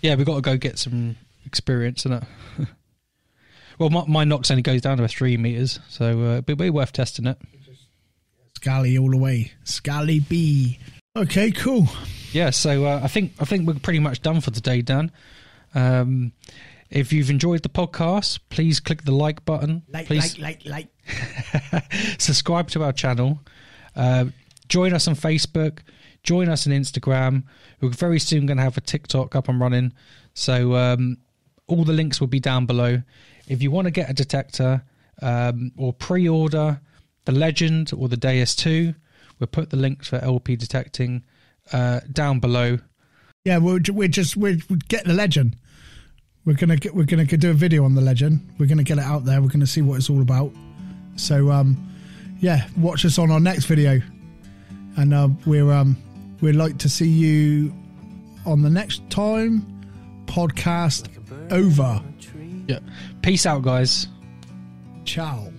yeah, 0.00 0.14
we've 0.14 0.26
got 0.26 0.36
to 0.36 0.40
go 0.40 0.56
get 0.56 0.78
some 0.78 1.16
experience 1.44 2.06
in 2.06 2.12
it. 2.14 2.22
well, 3.78 3.90
my, 3.90 4.04
my 4.06 4.24
Nokta 4.24 4.52
only 4.52 4.62
goes 4.62 4.80
down 4.80 4.98
to 4.98 5.08
three 5.08 5.36
meters, 5.36 5.80
so 5.88 6.20
uh, 6.20 6.42
it'd 6.46 6.58
be 6.58 6.70
worth 6.70 6.92
testing 6.92 7.26
it. 7.26 7.38
Scally 8.56 8.96
all 8.96 9.10
the 9.10 9.16
way. 9.16 9.52
Scally 9.64 10.20
B. 10.20 10.78
Okay, 11.16 11.50
cool. 11.50 11.86
Yeah, 12.32 12.50
so 12.50 12.86
uh, 12.86 13.00
I 13.02 13.08
think 13.08 13.32
I 13.38 13.44
think 13.44 13.66
we're 13.66 13.74
pretty 13.74 14.00
much 14.00 14.22
done 14.22 14.40
for 14.40 14.50
today, 14.50 14.82
Dan. 14.82 15.12
Um, 15.74 16.32
if 16.90 17.12
you've 17.12 17.30
enjoyed 17.30 17.62
the 17.62 17.68
podcast, 17.68 18.40
please 18.48 18.80
click 18.80 19.02
the 19.02 19.12
like 19.12 19.44
button. 19.44 19.82
Like, 19.88 20.06
please 20.06 20.38
like, 20.38 20.64
like, 20.64 20.88
like. 21.66 21.92
subscribe 22.18 22.70
to 22.70 22.82
our 22.84 22.92
channel. 22.92 23.40
Uh, 23.96 24.26
join 24.68 24.92
us 24.92 25.08
on 25.08 25.14
Facebook. 25.14 25.80
Join 26.22 26.48
us 26.48 26.66
on 26.66 26.72
Instagram. 26.72 27.44
We're 27.80 27.90
very 27.90 28.18
soon 28.18 28.46
going 28.46 28.56
to 28.56 28.62
have 28.62 28.76
a 28.76 28.80
TikTok 28.80 29.36
up 29.36 29.48
and 29.48 29.60
running. 29.60 29.92
So 30.32 30.74
um, 30.74 31.18
all 31.66 31.84
the 31.84 31.92
links 31.92 32.20
will 32.20 32.28
be 32.28 32.40
down 32.40 32.66
below. 32.66 33.02
If 33.48 33.62
you 33.62 33.70
want 33.70 33.86
to 33.86 33.90
get 33.90 34.10
a 34.10 34.14
detector 34.14 34.82
um, 35.22 35.72
or 35.76 35.92
pre-order 35.92 36.80
the 37.24 37.32
Legend 37.32 37.92
or 37.96 38.08
the 38.08 38.16
Deus 38.16 38.54
2, 38.56 38.94
we'll 39.38 39.46
put 39.46 39.70
the 39.70 39.76
links 39.76 40.08
for 40.08 40.16
LP 40.16 40.56
detecting 40.56 41.24
uh, 41.72 42.00
down 42.12 42.40
below. 42.40 42.78
Yeah, 43.44 43.58
we're, 43.58 43.80
we're 43.90 44.08
just 44.08 44.36
we're, 44.36 44.58
we 44.68 44.76
get 44.88 45.04
the 45.04 45.12
legend. 45.12 45.56
We're 46.44 46.56
gonna 46.56 46.76
get 46.76 46.94
we're 46.94 47.04
gonna 47.04 47.24
do 47.24 47.50
a 47.50 47.54
video 47.54 47.84
on 47.84 47.94
the 47.94 48.00
legend. 48.02 48.54
We're 48.58 48.66
gonna 48.66 48.82
get 48.82 48.98
it 48.98 49.04
out 49.04 49.24
there. 49.24 49.40
We're 49.40 49.48
gonna 49.48 49.66
see 49.66 49.82
what 49.82 49.96
it's 49.96 50.10
all 50.10 50.20
about. 50.20 50.52
So 51.16 51.50
um, 51.50 51.90
yeah, 52.40 52.66
watch 52.76 53.04
us 53.04 53.18
on 53.18 53.30
our 53.30 53.40
next 53.40 53.64
video, 53.64 54.00
and 54.96 55.14
uh, 55.14 55.28
we're 55.46 55.70
um 55.72 55.96
we'd 56.40 56.56
like 56.56 56.78
to 56.78 56.88
see 56.88 57.08
you 57.08 57.74
on 58.44 58.62
the 58.62 58.70
next 58.70 59.08
time 59.08 59.66
podcast 60.26 61.08
over. 61.50 62.02
Yeah. 62.66 62.80
Peace 63.22 63.46
out, 63.46 63.62
guys. 63.62 64.08
Ciao. 65.04 65.53